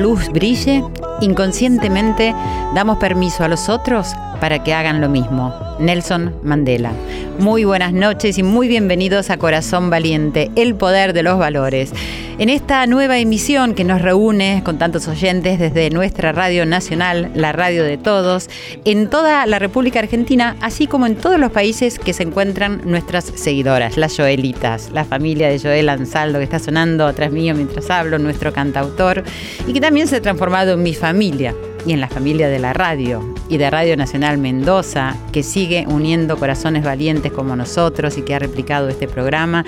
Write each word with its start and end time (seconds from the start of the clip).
luz 0.00 0.28
brille, 0.30 0.82
inconscientemente 1.20 2.34
damos 2.74 2.98
permiso 2.98 3.44
a 3.44 3.48
los 3.48 3.68
otros 3.68 4.08
para 4.40 4.64
que 4.64 4.72
hagan 4.72 5.00
lo 5.00 5.08
mismo. 5.08 5.54
Nelson 5.78 6.34
Mandela. 6.42 6.92
Muy 7.38 7.64
buenas 7.64 7.92
noches 7.92 8.38
y 8.38 8.42
muy 8.42 8.66
bienvenidos 8.66 9.30
a 9.30 9.36
Corazón 9.36 9.90
Valiente, 9.90 10.50
el 10.56 10.74
poder 10.74 11.12
de 11.12 11.22
los 11.22 11.38
valores. 11.38 11.92
En 12.40 12.48
esta 12.48 12.86
nueva 12.86 13.18
emisión 13.18 13.74
que 13.74 13.84
nos 13.84 14.00
reúne 14.00 14.62
con 14.64 14.78
tantos 14.78 15.06
oyentes 15.08 15.58
desde 15.58 15.90
nuestra 15.90 16.32
radio 16.32 16.64
nacional, 16.64 17.30
la 17.34 17.52
radio 17.52 17.84
de 17.84 17.98
todos, 17.98 18.48
en 18.86 19.10
toda 19.10 19.44
la 19.44 19.58
República 19.58 19.98
Argentina, 19.98 20.56
así 20.62 20.86
como 20.86 21.04
en 21.04 21.16
todos 21.16 21.38
los 21.38 21.52
países 21.52 21.98
que 21.98 22.14
se 22.14 22.22
encuentran 22.22 22.80
nuestras 22.86 23.26
seguidoras, 23.26 23.98
las 23.98 24.16
Joelitas, 24.16 24.88
la 24.90 25.04
familia 25.04 25.50
de 25.50 25.58
Joel 25.58 25.90
Ansaldo 25.90 26.38
que 26.38 26.44
está 26.44 26.58
sonando 26.58 27.06
atrás 27.06 27.30
mío 27.30 27.54
mientras 27.54 27.90
hablo, 27.90 28.18
nuestro 28.18 28.54
cantautor, 28.54 29.22
y 29.66 29.74
que 29.74 29.80
también 29.82 30.08
se 30.08 30.16
ha 30.16 30.22
transformado 30.22 30.72
en 30.72 30.82
mi 30.82 30.94
familia 30.94 31.54
y 31.86 31.92
en 31.92 32.00
la 32.00 32.08
familia 32.08 32.48
de 32.48 32.58
la 32.58 32.72
radio 32.72 33.34
y 33.48 33.58
de 33.58 33.70
Radio 33.70 33.96
Nacional 33.96 34.38
Mendoza, 34.38 35.16
que 35.32 35.42
sigue 35.42 35.86
uniendo 35.88 36.36
corazones 36.36 36.84
valientes 36.84 37.32
como 37.32 37.56
nosotros 37.56 38.16
y 38.18 38.22
que 38.22 38.34
ha 38.34 38.38
replicado 38.38 38.88
este 38.88 39.08
programa. 39.08 39.64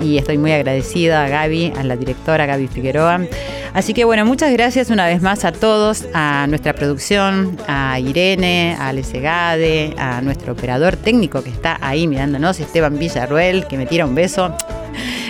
Y 0.00 0.18
estoy 0.18 0.38
muy 0.38 0.52
agradecida 0.52 1.24
a 1.24 1.28
Gaby, 1.28 1.72
a 1.76 1.84
la 1.84 1.96
directora 1.96 2.46
Gaby 2.46 2.68
Figueroa. 2.68 3.20
Así 3.72 3.92
que 3.92 4.04
bueno, 4.04 4.24
muchas 4.24 4.52
gracias 4.52 4.90
una 4.90 5.06
vez 5.06 5.20
más 5.20 5.44
a 5.44 5.52
todos, 5.52 6.04
a 6.14 6.46
nuestra 6.48 6.74
producción, 6.74 7.56
a 7.66 7.98
Irene, 7.98 8.76
a 8.78 8.92
Lesegade, 8.92 9.94
a 9.98 10.20
nuestro 10.22 10.52
operador 10.52 10.96
técnico 10.96 11.42
que 11.42 11.50
está 11.50 11.78
ahí 11.80 12.06
mirándonos, 12.06 12.60
Esteban 12.60 12.98
Villarruel, 12.98 13.66
que 13.66 13.76
me 13.76 13.86
tira 13.86 14.06
un 14.06 14.14
beso. 14.14 14.54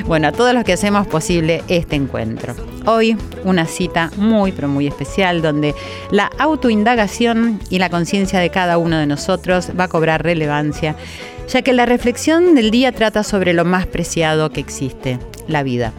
Bueno, 0.07 0.29
a 0.29 0.33
todos 0.33 0.53
los 0.53 0.65
que 0.65 0.75
hacemos 0.75 1.07
posible 1.07 1.63
este 1.69 1.97
encuentro. 1.97 2.55
Hoy 2.85 3.17
una 3.43 3.65
cita 3.65 4.11
muy 4.19 4.53
pero 4.53 4.69
muy 4.69 4.87
especial 4.87 5.41
donde 5.41 5.75
la 6.11 6.31
autoindagación 6.39 7.59
y 7.71 7.79
la 7.79 7.89
conciencia 7.89 8.39
de 8.39 8.51
cada 8.51 8.77
uno 8.77 8.99
de 8.99 9.07
nosotros 9.07 9.71
va 9.79 9.85
a 9.85 9.89
cobrar 9.89 10.23
relevancia, 10.23 10.95
ya 11.49 11.63
que 11.63 11.73
la 11.73 11.87
reflexión 11.87 12.55
del 12.55 12.71
día 12.71 12.93
trata 12.93 13.23
sobre 13.23 13.55
lo 13.55 13.65
más 13.65 13.87
preciado 13.87 14.51
que 14.51 14.61
existe, 14.61 15.19
la 15.49 15.63
vida. 15.63 15.95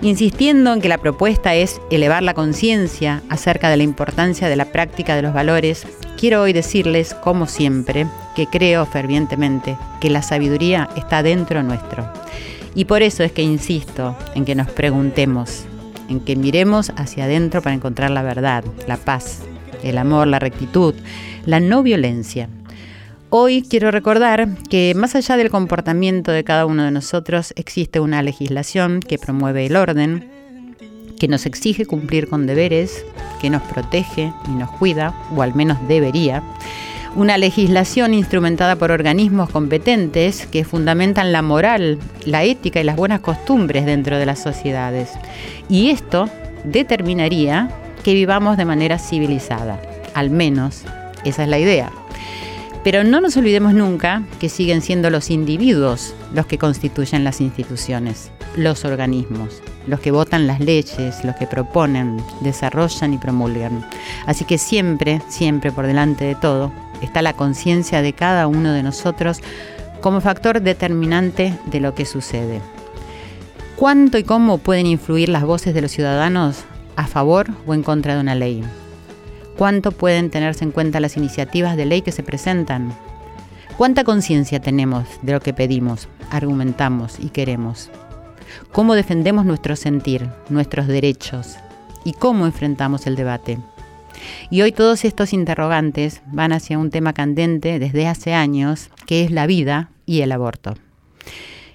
Insistiendo 0.00 0.72
en 0.72 0.80
que 0.80 0.88
la 0.88 0.98
propuesta 0.98 1.54
es 1.54 1.82
elevar 1.90 2.22
la 2.22 2.32
conciencia 2.32 3.20
acerca 3.28 3.68
de 3.68 3.76
la 3.76 3.82
importancia 3.82 4.48
de 4.48 4.56
la 4.56 4.66
práctica 4.72 5.14
de 5.14 5.22
los 5.22 5.34
valores, 5.34 5.86
quiero 6.16 6.40
hoy 6.40 6.54
decirles, 6.54 7.12
como 7.12 7.46
siempre, 7.46 8.06
que 8.34 8.46
creo 8.46 8.86
fervientemente 8.86 9.76
que 10.00 10.08
la 10.08 10.22
sabiduría 10.22 10.88
está 10.96 11.22
dentro 11.22 11.62
nuestro. 11.62 12.10
Y 12.74 12.84
por 12.84 13.02
eso 13.02 13.22
es 13.22 13.32
que 13.32 13.42
insisto 13.42 14.16
en 14.34 14.44
que 14.44 14.54
nos 14.54 14.70
preguntemos, 14.70 15.64
en 16.08 16.20
que 16.20 16.36
miremos 16.36 16.92
hacia 16.96 17.24
adentro 17.24 17.62
para 17.62 17.74
encontrar 17.74 18.10
la 18.10 18.22
verdad, 18.22 18.64
la 18.86 18.96
paz, 18.96 19.42
el 19.82 19.98
amor, 19.98 20.26
la 20.26 20.38
rectitud, 20.38 20.94
la 21.44 21.60
no 21.60 21.82
violencia. 21.82 22.48
Hoy 23.30 23.62
quiero 23.62 23.90
recordar 23.90 24.48
que 24.70 24.94
más 24.96 25.14
allá 25.14 25.36
del 25.36 25.50
comportamiento 25.50 26.32
de 26.32 26.44
cada 26.44 26.64
uno 26.64 26.84
de 26.84 26.90
nosotros 26.90 27.52
existe 27.56 28.00
una 28.00 28.22
legislación 28.22 29.00
que 29.00 29.18
promueve 29.18 29.66
el 29.66 29.76
orden, 29.76 30.30
que 31.18 31.28
nos 31.28 31.44
exige 31.44 31.84
cumplir 31.84 32.28
con 32.28 32.46
deberes, 32.46 33.04
que 33.40 33.50
nos 33.50 33.62
protege 33.62 34.32
y 34.46 34.52
nos 34.52 34.70
cuida, 34.72 35.14
o 35.36 35.42
al 35.42 35.54
menos 35.54 35.76
debería, 35.88 36.42
una 37.16 37.38
legislación 37.38 38.14
instrumentada 38.14 38.76
por 38.76 38.90
organismos 38.90 39.50
competentes 39.50 40.46
que 40.46 40.64
fundamentan 40.64 41.32
la 41.32 41.42
moral, 41.42 41.98
la 42.24 42.44
ética 42.44 42.80
y 42.80 42.84
las 42.84 42.96
buenas 42.96 43.20
costumbres 43.20 43.86
dentro 43.86 44.18
de 44.18 44.26
las 44.26 44.40
sociedades. 44.40 45.10
Y 45.68 45.90
esto 45.90 46.28
determinaría 46.64 47.70
que 48.04 48.14
vivamos 48.14 48.56
de 48.56 48.64
manera 48.64 48.98
civilizada, 48.98 49.80
al 50.14 50.30
menos 50.30 50.82
esa 51.24 51.42
es 51.42 51.48
la 51.48 51.58
idea. 51.58 51.90
Pero 52.84 53.04
no 53.04 53.20
nos 53.20 53.36
olvidemos 53.36 53.74
nunca 53.74 54.22
que 54.38 54.48
siguen 54.48 54.82
siendo 54.82 55.10
los 55.10 55.30
individuos 55.30 56.14
los 56.32 56.46
que 56.46 56.58
constituyen 56.58 57.24
las 57.24 57.40
instituciones, 57.40 58.30
los 58.56 58.84
organismos, 58.84 59.60
los 59.86 60.00
que 60.00 60.10
votan 60.10 60.46
las 60.46 60.60
leyes, 60.60 61.24
los 61.24 61.34
que 61.36 61.46
proponen, 61.46 62.22
desarrollan 62.40 63.14
y 63.14 63.18
promulgan. 63.18 63.84
Así 64.26 64.44
que 64.44 64.58
siempre, 64.58 65.20
siempre 65.28 65.72
por 65.72 65.86
delante 65.86 66.24
de 66.24 66.34
todo, 66.34 66.72
está 67.02 67.22
la 67.22 67.32
conciencia 67.32 68.02
de 68.02 68.12
cada 68.12 68.46
uno 68.46 68.72
de 68.72 68.82
nosotros 68.82 69.40
como 70.00 70.20
factor 70.20 70.60
determinante 70.60 71.58
de 71.66 71.80
lo 71.80 71.94
que 71.94 72.04
sucede. 72.04 72.60
¿Cuánto 73.76 74.18
y 74.18 74.24
cómo 74.24 74.58
pueden 74.58 74.86
influir 74.86 75.28
las 75.28 75.44
voces 75.44 75.74
de 75.74 75.82
los 75.82 75.92
ciudadanos 75.92 76.64
a 76.96 77.06
favor 77.06 77.48
o 77.66 77.74
en 77.74 77.82
contra 77.82 78.14
de 78.14 78.20
una 78.20 78.34
ley? 78.34 78.64
¿Cuánto 79.56 79.92
pueden 79.92 80.30
tenerse 80.30 80.64
en 80.64 80.72
cuenta 80.72 81.00
las 81.00 81.16
iniciativas 81.16 81.76
de 81.76 81.86
ley 81.86 82.02
que 82.02 82.12
se 82.12 82.22
presentan? 82.22 82.92
¿Cuánta 83.76 84.02
conciencia 84.02 84.60
tenemos 84.60 85.04
de 85.22 85.32
lo 85.32 85.40
que 85.40 85.54
pedimos, 85.54 86.08
argumentamos 86.30 87.18
y 87.20 87.28
queremos? 87.28 87.90
¿Cómo 88.72 88.94
defendemos 88.94 89.44
nuestro 89.44 89.76
sentir, 89.76 90.28
nuestros 90.48 90.88
derechos? 90.88 91.56
¿Y 92.04 92.12
cómo 92.12 92.46
enfrentamos 92.46 93.06
el 93.06 93.14
debate? 93.14 93.58
Y 94.50 94.62
hoy 94.62 94.72
todos 94.72 95.04
estos 95.04 95.32
interrogantes 95.32 96.22
van 96.32 96.52
hacia 96.52 96.78
un 96.78 96.90
tema 96.90 97.12
candente 97.12 97.78
desde 97.78 98.06
hace 98.06 98.34
años, 98.34 98.90
que 99.06 99.24
es 99.24 99.30
la 99.30 99.46
vida 99.46 99.90
y 100.06 100.20
el 100.20 100.32
aborto. 100.32 100.74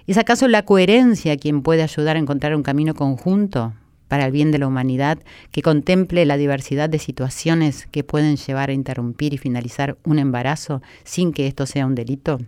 ¿Es 0.06 0.18
acaso 0.18 0.48
la 0.48 0.66
coherencia 0.66 1.38
quien 1.38 1.62
puede 1.62 1.84
ayudar 1.84 2.18
a 2.18 2.20
encontrar 2.20 2.56
un 2.56 2.64
camino 2.64 2.94
conjunto 2.94 3.74
para 4.10 4.26
el 4.26 4.32
bien 4.32 4.52
de 4.52 4.60
la 4.60 4.68
humanidad 4.68 5.20
que 5.52 5.62
contemple 5.62 6.26
la 6.26 6.38
diversidad 6.38 6.90
de 6.90 7.00
situaciones 7.00 7.88
que 7.88 8.04
pueden 8.04 8.36
llevar 8.36 8.70
a 8.70 8.74
interrumpir 8.74 9.34
y 9.34 9.38
finalizar 9.38 9.98
un 10.04 10.20
embarazo 10.20 10.82
sin 11.04 11.32
que 11.32 11.48
esto 11.48 11.66
sea 11.66 11.86
un 11.86 11.96
delito? 11.96 12.40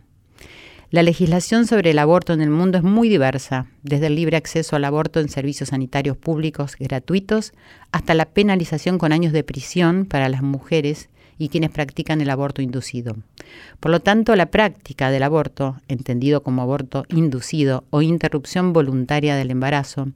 La 0.91 1.01
legislación 1.01 1.65
sobre 1.65 1.91
el 1.91 1.99
aborto 1.99 2.33
en 2.33 2.41
el 2.41 2.51
mundo 2.51 2.77
es 2.77 2.83
muy 2.83 3.09
diversa, 3.09 3.65
desde 3.81 4.07
el 4.07 4.15
libre 4.15 4.37
acceso 4.37 4.75
al 4.75 4.85
aborto 4.85 5.19
en 5.19 5.29
servicios 5.29 5.69
sanitarios 5.69 6.15
públicos 6.15 6.75
gratuitos 6.79 7.53
hasta 7.91 8.13
la 8.13 8.25
penalización 8.25 8.99
con 8.99 9.11
años 9.11 9.33
de 9.33 9.43
prisión 9.43 10.05
para 10.05 10.29
las 10.29 10.43
mujeres 10.43 11.09
y 11.39 11.49
quienes 11.49 11.71
practican 11.71 12.21
el 12.21 12.29
aborto 12.29 12.61
inducido. 12.61 13.15
Por 13.79 13.91
lo 13.91 13.99
tanto, 13.99 14.35
la 14.35 14.51
práctica 14.51 15.09
del 15.09 15.23
aborto, 15.23 15.75
entendido 15.87 16.43
como 16.43 16.61
aborto 16.61 17.03
inducido 17.09 17.83
o 17.89 18.03
interrupción 18.03 18.71
voluntaria 18.71 19.35
del 19.35 19.51
embarazo, 19.51 20.09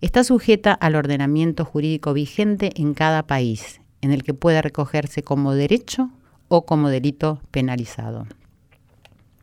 está 0.00 0.22
sujeta 0.22 0.72
al 0.72 0.94
ordenamiento 0.94 1.64
jurídico 1.64 2.12
vigente 2.12 2.70
en 2.76 2.94
cada 2.94 3.24
país, 3.24 3.80
en 4.00 4.12
el 4.12 4.22
que 4.22 4.34
puede 4.34 4.62
recogerse 4.62 5.22
como 5.22 5.54
derecho 5.54 6.10
o 6.48 6.64
como 6.64 6.88
delito 6.88 7.40
penalizado. 7.50 8.26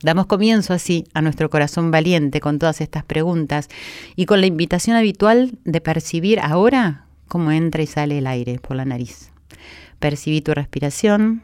Damos 0.02 0.28
comienzo 0.28 0.74
así 0.74 1.06
a 1.14 1.22
nuestro 1.22 1.50
corazón 1.50 1.92
valiente 1.92 2.40
con 2.40 2.58
todas 2.58 2.80
estas 2.80 3.04
preguntas 3.04 3.68
y 4.16 4.26
con 4.26 4.40
la 4.40 4.48
invitación 4.48 4.96
habitual 4.96 5.58
de 5.66 5.82
percibir 5.82 6.40
ahora 6.40 7.06
cómo 7.28 7.52
entra 7.52 7.84
y 7.84 7.88
sale 7.88 8.20
el 8.20 8.28
aire 8.28 8.60
por 8.60 8.78
la 8.78 8.86
nariz. 8.86 9.32
Percibí 10.00 10.42
tu 10.42 10.54
respiración 10.54 11.44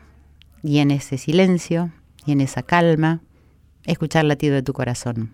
y 0.63 0.79
en 0.79 0.91
ese 0.91 1.17
silencio 1.17 1.91
y 2.25 2.31
en 2.31 2.39
esa 2.39 2.63
calma, 2.63 3.19
escuchar 3.83 4.23
el 4.23 4.29
latido 4.29 4.55
de 4.55 4.63
tu 4.63 4.71
corazón. 4.71 5.31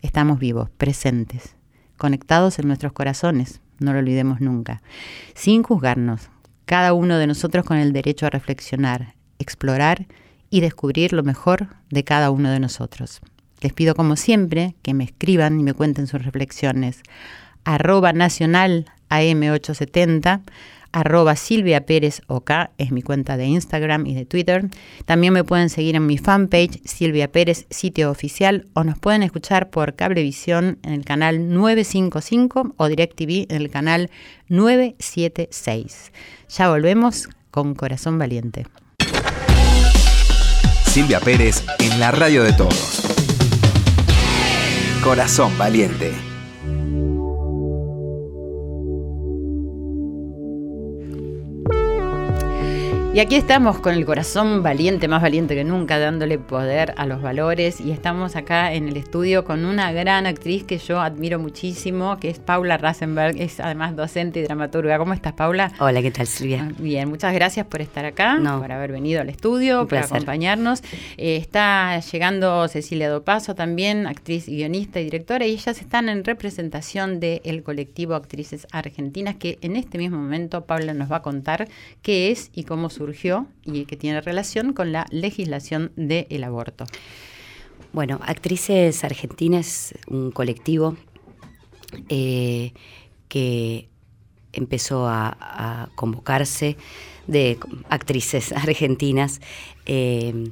Estamos 0.00 0.38
vivos, 0.38 0.70
presentes, 0.70 1.56
conectados 1.96 2.60
en 2.60 2.68
nuestros 2.68 2.92
corazones, 2.92 3.60
no 3.80 3.92
lo 3.92 3.98
olvidemos 3.98 4.40
nunca, 4.40 4.82
sin 5.34 5.64
juzgarnos, 5.64 6.30
cada 6.64 6.92
uno 6.92 7.18
de 7.18 7.26
nosotros 7.26 7.64
con 7.64 7.76
el 7.76 7.92
derecho 7.92 8.24
a 8.24 8.30
reflexionar, 8.30 9.14
explorar 9.38 10.06
descubrir 10.50 11.12
lo 11.12 11.22
mejor 11.22 11.68
de 11.90 12.04
cada 12.04 12.30
uno 12.30 12.50
de 12.50 12.60
nosotros. 12.60 13.20
Les 13.60 13.72
pido 13.72 13.94
como 13.94 14.16
siempre 14.16 14.74
que 14.82 14.94
me 14.94 15.04
escriban 15.04 15.58
y 15.58 15.62
me 15.62 15.74
cuenten 15.74 16.06
sus 16.06 16.22
reflexiones. 16.24 17.02
Arroba 17.64 18.12
nacional 18.12 18.86
AM870, 19.10 20.42
arroba 20.92 21.36
Silvia 21.36 21.84
Pérez 21.84 22.22
es 22.78 22.92
mi 22.92 23.02
cuenta 23.02 23.36
de 23.36 23.46
Instagram 23.46 24.06
y 24.06 24.14
de 24.14 24.24
Twitter. 24.24 24.68
También 25.04 25.32
me 25.32 25.44
pueden 25.44 25.68
seguir 25.68 25.96
en 25.96 26.06
mi 26.06 26.18
fanpage 26.18 26.80
Silvia 26.84 27.30
Pérez, 27.30 27.66
sitio 27.70 28.10
oficial, 28.10 28.66
o 28.74 28.84
nos 28.84 28.98
pueden 28.98 29.22
escuchar 29.22 29.70
por 29.70 29.94
Cablevisión 29.94 30.78
en 30.82 30.92
el 30.92 31.04
canal 31.04 31.52
955 31.52 32.74
o 32.76 32.88
DirecTV 32.88 33.46
en 33.48 33.62
el 33.62 33.70
canal 33.70 34.10
976. 34.48 36.12
Ya 36.48 36.68
volvemos 36.68 37.28
con 37.50 37.74
Corazón 37.74 38.18
Valiente. 38.18 38.66
Silvia 40.96 41.20
Pérez 41.20 41.62
en 41.78 42.00
la 42.00 42.10
radio 42.10 42.42
de 42.42 42.54
todos. 42.54 43.02
Corazón 45.04 45.52
Valiente. 45.58 46.14
Y 53.16 53.20
aquí 53.20 53.34
estamos 53.34 53.80
con 53.80 53.94
el 53.94 54.04
corazón 54.04 54.62
valiente, 54.62 55.08
más 55.08 55.22
valiente 55.22 55.54
que 55.54 55.64
nunca, 55.64 55.98
dándole 55.98 56.38
poder 56.38 56.92
a 56.98 57.06
los 57.06 57.22
valores. 57.22 57.80
Y 57.80 57.90
estamos 57.90 58.36
acá 58.36 58.74
en 58.74 58.88
el 58.88 58.98
estudio 58.98 59.42
con 59.46 59.64
una 59.64 59.90
gran 59.90 60.26
actriz 60.26 60.64
que 60.64 60.76
yo 60.76 61.00
admiro 61.00 61.38
muchísimo, 61.38 62.18
que 62.18 62.28
es 62.28 62.38
Paula 62.38 62.76
Rasenberg, 62.76 63.40
es 63.40 63.58
además 63.58 63.96
docente 63.96 64.40
y 64.40 64.42
dramaturga. 64.42 64.98
¿Cómo 64.98 65.14
estás, 65.14 65.32
Paula? 65.32 65.72
Hola, 65.78 66.02
¿qué 66.02 66.10
tal, 66.10 66.26
Silvia? 66.26 66.68
Ah, 66.68 66.74
bien, 66.78 67.08
muchas 67.08 67.32
gracias 67.32 67.64
por 67.64 67.80
estar 67.80 68.04
acá, 68.04 68.38
por 68.38 68.70
haber 68.70 68.92
venido 68.92 69.22
al 69.22 69.30
estudio, 69.30 69.88
por 69.88 69.96
acompañarnos. 69.96 70.82
Eh, 71.16 71.36
está 71.36 71.98
llegando 71.98 72.68
Cecilia 72.68 73.08
Dopaso 73.08 73.54
también, 73.54 74.06
actriz, 74.06 74.44
guionista 74.46 75.00
y 75.00 75.04
directora, 75.04 75.46
y 75.46 75.52
ellas 75.52 75.80
están 75.80 76.10
en 76.10 76.22
representación 76.22 77.18
del 77.18 77.62
colectivo 77.62 78.14
Actrices 78.14 78.66
Argentinas, 78.72 79.36
que 79.36 79.56
en 79.62 79.76
este 79.76 79.96
mismo 79.96 80.18
momento 80.18 80.66
Paula 80.66 80.92
nos 80.92 81.10
va 81.10 81.16
a 81.16 81.22
contar 81.22 81.66
qué 82.02 82.30
es 82.30 82.50
y 82.52 82.64
cómo 82.64 82.90
su 82.90 83.05
y 83.64 83.84
que 83.84 83.96
tiene 83.96 84.20
relación 84.20 84.72
con 84.72 84.92
la 84.92 85.06
legislación 85.10 85.92
del 85.96 86.44
aborto. 86.44 86.86
Bueno, 87.92 88.20
Actrices 88.22 89.04
Argentinas, 89.04 89.94
un 90.08 90.30
colectivo 90.30 90.96
eh, 92.08 92.72
que 93.28 93.88
empezó 94.52 95.06
a, 95.06 95.88
convocarse 95.94 96.76
de 97.26 97.58
actrices 97.88 98.52
argentinas 98.52 99.40
eh, 99.86 100.50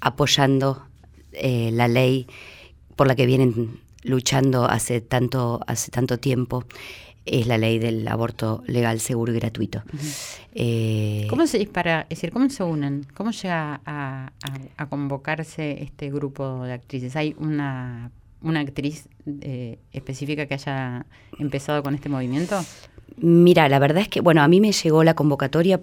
apoyando 0.00 0.82
eh, 1.32 1.70
la 1.72 1.88
ley 1.88 2.26
por 2.96 3.06
la 3.06 3.14
que 3.14 3.26
vienen 3.26 3.80
luchando 4.02 4.64
hace 4.64 5.00
tanto, 5.00 5.60
hace 5.66 5.90
tanto 5.90 6.18
tiempo 6.18 6.64
es 7.30 7.46
la 7.46 7.58
ley 7.58 7.78
del 7.78 8.06
aborto 8.08 8.62
legal, 8.66 9.00
seguro 9.00 9.32
y 9.32 9.36
gratuito. 9.36 9.82
Eh, 10.54 11.26
¿Cómo 11.30 11.46
se 11.46 11.64
para, 11.66 12.06
decir, 12.08 12.32
cómo 12.32 12.48
se 12.50 12.62
unen? 12.62 13.06
¿Cómo 13.14 13.30
llega 13.30 13.80
a, 13.84 14.32
convocarse 14.88 15.82
este 15.82 16.10
grupo 16.10 16.64
de 16.64 16.72
actrices? 16.72 17.16
¿Hay 17.16 17.34
una, 17.38 18.10
una 18.42 18.60
actriz 18.60 19.08
eh, 19.40 19.78
específica 19.92 20.46
que 20.46 20.54
haya 20.54 21.06
empezado 21.38 21.82
con 21.82 21.94
este 21.94 22.08
movimiento? 22.08 22.60
Mira, 23.16 23.68
la 23.68 23.78
verdad 23.78 24.02
es 24.02 24.08
que, 24.08 24.20
bueno, 24.20 24.42
a 24.42 24.48
mí 24.48 24.60
me 24.60 24.72
llegó 24.72 25.02
la 25.02 25.14
convocatoria 25.14 25.80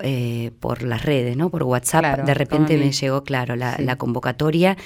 eh, 0.00 0.50
por 0.60 0.82
las 0.82 1.04
redes, 1.04 1.36
¿no? 1.36 1.48
Por 1.48 1.62
WhatsApp. 1.62 2.24
de 2.24 2.34
repente 2.34 2.76
me 2.76 2.92
llegó, 2.92 3.24
claro, 3.24 3.56
la, 3.56 3.76
la 3.78 3.96
convocatoria 3.96 4.76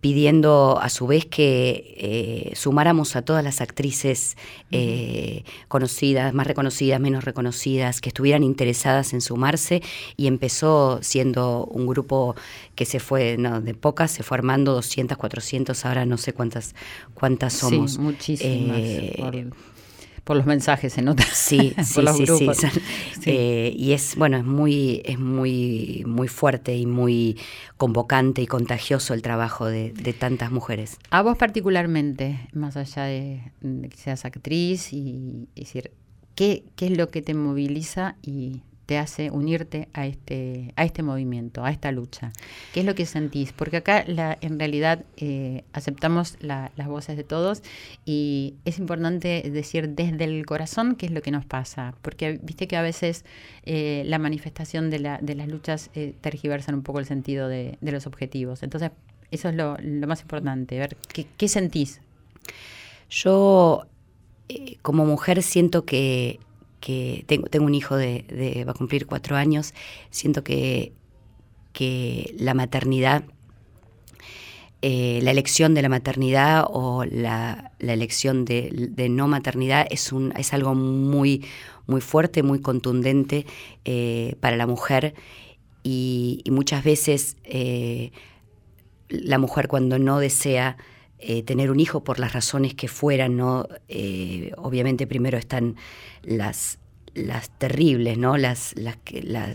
pidiendo 0.00 0.78
a 0.80 0.88
su 0.88 1.06
vez 1.06 1.26
que 1.26 1.94
eh, 1.98 2.52
sumáramos 2.56 3.16
a 3.16 3.22
todas 3.22 3.44
las 3.44 3.60
actrices 3.60 4.36
eh, 4.70 5.44
conocidas, 5.68 6.32
más 6.32 6.46
reconocidas, 6.46 7.00
menos 7.00 7.24
reconocidas, 7.24 8.00
que 8.00 8.08
estuvieran 8.08 8.42
interesadas 8.42 9.12
en 9.12 9.20
sumarse 9.20 9.82
y 10.16 10.26
empezó 10.26 11.00
siendo 11.02 11.66
un 11.66 11.86
grupo 11.86 12.34
que 12.74 12.86
se 12.86 12.98
fue 12.98 13.36
no, 13.38 13.60
de 13.60 13.74
pocas, 13.74 14.10
se 14.10 14.22
fue 14.22 14.38
armando 14.38 14.72
200, 14.72 15.18
400, 15.18 15.84
ahora 15.84 16.06
no 16.06 16.16
sé 16.16 16.32
cuántas 16.32 16.74
cuántas 17.14 17.52
somos. 17.52 17.92
Sí, 17.92 17.98
muchísimas. 17.98 18.78
Eh, 18.80 19.14
por 19.18 19.36
los 20.36 20.46
mensajes 20.46 20.92
se 20.92 21.02
nota. 21.02 21.24
Sí, 21.32 21.74
sí, 21.84 22.02
sí, 22.16 22.26
sí, 22.54 22.70
eh, 23.26 23.72
y 23.76 23.92
es, 23.92 24.16
bueno, 24.16 24.36
es 24.36 24.44
muy, 24.44 25.02
es 25.04 25.18
muy, 25.18 26.04
muy 26.06 26.28
fuerte 26.28 26.76
y 26.76 26.86
muy 26.86 27.38
convocante 27.76 28.42
y 28.42 28.46
contagioso 28.46 29.14
el 29.14 29.22
trabajo 29.22 29.66
de, 29.66 29.90
tantas 30.18 30.50
mujeres. 30.50 30.98
A 31.10 31.22
vos 31.22 31.36
particularmente, 31.36 32.48
más 32.52 32.76
allá 32.76 33.04
de, 33.04 33.52
que 33.60 33.96
seas 33.96 34.24
actriz 34.24 34.92
y, 34.92 35.48
decir, 35.54 35.92
¿qué, 36.34 36.64
¿qué 36.76 36.86
es 36.86 36.96
lo 36.96 37.08
que 37.08 37.22
te 37.22 37.34
moviliza 37.34 38.16
y 38.22 38.62
te 38.90 38.98
hace 38.98 39.30
unirte 39.30 39.86
a 39.92 40.04
este, 40.04 40.74
a 40.74 40.84
este 40.84 41.04
movimiento, 41.04 41.64
a 41.64 41.70
esta 41.70 41.92
lucha? 41.92 42.32
¿Qué 42.74 42.80
es 42.80 42.86
lo 42.86 42.96
que 42.96 43.06
sentís? 43.06 43.52
Porque 43.52 43.76
acá 43.76 44.04
en 44.04 44.58
realidad 44.58 45.04
eh, 45.16 45.62
aceptamos 45.72 46.36
las 46.40 46.88
voces 46.88 47.16
de 47.16 47.22
todos 47.22 47.62
y 48.04 48.54
es 48.64 48.80
importante 48.80 49.48
decir 49.48 49.90
desde 49.90 50.24
el 50.24 50.44
corazón 50.44 50.96
qué 50.96 51.06
es 51.06 51.12
lo 51.12 51.22
que 51.22 51.30
nos 51.30 51.44
pasa, 51.44 51.94
porque 52.02 52.40
viste 52.42 52.66
que 52.66 52.76
a 52.76 52.82
veces 52.82 53.24
eh, 53.62 54.02
la 54.06 54.18
manifestación 54.18 54.90
de, 54.90 54.98
la, 54.98 55.18
de 55.18 55.36
las 55.36 55.46
luchas 55.46 55.90
eh, 55.94 56.16
tergiversan 56.20 56.74
un 56.74 56.82
poco 56.82 56.98
el 56.98 57.06
sentido 57.06 57.46
de, 57.46 57.78
los 57.80 58.08
objetivos. 58.08 58.64
Entonces, 58.64 58.90
eso 59.30 59.50
es 59.50 59.54
lo, 59.54 59.76
más 60.08 60.22
importante, 60.22 60.80
ver 60.80 60.96
qué, 61.14 61.28
qué 61.36 61.46
sentís. 61.46 62.00
Yo, 63.08 63.86
como 64.82 65.06
mujer, 65.06 65.44
siento 65.44 65.84
que 65.84 66.40
que 66.80 67.24
tengo, 67.26 67.46
tengo 67.48 67.66
un 67.66 67.74
hijo 67.74 67.96
de, 67.96 68.64
va 68.66 68.72
a 68.72 68.74
cumplir 68.74 69.06
cuatro 69.06 69.36
años, 69.36 69.74
siento 70.10 70.42
que, 70.42 70.92
que 71.72 72.34
la 72.38 72.54
maternidad, 72.54 73.24
eh, 74.82 75.20
la 75.22 75.30
elección 75.30 75.74
de 75.74 75.82
la 75.82 75.90
maternidad 75.90 76.64
o 76.68 77.04
la, 77.04 77.72
elección 77.78 78.46
de, 78.46 79.08
no 79.10 79.28
maternidad 79.28 79.86
es, 79.90 80.10
un, 80.10 80.32
es 80.36 80.54
algo 80.54 80.74
muy, 80.74 81.44
muy 81.86 82.00
fuerte, 82.00 82.42
muy 82.42 82.60
contundente 82.60 83.46
eh, 83.84 84.36
para 84.40 84.56
la 84.56 84.66
mujer. 84.66 85.14
Y, 85.82 86.42
muchas 86.50 86.82
veces 86.82 87.36
eh, 87.44 88.10
la 89.08 89.38
mujer 89.38 89.68
cuando 89.68 89.98
no 89.98 90.18
desea 90.18 90.76
tener 91.44 91.70
un 91.70 91.80
hijo 91.80 92.02
por 92.02 92.18
las 92.18 92.32
razones 92.32 92.74
que 92.74 92.88
fueran, 92.88 93.36
¿no? 93.36 93.68
obviamente 94.56 95.06
primero 95.06 95.38
están 95.38 95.76
las, 96.22 96.78
las 97.14 97.50
terribles, 97.58 98.18
¿no? 98.18 98.36
Las, 98.36 98.74
las, 98.76 98.96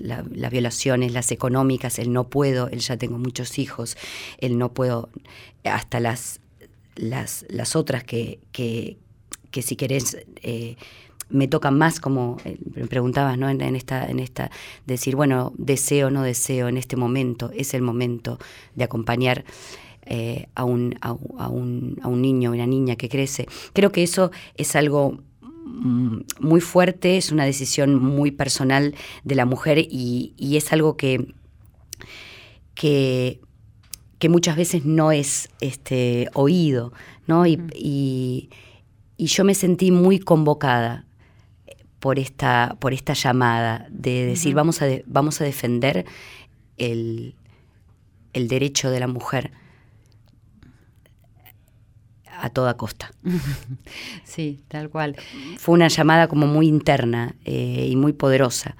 las 0.02 0.52
violaciones, 0.52 1.14
las 1.14 1.32
económicas, 1.32 2.00
el 2.00 2.12
no 2.12 2.30
puedo, 2.30 2.68
el 2.70 2.80
ya 2.80 2.98
tengo 2.98 3.18
muchos 3.18 3.58
hijos, 3.60 3.98
el 4.40 4.58
no 4.58 4.74
puedo, 4.74 5.10
hasta 5.64 6.00
las, 6.00 6.42
las, 6.96 7.46
las 7.50 7.76
otras 7.76 8.04
que, 8.04 8.40
que, 8.52 8.98
que 9.52 9.62
si 9.62 9.76
querés 9.76 10.18
eh, 10.42 10.76
me 11.30 11.48
tocan 11.48 11.78
más, 11.78 12.00
como 12.00 12.38
eh, 12.46 12.58
me 12.76 12.88
preguntabas, 12.88 13.38
¿no? 13.38 13.50
En, 13.50 13.62
esta, 13.76 14.06
en 14.06 14.20
esta, 14.20 14.52
decir, 14.86 15.16
bueno, 15.16 15.54
deseo, 15.58 16.12
no 16.12 16.24
deseo, 16.24 16.68
en 16.68 16.78
este 16.78 16.98
momento, 16.98 17.52
es 17.56 17.74
el 17.74 17.82
momento 17.82 18.38
de 18.76 18.84
acompañar. 18.84 19.46
Eh, 20.08 20.46
a, 20.54 20.66
un, 20.66 20.96
a, 21.02 21.14
un, 21.14 21.98
a 22.04 22.08
un 22.08 22.22
niño 22.22 22.52
o 22.52 22.54
una 22.54 22.68
niña 22.68 22.96
que 22.96 23.10
crece. 23.10 23.48
Creo 23.74 23.92
que 23.92 24.04
eso 24.04 24.30
es 24.56 24.76
algo 24.76 25.20
Mm, 25.66 26.22
muy 26.40 26.62
fuerte, 26.62 27.18
es 27.18 27.32
una 27.32 27.44
decisión 27.44 27.96
muy 27.96 28.32
personal 28.32 28.96
de 29.24 29.36
la 29.36 29.46
mujer 29.46 29.80
y, 29.80 30.34
es 30.38 30.72
algo 30.72 30.96
que, 30.96 31.34
que, 32.76 33.40
muchas 34.30 34.58
veces 34.58 34.86
no 34.86 35.12
es 35.12 35.50
este, 35.60 36.30
oído, 36.34 36.94
¿no? 37.28 37.44
Mm. 37.44 37.70
Y, 37.76 38.50
yo 39.18 39.44
me 39.44 39.54
sentí 39.56 39.92
muy 39.92 40.20
convocada 40.20 41.06
por 42.00 42.20
esta, 42.20 42.78
por 42.80 42.94
esta 42.94 43.14
llamada 43.14 43.88
de 43.90 44.26
decir 44.26 44.54
vamos, 44.54 44.82
a 44.82 44.88
vamos 45.06 45.42
a 45.42 45.46
defender 45.46 46.06
el, 46.78 47.36
el 48.34 48.48
derecho 48.48 48.92
de 48.92 49.00
la 49.00 49.08
mujer 49.08 49.52
a 52.46 52.50
toda 52.50 52.76
costa. 52.76 53.12
Sí, 54.24 54.64
tal 54.68 54.90
cual. 54.90 55.16
Fue 55.58 55.74
una 55.74 55.88
llamada 55.88 56.28
como 56.28 56.48
muy 56.48 56.68
interna 56.68 57.36
eh, 57.46 57.88
y 57.90 57.96
muy 57.96 58.14
poderosa. 58.14 58.76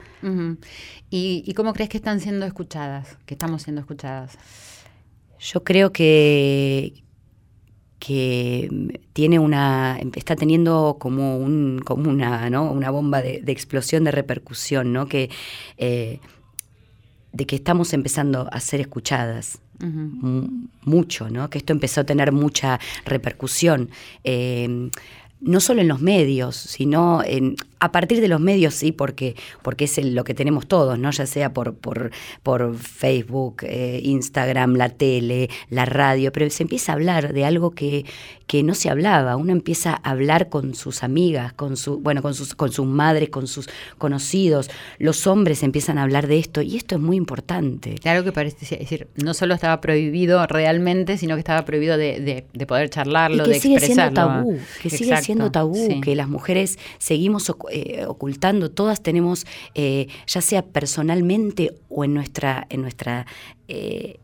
¿Y, 1.10 1.54
cómo 1.54 1.74
crees 1.74 1.90
que 1.90 1.98
están 1.98 2.20
siendo 2.20 2.46
escuchadas, 2.46 3.18
que 3.26 3.36
estamos 3.36 3.62
siendo 3.64 3.82
escuchadas? 3.82 4.38
Yo 5.40 5.64
creo 5.64 5.92
que, 5.94 7.04
que 8.00 9.00
tiene 9.14 9.40
una 9.40 10.00
está 10.16 10.36
teniendo 10.36 10.98
como 11.00 11.38
un 11.38 11.80
como 11.86 12.10
una 12.10 12.50
¿no? 12.50 12.72
una 12.72 12.90
bomba 12.90 13.22
de, 13.22 13.44
explosión 13.48 14.04
de 14.04 14.12
repercusión 14.12 14.92
no 14.92 15.08
que 15.08 15.30
eh, 15.78 16.20
de 17.32 17.46
que 17.46 17.56
estamos 17.56 17.94
empezando 17.94 18.48
a 18.52 18.60
ser 18.60 18.82
escuchadas 18.82 19.60
mucho, 20.82 21.30
¿no? 21.30 21.50
Que 21.50 21.58
esto 21.58 21.74
empezó 21.74 22.02
a 22.02 22.04
tener 22.04 22.32
mucha 22.32 22.80
repercusión. 23.06 23.90
Eh, 24.24 24.90
no 25.42 25.60
solo 25.60 25.82
en 25.82 25.88
los 25.88 26.02
medios, 26.02 26.56
sino 26.56 27.22
en, 27.24 27.56
a 27.80 27.92
partir 27.92 28.22
de 28.22 28.28
los 28.28 28.40
medios, 28.40 28.74
sí, 28.74 28.92
porque, 28.92 29.36
porque 29.62 29.86
es 29.86 30.04
lo 30.04 30.24
que 30.24 30.34
tenemos 30.34 30.68
todos, 30.68 30.98
¿no? 30.98 31.12
Ya 31.12 31.26
sea 31.26 31.54
por, 31.54 31.76
por, 31.76 32.12
por 32.44 32.76
Facebook, 32.78 33.64
eh, 33.64 34.00
Instagram, 34.04 34.76
la 34.76 34.90
tele, 34.90 35.50
la 35.70 35.86
radio, 35.86 36.32
pero 36.32 36.50
se 36.50 36.64
empieza 36.64 36.92
a 36.92 36.96
hablar 36.96 37.34
de 37.34 37.46
algo 37.46 37.72
que, 37.72 38.06
que 38.48 38.64
no 38.64 38.76
se 38.76 38.90
hablaba. 38.90 39.36
Uno 39.36 39.52
empieza 39.52 40.00
a 40.04 40.12
hablar 40.12 40.50
con 40.50 40.76
sus 40.76 41.04
amigas, 41.04 41.54
con 41.54 41.78
su, 41.78 42.00
bueno, 42.00 42.22
con 42.22 42.34
sus, 42.34 42.56
con 42.56 42.72
sus 42.72 42.86
madres, 42.86 43.30
con 43.30 43.48
sus 43.48 43.70
conocidos. 43.98 44.70
Los 44.98 45.28
hombres 45.28 45.64
empiezan 45.64 45.98
a 45.98 46.04
hablar 46.04 46.28
de 46.28 46.38
esto, 46.38 46.62
y 46.62 46.78
esto 46.78 46.96
es 46.96 47.02
muy 47.02 47.18
importante. 47.18 47.96
Claro 47.96 48.24
que 48.24 48.32
parece, 48.32 48.76
es 48.76 48.80
decir, 48.80 49.08
no 49.16 49.34
solo 49.34 49.54
estaba 49.54 49.82
prohibido 49.82 50.46
realmente, 50.48 51.18
sino 51.18 51.36
que 51.36 51.40
estaba 51.40 51.66
prohibido 51.66 51.98
de, 51.98 52.46
de, 52.54 52.66
poder 52.66 52.90
charlarlo, 52.90 53.44
y 53.44 53.46
que 53.48 53.54
de 53.54 53.60
sigue 53.60 53.76
expresarlo. 53.76 54.14
Siendo 54.16 54.44
tabú, 54.44 54.60
que 54.82 54.90
sigue 54.90 55.18
siendo 55.22 55.52
tabú, 55.52 56.02
que 56.02 56.16
las 56.16 56.30
mujeres 56.30 56.80
seguimos 56.98 57.44
eh, 57.72 58.06
ocultando, 58.06 58.72
todas 58.72 59.02
tenemos, 59.02 59.46
eh, 59.74 60.08
ya 60.28 60.42
sea 60.42 60.64
personalmente 60.64 61.74
o 61.90 62.04
en 62.04 62.14
nuestra, 62.14 62.66
en 62.70 62.82
nuestra 62.82 63.26
eh, 63.68 64.20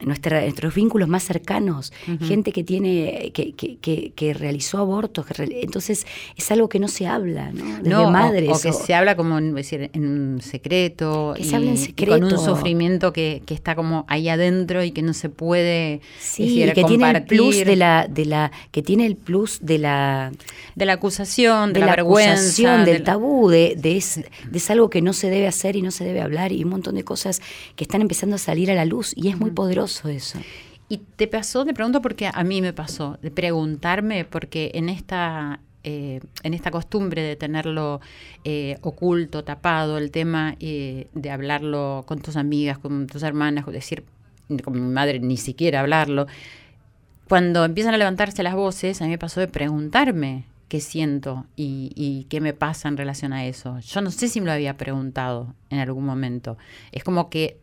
nuestra, 0.00 0.42
nuestros 0.42 0.74
vínculos 0.74 1.08
más 1.08 1.22
cercanos, 1.22 1.92
gente 2.20 2.52
que 2.52 2.62
tiene, 2.62 3.30
que, 3.32 3.52
que, 3.52 4.12
que, 4.14 4.34
realizó 4.34 4.78
abortos, 4.78 5.24
entonces 5.38 6.06
es 6.36 6.50
algo 6.50 6.68
que 6.68 6.78
no 6.78 6.88
se 6.88 7.06
habla, 7.06 7.50
¿no? 7.52 7.78
Desde 7.82 8.10
madres. 8.10 8.50
O, 8.50 8.60
que 8.60 8.72
se 8.74 8.94
habla 8.94 9.16
como 9.16 9.40
decir, 9.40 9.90
en 9.94 10.06
un 10.06 10.42
secreto, 10.42 11.32
que 11.36 11.44
se 11.44 11.56
habla 11.56 11.70
en 11.70 11.78
secreto. 11.78 12.12
con 12.12 12.24
un 12.24 12.38
sufrimiento 12.38 13.12
que, 13.12 13.42
está 13.48 13.74
como 13.74 14.04
ahí 14.08 14.28
adentro 14.28 14.84
y 14.84 14.90
que 14.90 15.00
no 15.00 15.14
se 15.14 15.30
puede 15.30 16.02
sí, 16.18 16.70
que 16.74 16.84
tiene 16.84 17.10
el 17.10 17.24
plus 17.24 17.64
de 17.64 17.76
la, 17.76 18.06
de 18.06 18.26
la, 18.26 18.52
que 18.70 18.82
tiene 18.82 19.06
el 19.06 19.16
plus 19.16 19.60
de 19.62 19.78
la 19.78 20.30
de 20.74 20.84
la 20.84 20.92
acusación, 20.92 21.72
de, 21.72 21.80
la, 21.80 21.86
vergüenza, 21.86 22.84
del 22.84 23.02
tabú, 23.02 23.48
de, 23.48 23.76
de, 23.78 23.96
es, 23.96 24.16
de 24.16 24.58
es 24.58 24.70
algo 24.70 24.90
que 24.90 25.00
no 25.00 25.14
se 25.14 25.30
debe 25.30 25.46
hacer 25.46 25.74
y 25.74 25.80
no 25.80 25.90
se 25.90 26.04
debe 26.04 26.20
hablar 26.20 26.52
y 26.52 26.62
un 26.64 26.70
montón 26.70 26.96
de 26.96 27.04
cosas 27.04 27.40
que 27.76 27.84
están 27.84 28.02
empezando 28.02 28.36
a 28.36 28.38
salir 28.38 28.70
a 28.70 28.74
la 28.74 28.84
luz 28.84 29.14
y 29.16 29.28
es 29.28 29.38
muy 29.38 29.52
poderoso 29.52 29.85
eso. 30.08 30.38
¿Y 30.88 30.98
te 30.98 31.26
pasó, 31.26 31.64
te 31.64 31.74
pregunto 31.74 32.00
porque 32.00 32.30
a 32.32 32.44
mí 32.44 32.62
me 32.62 32.72
pasó, 32.72 33.18
de 33.20 33.30
preguntarme, 33.30 34.24
porque 34.24 34.70
en 34.74 34.88
esta, 34.88 35.58
eh, 35.82 36.20
en 36.44 36.54
esta 36.54 36.70
costumbre 36.70 37.22
de 37.22 37.34
tenerlo 37.34 38.00
eh, 38.44 38.78
oculto, 38.82 39.42
tapado, 39.42 39.98
el 39.98 40.12
tema 40.12 40.54
eh, 40.60 41.08
de 41.12 41.30
hablarlo 41.30 42.04
con 42.06 42.20
tus 42.20 42.36
amigas, 42.36 42.78
con 42.78 43.08
tus 43.08 43.24
hermanas, 43.24 43.66
decir, 43.66 44.04
con 44.62 44.74
mi 44.74 44.92
madre 44.92 45.18
ni 45.18 45.36
siquiera 45.36 45.80
hablarlo, 45.80 46.28
cuando 47.28 47.64
empiezan 47.64 47.94
a 47.94 47.98
levantarse 47.98 48.44
las 48.44 48.54
voces, 48.54 49.02
a 49.02 49.04
mí 49.06 49.10
me 49.10 49.18
pasó 49.18 49.40
de 49.40 49.48
preguntarme 49.48 50.44
qué 50.68 50.80
siento 50.80 51.46
y, 51.56 51.92
y, 51.96 52.24
qué 52.28 52.40
me 52.40 52.52
pasa 52.52 52.88
en 52.88 52.96
relación 52.96 53.32
a 53.32 53.44
eso. 53.46 53.80
Yo 53.80 54.00
no 54.00 54.12
sé 54.12 54.28
si 54.28 54.40
me 54.40 54.46
lo 54.46 54.52
había 54.52 54.76
preguntado 54.76 55.54
en 55.70 55.80
algún 55.80 56.04
momento. 56.04 56.56
Es 56.92 57.02
como 57.02 57.28
que 57.28 57.58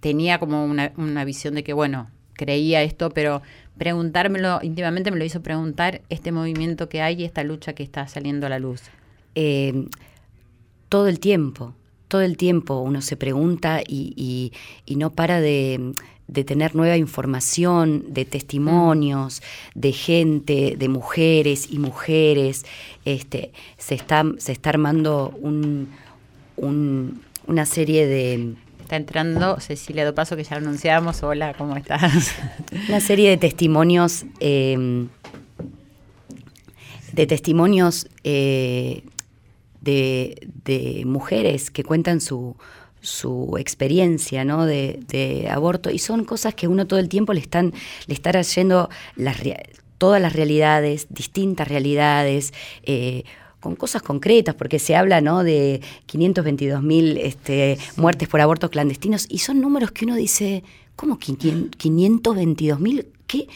tenía 0.00 0.38
como 0.38 0.64
una, 0.64 0.92
una 0.96 1.24
visión 1.24 1.54
de 1.54 1.62
que, 1.62 1.72
bueno, 1.72 2.10
creía 2.34 2.82
esto, 2.82 3.10
pero 3.10 3.42
preguntármelo 3.76 4.60
íntimamente 4.62 5.10
me 5.10 5.18
lo 5.18 5.24
hizo 5.24 5.42
preguntar 5.42 6.02
este 6.08 6.32
movimiento 6.32 6.88
que 6.88 7.02
hay 7.02 7.20
y 7.20 7.24
esta 7.24 7.44
lucha 7.44 7.74
que 7.74 7.82
está 7.82 8.08
saliendo 8.08 8.46
a 8.46 8.50
la 8.50 8.58
luz. 8.58 8.82
Eh, 9.34 9.86
todo 10.88 11.06
el 11.06 11.20
tiempo, 11.20 11.74
todo 12.08 12.22
el 12.22 12.36
tiempo 12.36 12.80
uno 12.80 13.00
se 13.02 13.16
pregunta 13.16 13.80
y, 13.86 14.52
y, 14.86 14.96
no 14.96 15.10
para 15.10 15.40
de, 15.40 15.94
de, 16.28 16.44
tener 16.44 16.74
nueva 16.74 16.96
información, 16.96 18.04
de 18.08 18.24
testimonios, 18.24 19.42
de 19.74 19.92
gente, 19.92 20.76
de 20.76 20.88
mujeres 20.88 21.68
y 21.70 21.78
mujeres. 21.78 22.66
Este, 23.04 23.52
se, 23.78 23.94
está, 23.94 24.24
se 24.38 24.52
está 24.52 24.70
armando 24.70 25.32
un, 25.40 25.88
un, 26.56 27.22
una 27.46 27.66
serie 27.66 28.06
de 28.06 28.56
Está 28.90 28.96
entrando 28.96 29.60
Cecilia 29.60 30.04
Dopaso, 30.04 30.34
que 30.34 30.42
ya 30.42 30.56
anunciamos. 30.56 31.22
Hola, 31.22 31.54
¿cómo 31.56 31.76
estás? 31.76 32.34
Una 32.88 32.98
serie 32.98 33.30
de 33.30 33.36
testimonios, 33.36 34.24
em, 34.40 35.06
de 37.12 37.26
testimonios 37.28 38.08
eh, 38.24 39.04
de, 39.80 41.04
mujeres 41.06 41.70
que 41.70 41.84
cuentan 41.84 42.20
su, 42.20 42.56
su 43.00 43.56
experiencia 43.60 44.44
¿no? 44.44 44.66
de, 44.66 45.48
aborto 45.48 45.92
y 45.92 46.00
son 46.00 46.24
cosas 46.24 46.56
que 46.56 46.66
uno 46.66 46.88
todo 46.88 46.98
el 46.98 47.08
tiempo 47.08 47.32
le 47.32 47.38
están 47.38 47.72
le 48.08 48.14
está 48.14 48.32
trayendo 48.32 48.90
las, 49.14 49.36
todas 49.98 50.20
las 50.20 50.32
realidades, 50.32 51.06
distintas 51.10 51.68
realidades, 51.68 52.52
eh, 52.82 53.22
con 53.60 53.76
cosas 53.76 54.02
concretas, 54.02 54.54
porque 54.54 54.78
se 54.78 54.96
habla 54.96 55.20
¿no? 55.20 55.44
de 55.44 55.80
522 56.06 56.82
mil 56.82 57.16
este, 57.18 57.78
muertes 57.96 58.28
por 58.28 58.40
abortos 58.40 58.70
clandestinos, 58.70 59.26
y 59.28 59.38
son 59.38 59.60
números 59.60 59.92
que 59.92 60.06
uno 60.06 60.16
dice, 60.16 60.64
¿cómo 60.96 61.18
522 61.18 62.80
mil? 62.80 63.06
¿Qué? 63.26 63.46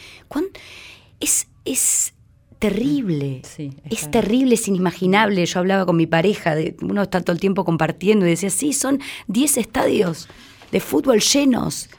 Es, 1.19 1.47
es 1.65 2.13
terrible, 2.59 3.41
es 3.89 4.11
terrible, 4.11 4.55
es 4.55 4.67
inimaginable. 4.67 5.45
Yo 5.45 5.59
hablaba 5.59 5.85
con 5.85 5.97
mi 5.97 6.07
pareja, 6.07 6.55
de, 6.55 6.75
uno 6.81 7.03
está 7.03 7.21
todo 7.21 7.33
el 7.33 7.39
tiempo 7.39 7.65
compartiendo 7.65 8.25
y 8.25 8.29
decía, 8.29 8.49
sí, 8.49 8.73
son 8.73 8.99
10 9.27 9.57
estadios 9.57 10.27
de 10.71 10.79
fútbol 10.79 11.19
llenos. 11.19 11.89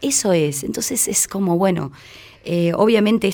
Eso 0.00 0.32
es, 0.32 0.64
entonces 0.64 1.08
es 1.08 1.28
como, 1.28 1.58
bueno, 1.58 1.92
eh, 2.44 2.72
obviamente 2.74 3.28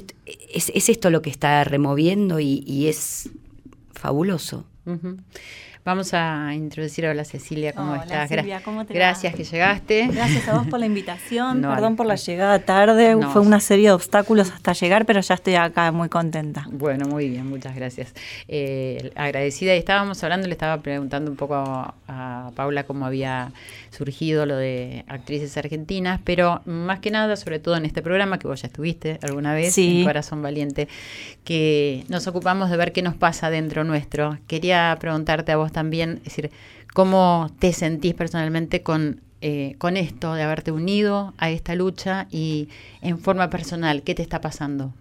es, 0.52 0.70
es, 0.74 0.88
esto 0.88 1.10
lo 1.10 1.22
que 1.22 1.30
está 1.30 1.62
removiendo 1.62 2.40
y, 2.40 2.64
y 2.66 2.88
es 2.88 3.30
fabuloso. 3.96 4.66
Vamos 5.86 6.12
a 6.14 6.52
introducir 6.52 7.06
a 7.06 7.24
Cecilia, 7.24 7.72
¿cómo 7.72 7.94
estás? 7.94 8.28
¿cómo 8.64 8.84
te 8.84 8.92
Gracias 8.92 9.32
que 9.36 9.44
llegaste. 9.44 10.08
Gracias 10.08 10.48
a 10.48 10.58
vos 10.58 10.66
por 10.66 10.80
la 10.80 10.86
invitación, 10.92 11.62
perdón 11.62 11.94
por 11.94 12.06
la 12.06 12.16
llegada 12.16 12.58
tarde, 12.58 13.16
fue 13.32 13.40
una 13.40 13.60
serie 13.60 13.86
de 13.86 13.92
obstáculos 13.92 14.50
hasta 14.50 14.72
llegar, 14.72 15.06
pero 15.06 15.20
ya 15.20 15.34
estoy 15.36 15.54
acá 15.54 15.92
muy 15.92 16.08
contenta. 16.08 16.66
Bueno, 16.72 17.06
muy 17.06 17.28
bien, 17.28 17.48
muchas 17.48 17.76
gracias. 17.76 18.12
Eh, 18.48 19.12
agradecida, 19.14 19.76
y 19.76 19.78
estábamos 19.78 20.24
hablando, 20.24 20.48
le 20.48 20.54
estaba 20.54 20.82
preguntando 20.82 21.30
un 21.30 21.36
poco 21.36 21.54
a, 21.54 21.94
a 22.08 22.50
Paula 22.56 22.82
cómo 22.82 23.06
había 23.06 23.52
surgido 23.96 24.44
lo 24.44 24.56
de 24.56 25.04
actrices 25.06 25.56
argentinas, 25.56 26.20
pero 26.24 26.62
más 26.64 26.98
que 26.98 27.12
nada, 27.12 27.36
sobre 27.36 27.60
todo 27.60 27.76
en 27.76 27.84
este 27.84 28.02
programa 28.02 28.40
que 28.40 28.48
vos 28.48 28.60
ya 28.60 28.66
estuviste 28.66 29.20
alguna 29.22 29.54
vez, 29.54 29.78
en 29.78 30.04
Corazón 30.04 30.42
Valiente, 30.42 30.88
que 31.44 32.04
nos 32.08 32.26
ocupamos 32.26 32.70
de 32.70 32.76
ver 32.76 32.92
qué 32.92 33.02
nos 33.02 33.14
pasa 33.14 33.50
dentro 33.50 33.84
nuestro. 33.84 34.36
Quería 34.48 34.96
preguntarte 34.98 35.52
a 35.52 35.56
vos 35.56 35.75
también, 35.76 36.20
es 36.24 36.36
decir, 36.36 36.50
cómo 36.94 37.50
te 37.58 37.74
sentís 37.74 38.14
personalmente 38.14 38.80
con, 38.80 39.20
eh, 39.42 39.74
con 39.76 39.98
esto 39.98 40.32
de 40.32 40.42
haberte 40.42 40.72
unido 40.72 41.34
a 41.36 41.50
esta 41.50 41.74
lucha 41.74 42.28
y 42.30 42.70
en 43.02 43.18
forma 43.18 43.50
personal, 43.50 44.02
¿qué 44.02 44.14
te 44.14 44.22
está 44.22 44.40
pasando? 44.40 44.94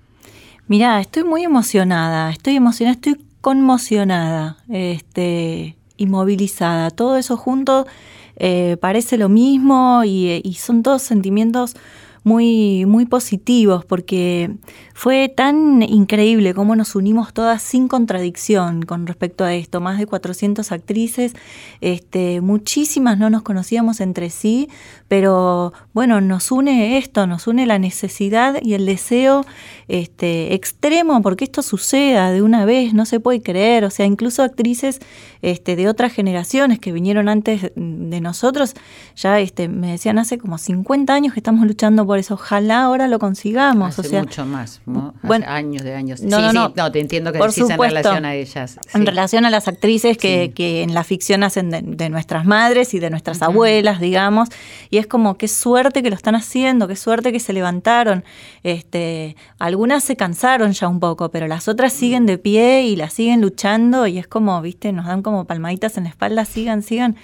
Mira, 0.67 0.99
estoy 0.99 1.23
muy 1.23 1.43
emocionada, 1.45 2.29
estoy 2.29 2.57
emocionada, 2.57 2.95
estoy 2.95 3.25
conmocionada, 3.39 4.57
este, 4.67 5.77
inmovilizada, 5.95 6.89
todo 6.91 7.15
eso 7.15 7.37
junto 7.37 7.87
eh, 8.35 8.75
parece 8.81 9.17
lo 9.17 9.29
mismo 9.29 10.03
y, 10.03 10.41
y, 10.43 10.53
son 10.55 10.83
todos 10.83 11.03
sentimientos 11.03 11.77
muy, 12.25 12.85
muy 12.87 13.05
positivos 13.05 13.85
porque 13.85 14.49
fue 14.95 15.29
tan 15.29 15.83
increíble 15.83 16.55
cómo 16.55 16.75
nos 16.75 16.95
unimos 16.95 17.33
todas 17.35 17.61
sin 17.61 17.87
contradicción 17.87 18.81
con 18.81 19.05
respecto 19.05 19.43
a 19.43 19.53
esto. 19.53 19.79
Más 19.79 19.99
de 19.99 20.07
400 20.07 20.71
actrices, 20.71 21.33
este, 21.81 22.41
muchísimas 22.41 23.19
no 23.19 23.29
nos 23.29 23.43
conocíamos 23.43 24.01
entre 24.01 24.31
sí, 24.31 24.69
pero 25.07 25.71
bueno, 25.93 26.19
nos 26.19 26.51
une 26.51 26.97
esto, 26.97 27.27
nos 27.27 27.45
une 27.45 27.67
la 27.67 27.77
necesidad 27.77 28.57
y 28.59 28.73
el 28.73 28.87
deseo 28.87 29.45
este, 29.87 30.53
extremo 30.53 31.21
porque 31.21 31.43
esto 31.43 31.61
suceda 31.61 32.31
de 32.31 32.41
una 32.41 32.65
vez, 32.65 32.93
no 32.93 33.05
se 33.05 33.19
puede 33.19 33.41
creer. 33.41 33.83
O 33.85 33.89
sea, 33.89 34.05
incluso 34.05 34.43
actrices 34.43 34.99
este, 35.41 35.75
de 35.75 35.87
otras 35.87 36.13
generaciones 36.13 36.79
que 36.79 36.91
vinieron 36.91 37.29
antes 37.29 37.71
de 37.75 38.21
nosotros, 38.21 38.73
ya 39.15 39.39
este, 39.39 39.67
me 39.67 39.91
decían 39.91 40.17
hace 40.17 40.37
como 40.37 40.57
50 40.57 41.13
años 41.13 41.33
que 41.33 41.39
estamos 41.39 41.65
luchando 41.67 42.05
por 42.05 42.19
eso. 42.19 42.35
Ojalá 42.35 42.83
ahora 42.83 43.07
lo 43.07 43.19
consigamos. 43.19 43.97
o 43.99 44.03
sea, 44.03 44.21
mucho 44.21 44.45
más 44.45 44.81
bueno, 45.21 45.45
años 45.47 45.83
de 45.83 45.95
años. 45.95 46.21
No, 46.21 46.37
sí, 46.37 46.55
no, 46.55 46.73
no, 46.75 46.91
te 46.91 46.99
entiendo 46.99 47.31
que 47.31 47.39
decís 47.39 47.69
en 47.69 47.79
relación 47.79 48.25
a 48.25 48.35
ellas. 48.35 48.79
En 48.93 49.05
relación 49.05 49.45
a 49.45 49.49
las 49.49 49.67
actrices 49.67 50.17
que, 50.17 50.51
que 50.53 50.81
en 50.83 50.93
la 50.93 51.03
ficción 51.03 51.43
hacen 51.43 51.69
de, 51.69 52.09
nuestras 52.09 52.45
madres 52.45 52.93
y 52.93 52.99
de 52.99 53.09
nuestras 53.09 53.41
abuelas, 53.41 53.99
digamos, 53.99 54.49
y 54.89 54.97
es 54.97 55.07
como 55.07 55.37
qué 55.37 55.47
suerte 55.47 56.03
que 56.03 56.09
lo 56.09 56.15
están 56.15 56.35
haciendo, 56.35 56.87
qué 56.87 56.95
suerte 56.95 57.31
que 57.31 57.39
se 57.39 57.53
levantaron. 57.53 58.23
Este, 58.63 59.35
algunas 59.75 60.05
se 60.05 60.15
cansaron 60.15 60.71
ya 60.71 60.87
un 60.87 61.01
poco, 61.01 61.31
pero 61.31 61.47
las 61.47 61.67
otras 61.67 61.91
siguen 61.91 62.25
de 62.25 62.37
pie 62.37 62.83
y 62.83 62.95
las 62.95 63.11
siguen 63.11 63.41
luchando 63.41 64.07
y 64.07 64.17
es 64.17 64.25
como, 64.25 64.61
viste, 64.61 64.93
nos 64.93 65.05
dan 65.05 65.21
como 65.21 65.43
palmaditas 65.43 65.97
en 65.97 66.05
la 66.05 66.11
espalda, 66.11 66.45
sigan, 66.45 66.81
sigan. 66.81 67.17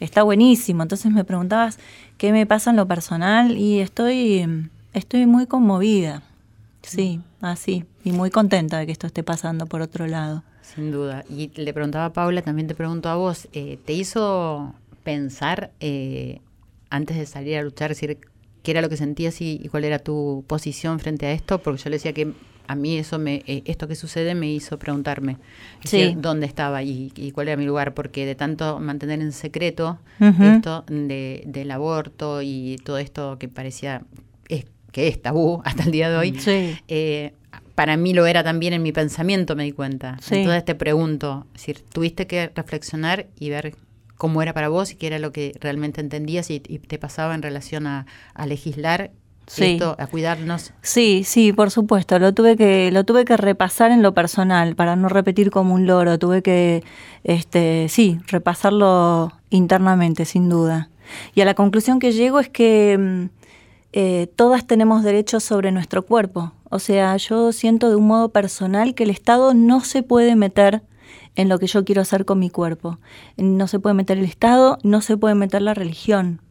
Está 0.00 0.22
buenísimo. 0.22 0.82
Entonces 0.82 1.12
me 1.12 1.24
preguntabas 1.24 1.78
qué 2.16 2.32
me 2.32 2.46
pasa 2.46 2.70
en 2.70 2.76
lo 2.76 2.88
personal 2.88 3.58
y 3.58 3.80
estoy, 3.80 4.70
estoy 4.94 5.26
muy 5.26 5.46
conmovida 5.46 6.22
sí, 6.80 7.20
así. 7.42 7.84
Y 8.04 8.12
muy 8.12 8.30
contenta 8.30 8.78
de 8.78 8.86
que 8.86 8.92
esto 8.92 9.06
esté 9.06 9.22
pasando 9.22 9.66
por 9.66 9.82
otro 9.82 10.06
lado. 10.06 10.42
Sin 10.62 10.90
duda. 10.90 11.26
Y 11.28 11.50
le 11.60 11.74
preguntaba 11.74 12.06
a 12.06 12.12
Paula, 12.14 12.40
también 12.40 12.68
te 12.68 12.74
pregunto 12.74 13.10
a 13.10 13.16
vos, 13.16 13.48
eh, 13.52 13.78
¿te 13.84 13.92
hizo 13.92 14.74
pensar 15.04 15.72
eh, 15.80 16.40
antes 16.88 17.18
de 17.18 17.26
salir 17.26 17.58
a 17.58 17.62
luchar, 17.62 17.90
decir 17.90 18.18
qué 18.62 18.72
era 18.72 18.80
lo 18.80 18.88
que 18.88 18.96
sentías 18.96 19.40
y, 19.40 19.68
cuál 19.70 19.84
era 19.84 19.98
tu 19.98 20.44
posición 20.46 20.98
frente 21.00 21.26
a 21.26 21.32
esto? 21.32 21.58
Porque 21.58 21.82
yo 21.82 21.90
le 21.90 21.96
decía 21.96 22.12
que 22.12 22.32
a 22.66 22.74
mí 22.74 22.98
eso 22.98 23.18
me, 23.18 23.42
eh, 23.46 23.62
esto 23.64 23.88
que 23.88 23.94
sucede 23.94 24.34
me 24.34 24.50
hizo 24.52 24.78
preguntarme 24.78 25.38
dónde 26.16 26.46
estaba 26.46 26.82
y, 26.82 27.32
cuál 27.34 27.48
era 27.48 27.56
mi 27.56 27.64
lugar, 27.64 27.94
porque 27.94 28.26
de 28.26 28.34
tanto 28.34 28.78
mantener 28.78 29.20
en 29.20 29.32
secreto 29.32 29.98
esto 30.20 30.84
de, 30.88 31.44
del 31.46 31.70
aborto 31.70 32.42
y 32.42 32.78
todo 32.84 32.98
esto 32.98 33.38
que 33.38 33.48
parecía 33.48 34.02
que 34.92 35.08
es 35.08 35.20
tabú 35.20 35.62
hasta 35.64 35.84
el 35.84 35.90
día 35.90 36.10
de 36.10 36.16
hoy, 36.16 36.38
eh, 36.88 37.32
para 37.74 37.96
mí 37.96 38.12
lo 38.12 38.26
era 38.26 38.42
también 38.42 38.72
en 38.72 38.82
mi 38.82 38.92
pensamiento, 38.92 39.54
me 39.54 39.64
di 39.64 39.72
cuenta. 39.72 40.18
Entonces 40.30 40.64
te 40.64 40.74
pregunto, 40.74 41.46
si 41.54 41.74
tuviste 41.74 42.26
que 42.26 42.50
reflexionar 42.54 43.26
y 43.38 43.50
ver 43.50 43.76
cómo 44.18 44.42
era 44.42 44.52
para 44.52 44.68
vos 44.68 44.92
y 44.92 44.96
qué 44.96 45.06
era 45.06 45.18
lo 45.18 45.32
que 45.32 45.56
realmente 45.60 46.00
entendías 46.00 46.50
y, 46.50 46.60
te 46.60 46.98
pasaba 46.98 47.34
en 47.34 47.42
relación 47.42 47.86
a, 47.86 48.04
legislar 48.46 49.12
esto, 49.56 49.96
a 49.98 50.06
cuidarnos. 50.08 50.72
Sí, 50.82 51.22
sí, 51.24 51.52
por 51.54 51.70
supuesto. 51.70 52.18
Lo 52.18 52.34
tuve 52.34 52.56
que, 52.56 52.90
lo 52.90 53.04
tuve 53.04 53.24
que 53.24 53.36
repasar 53.36 53.92
en 53.92 54.02
lo 54.02 54.12
personal 54.12 54.74
para 54.74 54.96
no 54.96 55.08
repetir 55.08 55.50
como 55.50 55.74
un 55.74 55.86
loro. 55.86 56.18
Tuve 56.18 56.42
que, 56.42 56.84
este, 57.24 57.86
sí, 57.88 58.18
repasarlo 58.26 59.32
internamente, 59.48 60.26
sin 60.26 60.48
duda. 60.50 60.90
Y 61.34 61.40
a 61.40 61.46
la 61.46 61.54
conclusión 61.54 62.00
que 62.00 62.12
llego 62.12 62.40
es 62.40 62.50
que 62.50 62.98
mm, 62.98 63.24
eh, 63.92 64.26
todas 64.36 64.66
tenemos 64.66 65.02
derechos 65.02 65.44
sobre 65.44 65.72
nuestro 65.72 66.04
cuerpo. 66.04 66.52
O 66.70 66.80
sea, 66.80 67.16
yo 67.16 67.52
siento 67.52 67.88
de 67.88 67.96
un 67.96 68.06
modo 68.06 68.30
personal 68.30 68.94
que 68.94 69.04
el 69.04 69.10
Estado 69.10 69.54
no 69.54 69.80
se 69.80 70.02
puede 70.02 70.36
meter 70.36 70.82
en 71.38 71.48
lo 71.48 71.58
que 71.60 71.68
yo 71.68 71.84
quiero 71.84 72.02
hacer 72.02 72.24
con 72.24 72.40
mi 72.40 72.50
cuerpo. 72.50 72.98
No 73.36 73.68
se 73.68 73.78
puede 73.78 73.94
meter 73.94 74.18
el 74.18 74.24
Estado, 74.24 74.76
no 74.82 75.00
se 75.00 75.16
puede 75.16 75.36
meter 75.36 75.62
la 75.62 75.72
religión. 75.72 76.42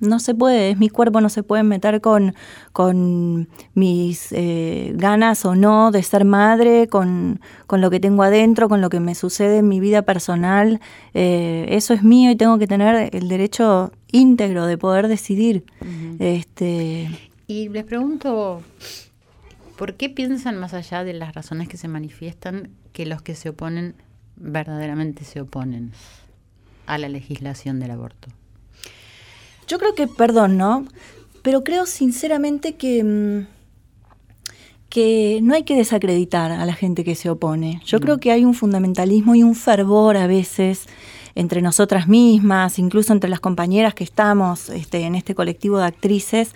No 0.00 0.20
se 0.20 0.34
puede, 0.34 0.70
es 0.70 0.78
mi 0.78 0.90
cuerpo, 0.90 1.20
no 1.22 1.30
se 1.30 1.42
puede 1.42 1.62
meter 1.62 2.02
con, 2.02 2.34
con 2.72 3.48
mis 3.72 4.28
eh, 4.32 4.92
ganas 4.94 5.44
o 5.46 5.56
no 5.56 5.90
de 5.90 6.02
ser 6.02 6.26
madre, 6.26 6.88
con, 6.88 7.40
lo 7.68 7.90
que 7.90 8.00
tengo 8.00 8.22
adentro, 8.22 8.68
con 8.68 8.82
lo 8.82 8.90
que 8.90 9.00
me 9.00 9.14
sucede 9.14 9.58
en 9.58 9.68
mi 9.68 9.80
vida 9.80 10.02
personal. 10.02 10.78
Eh, 11.14 11.64
eso 11.70 11.94
es 11.94 12.04
mío 12.04 12.30
y 12.30 12.36
tengo 12.36 12.58
que 12.58 12.66
tener 12.66 13.08
el 13.16 13.28
derecho 13.28 13.92
íntegro 14.12 14.66
de 14.66 14.76
poder 14.76 15.08
decidir. 15.08 15.64
este... 16.18 17.08
Y 17.46 17.70
les 17.70 17.84
pregunto, 17.84 18.60
¿por 19.78 19.94
qué 19.94 20.10
piensan 20.10 20.58
más 20.58 20.74
allá 20.74 21.02
de 21.02 21.14
las 21.14 21.34
razones 21.34 21.66
que 21.66 21.78
se 21.78 21.88
manifiestan 21.88 22.68
que 22.92 23.06
los 23.06 23.22
que 23.22 23.34
se 23.34 23.48
oponen 23.48 23.94
verdaderamente 24.38 25.24
se 25.24 25.40
oponen 25.40 25.92
a 26.86 26.98
la 26.98 27.08
legislación 27.08 27.80
del 27.80 27.90
aborto? 27.90 28.28
Yo 29.66 29.78
creo 29.78 29.94
que, 29.94 30.06
perdón, 30.06 30.56
¿no? 30.56 30.86
Pero 31.42 31.62
creo 31.62 31.86
sinceramente 31.86 32.74
que, 32.74 33.04
mm, 33.04 33.46
que 34.88 35.40
no 35.42 35.54
hay 35.54 35.64
que 35.64 35.76
desacreditar 35.76 36.50
a 36.50 36.64
la 36.64 36.72
gente 36.72 37.04
que 37.04 37.14
se 37.14 37.28
opone. 37.30 37.80
Yo 37.84 37.98
mm. 37.98 38.00
creo 38.00 38.18
que 38.18 38.32
hay 38.32 38.44
un 38.44 38.54
fundamentalismo 38.54 39.34
y 39.34 39.42
un 39.42 39.54
fervor 39.54 40.16
a 40.16 40.26
veces 40.26 40.86
entre 41.34 41.62
nosotras 41.62 42.08
mismas, 42.08 42.78
incluso 42.80 43.12
entre 43.12 43.30
las 43.30 43.38
compañeras 43.38 43.94
que 43.94 44.02
estamos 44.02 44.70
este, 44.70 45.02
en 45.02 45.14
este 45.14 45.34
colectivo 45.36 45.78
de 45.78 45.84
actrices, 45.84 46.52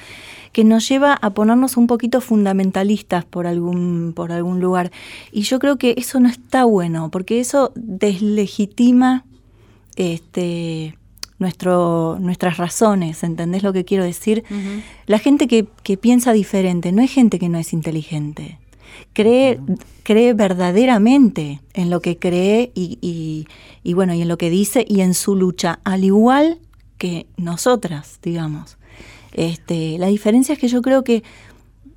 que 0.52 0.64
nos 0.64 0.88
lleva 0.88 1.14
a 1.14 1.30
ponernos 1.30 1.76
un 1.76 1.86
poquito 1.86 2.20
fundamentalistas 2.20 3.24
por 3.24 3.46
algún, 3.46 4.12
por 4.14 4.32
algún 4.32 4.60
lugar. 4.60 4.92
Y 5.32 5.42
yo 5.42 5.58
creo 5.58 5.78
que 5.78 5.94
eso 5.96 6.20
no 6.20 6.28
está 6.28 6.64
bueno, 6.64 7.10
porque 7.10 7.40
eso 7.40 7.72
deslegitima 7.74 9.24
este, 9.96 10.96
nuestro, 11.38 12.18
nuestras 12.20 12.56
razones, 12.58 13.22
¿entendés 13.22 13.62
lo 13.62 13.72
que 13.72 13.84
quiero 13.84 14.04
decir? 14.04 14.44
La 15.06 15.18
gente 15.18 15.48
que, 15.48 15.66
piensa 15.96 16.32
diferente 16.32 16.92
no 16.92 17.02
es 17.02 17.10
gente 17.10 17.38
que 17.38 17.48
no 17.48 17.58
es 17.58 17.72
inteligente. 17.72 18.58
Cree, 19.14 19.58
cree 20.02 20.34
verdaderamente 20.34 21.60
en 21.74 21.90
lo 21.90 22.00
que 22.00 22.18
cree 22.18 22.72
y, 22.74 23.46
y, 23.82 23.94
bueno, 23.94 24.14
y 24.14 24.22
en 24.22 24.28
lo 24.28 24.38
que 24.38 24.50
dice 24.50 24.84
y 24.88 25.00
en 25.00 25.14
su 25.14 25.34
lucha, 25.34 25.80
al 25.84 26.04
igual 26.04 26.58
que 26.98 27.26
nosotras, 27.36 28.18
digamos. 28.22 28.78
Este, 29.32 29.98
la 29.98 30.06
diferencia 30.06 30.52
es 30.54 30.58
que 30.58 30.68
yo 30.68 30.82
creo 30.82 31.04
que 31.04 31.22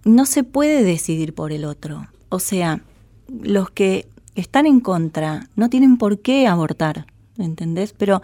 no 0.03 0.25
se 0.25 0.43
puede 0.43 0.83
decidir 0.83 1.33
por 1.33 1.51
el 1.51 1.65
otro. 1.65 2.07
O 2.29 2.39
sea, 2.39 2.81
los 3.27 3.69
que 3.71 4.07
están 4.35 4.65
en 4.65 4.79
contra 4.79 5.47
no 5.55 5.69
tienen 5.69 5.97
por 5.97 6.19
qué 6.19 6.47
abortar, 6.47 7.07
¿entendés? 7.37 7.93
Pero 7.93 8.21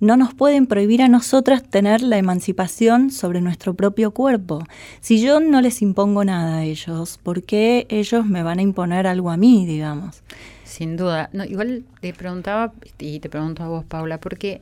no 0.00 0.16
nos 0.16 0.32
pueden 0.32 0.66
prohibir 0.66 1.02
a 1.02 1.08
nosotras 1.08 1.62
tener 1.62 2.02
la 2.02 2.18
emancipación 2.18 3.10
sobre 3.10 3.40
nuestro 3.40 3.74
propio 3.74 4.12
cuerpo. 4.12 4.64
Si 5.00 5.20
yo 5.20 5.40
no 5.40 5.60
les 5.60 5.82
impongo 5.82 6.24
nada 6.24 6.58
a 6.58 6.64
ellos, 6.64 7.18
¿por 7.22 7.42
qué 7.42 7.86
ellos 7.90 8.24
me 8.26 8.42
van 8.42 8.60
a 8.60 8.62
imponer 8.62 9.06
algo 9.06 9.30
a 9.30 9.36
mí, 9.36 9.66
digamos? 9.66 10.22
Sin 10.64 10.96
duda. 10.96 11.30
No, 11.32 11.44
igual 11.44 11.84
te 12.00 12.12
preguntaba, 12.14 12.72
y 12.98 13.18
te 13.18 13.28
pregunto 13.28 13.64
a 13.64 13.68
vos, 13.68 13.84
Paula, 13.84 14.20
porque 14.20 14.60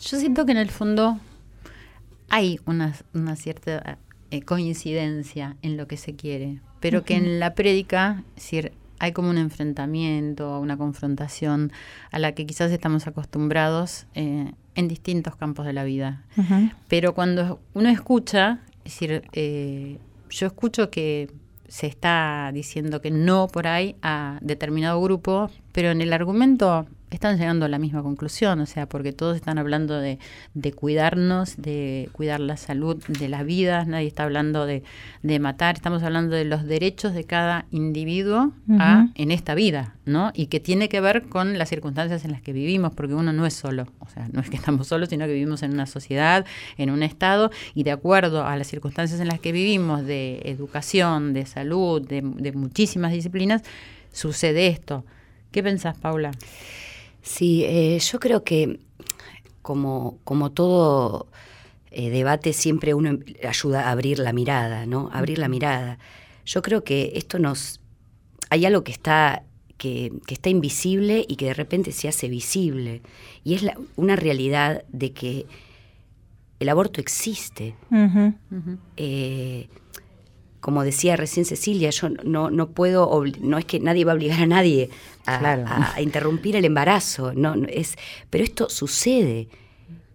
yo 0.00 0.18
siento 0.18 0.44
que 0.44 0.52
en 0.52 0.58
el 0.58 0.70
fondo 0.70 1.18
hay 2.28 2.60
una, 2.66 2.94
una 3.12 3.36
cierta 3.36 3.98
eh, 4.30 4.42
coincidencia 4.42 5.56
en 5.62 5.76
lo 5.76 5.86
que 5.86 5.96
se 5.96 6.14
quiere, 6.16 6.60
pero 6.80 7.04
que 7.04 7.14
en 7.14 7.40
la 7.40 7.54
prédica, 7.54 8.24
es 8.36 8.42
decir, 8.42 8.72
hay 8.98 9.12
como 9.12 9.30
un 9.30 9.38
enfrentamiento, 9.38 10.58
una 10.60 10.76
confrontación 10.76 11.72
a 12.10 12.18
la 12.18 12.32
que 12.32 12.46
quizás 12.46 12.70
estamos 12.70 13.06
acostumbrados 13.06 14.06
eh, 14.14 14.52
en 14.74 14.88
distintos 14.88 15.36
campos 15.36 15.66
de 15.66 15.72
la 15.72 15.84
vida. 15.84 16.24
Pero 16.88 17.14
cuando 17.14 17.60
uno 17.74 17.88
escucha, 17.88 18.60
es 18.84 18.92
decir, 18.92 19.22
eh, 19.32 19.98
yo 20.30 20.46
escucho 20.46 20.90
que 20.90 21.30
se 21.68 21.86
está 21.86 22.50
diciendo 22.52 23.00
que 23.00 23.10
no 23.10 23.48
por 23.48 23.66
ahí 23.66 23.96
a 24.02 24.38
determinado 24.42 25.00
grupo, 25.00 25.50
pero 25.72 25.90
en 25.90 26.00
el 26.00 26.12
argumento 26.12 26.86
están 27.14 27.38
llegando 27.38 27.66
a 27.66 27.68
la 27.68 27.78
misma 27.78 28.02
conclusión, 28.02 28.60
o 28.60 28.66
sea, 28.66 28.88
porque 28.88 29.12
todos 29.12 29.36
están 29.36 29.58
hablando 29.58 29.98
de, 29.98 30.18
de 30.54 30.72
cuidarnos, 30.72 31.56
de 31.56 32.08
cuidar 32.12 32.40
la 32.40 32.56
salud 32.56 33.02
de 33.06 33.28
las 33.28 33.44
vidas, 33.44 33.86
nadie 33.86 34.06
está 34.06 34.24
hablando 34.24 34.66
de, 34.66 34.82
de 35.22 35.38
matar, 35.38 35.76
estamos 35.76 36.02
hablando 36.02 36.36
de 36.36 36.44
los 36.44 36.64
derechos 36.64 37.14
de 37.14 37.24
cada 37.24 37.66
individuo 37.70 38.52
a, 38.78 39.08
en 39.14 39.30
esta 39.30 39.54
vida, 39.54 39.94
¿no? 40.04 40.32
Y 40.34 40.46
que 40.46 40.60
tiene 40.60 40.88
que 40.88 41.00
ver 41.00 41.24
con 41.24 41.58
las 41.58 41.68
circunstancias 41.68 42.24
en 42.24 42.32
las 42.32 42.42
que 42.42 42.52
vivimos, 42.52 42.92
porque 42.94 43.14
uno 43.14 43.32
no 43.32 43.46
es 43.46 43.54
solo, 43.54 43.86
o 44.00 44.08
sea, 44.08 44.28
no 44.32 44.40
es 44.40 44.50
que 44.50 44.56
estamos 44.56 44.88
solos, 44.88 45.08
sino 45.08 45.26
que 45.26 45.32
vivimos 45.32 45.62
en 45.62 45.72
una 45.72 45.86
sociedad, 45.86 46.44
en 46.76 46.90
un 46.90 47.02
estado, 47.02 47.50
y 47.74 47.84
de 47.84 47.92
acuerdo 47.92 48.44
a 48.44 48.56
las 48.56 48.66
circunstancias 48.66 49.20
en 49.20 49.28
las 49.28 49.40
que 49.40 49.52
vivimos, 49.52 50.04
de 50.04 50.42
educación, 50.44 51.32
de 51.32 51.46
salud, 51.46 52.06
de, 52.06 52.22
de 52.22 52.52
muchísimas 52.52 53.12
disciplinas, 53.12 53.62
sucede 54.12 54.66
esto. 54.68 55.04
¿Qué 55.50 55.62
pensás, 55.62 55.96
Paula? 55.96 56.32
Sí, 57.24 57.64
eh, 57.64 57.98
yo 57.98 58.20
creo 58.20 58.44
que 58.44 58.80
como, 59.62 60.18
como 60.24 60.52
todo 60.52 61.26
eh, 61.90 62.10
debate 62.10 62.52
siempre 62.52 62.92
uno 62.92 63.18
ayuda 63.48 63.88
a 63.88 63.92
abrir 63.92 64.18
la 64.18 64.34
mirada, 64.34 64.84
¿no? 64.84 65.08
abrir 65.10 65.38
la 65.38 65.48
mirada. 65.48 65.98
Yo 66.44 66.60
creo 66.60 66.84
que 66.84 67.12
esto 67.16 67.38
nos... 67.38 67.80
Hay 68.50 68.66
algo 68.66 68.84
que 68.84 68.92
está, 68.92 69.42
que, 69.78 70.12
está 70.28 70.50
invisible 70.50 71.24
y 71.26 71.36
que 71.36 71.46
de 71.46 71.54
repente 71.54 71.92
se 71.92 72.08
hace 72.08 72.28
visible. 72.28 73.00
Y 73.42 73.54
es 73.54 73.64
una 73.96 74.16
realidad 74.16 74.84
de 74.88 75.12
que 75.12 75.46
el 76.60 76.68
aborto 76.68 77.00
existe 77.00 77.74
como 80.64 80.82
decía 80.82 81.14
recién 81.14 81.44
Cecilia, 81.44 81.90
yo 81.90 82.08
no, 82.08 82.48
no 82.48 82.70
puedo, 82.70 83.22
no 83.42 83.58
es 83.58 83.66
que 83.66 83.80
nadie 83.80 84.06
va 84.06 84.12
a 84.12 84.14
obligar 84.14 84.40
a 84.40 84.46
nadie 84.46 84.88
a, 85.26 86.00
interrumpir 86.00 86.56
el 86.56 86.64
embarazo, 86.64 87.34
no, 87.34 87.54
es, 87.68 87.96
pero 88.30 88.44
esto 88.44 88.70
sucede, 88.70 89.48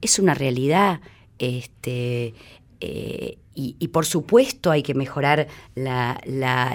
es 0.02 0.18
una 0.18 0.34
realidad, 0.34 1.02
este, 1.38 2.34
eh, 2.80 3.38
y, 3.54 3.90
por 3.90 4.08
supuesto 4.08 4.72
hay 4.72 4.82
que 4.82 4.96
mejorar 4.96 5.50
la, 5.76 6.20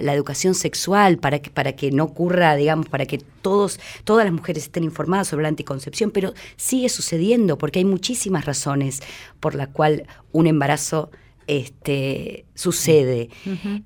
educación 0.03 0.55
sexual 0.55 1.19
para 1.19 1.41
que, 1.41 1.51
para 1.51 1.73
que 1.73 1.91
no 1.91 2.05
ocurra, 2.05 2.55
digamos, 2.55 2.89
para 2.89 3.07
que 3.07 3.19
todos, 3.43 3.81
todas 4.05 4.25
las 4.25 4.33
mujeres 4.33 4.63
estén 4.63 4.85
informadas 4.85 5.27
sobre 5.27 5.43
la 5.43 5.49
anticoncepción, 5.49 6.13
pero 6.13 6.33
sigue 6.55 6.89
sucediendo 6.89 7.59
porque 7.59 7.81
hay 7.81 7.87
muchísimas 7.87 8.45
razones 8.45 9.01
por 9.41 9.57
las 9.57 9.67
cuales 9.67 10.07
un 10.31 10.47
embarazo 10.47 11.11
este, 11.47 12.47
sucede. 12.55 13.29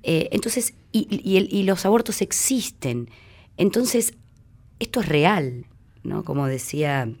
Eh, 0.03 0.29
entonces, 0.31 0.73
y, 0.91 1.63
los 1.63 1.85
abortos 1.85 2.21
existen. 2.21 3.09
Entonces, 3.57 4.13
esto 4.79 5.01
es 5.01 5.07
real, 5.07 5.65
¿no? 6.03 6.23
Como 6.23 6.47
decía 6.47 7.11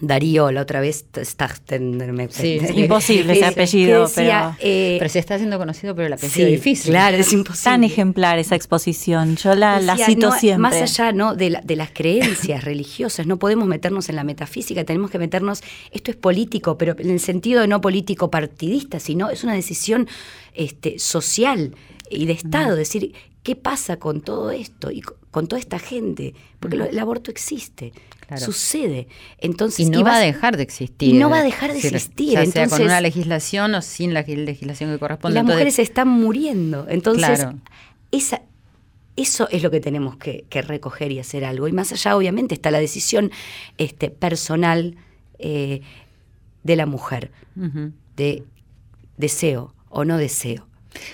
Darío, 0.00 0.50
la 0.50 0.62
otra 0.62 0.80
vez, 0.80 1.04
Stachten, 1.16 2.14
me- 2.14 2.28
Sí, 2.28 2.58
es 2.60 2.70
imposible 2.76 3.32
ese 3.32 3.44
apellido, 3.44 4.06
decía, 4.06 4.56
eh, 4.60 4.96
Pero 4.98 5.08
se 5.08 5.20
está 5.20 5.36
haciendo 5.36 5.56
conocido, 5.56 5.94
pero 5.94 6.08
el 6.08 6.12
apellido 6.12 6.34
sí, 6.34 6.42
es 6.42 6.50
difícil. 6.50 6.90
Claro, 6.90 7.16
es 7.16 7.32
imposible. 7.32 7.62
Tan 7.64 7.84
ejemplar 7.84 8.38
esa 8.40 8.56
exposición. 8.56 9.36
Yo 9.36 9.54
la, 9.54 9.80
la 9.80 9.96
cito 9.96 10.30
no, 10.30 10.38
siempre. 10.38 10.58
Más 10.60 10.74
allá 10.74 11.12
¿no? 11.12 11.36
de, 11.36 11.50
la- 11.50 11.60
de 11.60 11.76
las 11.76 11.90
creencias 11.92 12.64
religiosas, 12.64 13.26
no 13.28 13.38
podemos 13.38 13.68
meternos 13.68 14.08
en 14.08 14.16
la 14.16 14.24
metafísica, 14.24 14.84
tenemos 14.84 15.10
que 15.12 15.18
meternos, 15.20 15.62
esto 15.92 16.10
es 16.10 16.16
político, 16.16 16.76
pero 16.76 16.96
en 16.98 17.10
el 17.10 17.20
sentido 17.20 17.60
de 17.60 17.68
no 17.68 17.80
político 17.80 18.30
partidista, 18.30 18.98
sino 18.98 19.30
es 19.30 19.44
una 19.44 19.54
decisión 19.54 20.08
este, 20.54 20.98
social 20.98 21.74
y 22.10 22.26
de 22.26 22.32
Estado, 22.32 22.74
decir, 22.74 23.14
¿qué 23.44 23.54
pasa 23.54 23.98
con 23.98 24.20
todo 24.22 24.50
esto 24.50 24.90
y 24.90 25.00
co- 25.02 25.14
con 25.30 25.46
toda 25.46 25.60
esta 25.60 25.78
gente? 25.78 26.34
Porque 26.58 26.76
el 26.76 26.98
aborto 26.98 27.30
existe, 27.30 27.92
Claro. 28.26 28.42
sucede. 28.42 29.06
Entonces, 29.38 29.86
Y 29.86 29.90
no 29.90 29.98
va 30.02 30.10
vas- 30.12 30.16
a 30.22 30.24
dejar 30.24 30.56
de 30.56 30.62
existir. 30.64 31.14
Y 31.14 31.18
no 31.18 31.30
va 31.30 31.38
a 31.38 31.42
dejar 31.44 31.68
de 31.70 31.74
decir, 31.76 31.94
existir, 31.94 32.32
Ya 32.32 32.46
sea 32.46 32.66
con 32.68 32.82
una 32.82 33.00
legislación 33.00 33.74
o 33.76 33.82
sin 33.82 34.12
la 34.14 34.22
legislación 34.22 34.90
que 34.90 34.98
corresponde. 34.98 35.34
las 35.34 35.42
Entonces, 35.42 35.56
mujeres 35.56 35.78
están 35.78 36.08
muriendo. 36.08 36.86
Entonces, 36.88 37.38
Claro. 37.40 37.58
esa, 38.10 38.42
eso 39.16 39.46
es 39.50 39.62
lo 39.62 39.70
que 39.70 39.80
tenemos 39.80 40.16
que, 40.16 40.46
que 40.48 40.62
recoger 40.62 41.12
y 41.12 41.18
hacer 41.20 41.44
algo. 41.44 41.68
Y 41.68 41.72
más 41.72 41.92
allá, 41.92 42.16
obviamente, 42.16 42.54
está 42.54 42.70
la 42.70 42.80
decisión 42.80 43.30
este, 43.78 44.08
personal 44.10 44.96
eh, 45.38 45.82
de 46.62 46.76
la 46.76 46.86
mujer, 46.86 47.30
de 48.16 48.42
deseo 49.18 49.74
o 49.90 50.04
no 50.06 50.16
deseo. 50.16 50.66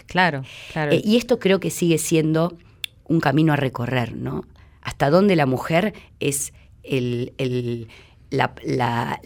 Claro, 0.06 0.42
claro. 0.72 0.92
Eh, 0.92 1.02
y 1.04 1.16
esto 1.16 1.38
creo 1.38 1.60
que 1.60 1.70
sigue 1.70 1.98
siendo 1.98 2.56
un 3.04 3.20
camino 3.20 3.52
a 3.52 3.56
recorrer, 3.56 4.14
¿no? 4.16 4.44
Hasta 4.82 5.10
dónde 5.10 5.36
la 5.36 5.46
mujer 5.46 5.94
es 6.20 6.52
el, 6.82 7.32
el- 7.38 7.88
la, 8.30 8.54
la- 8.64 9.20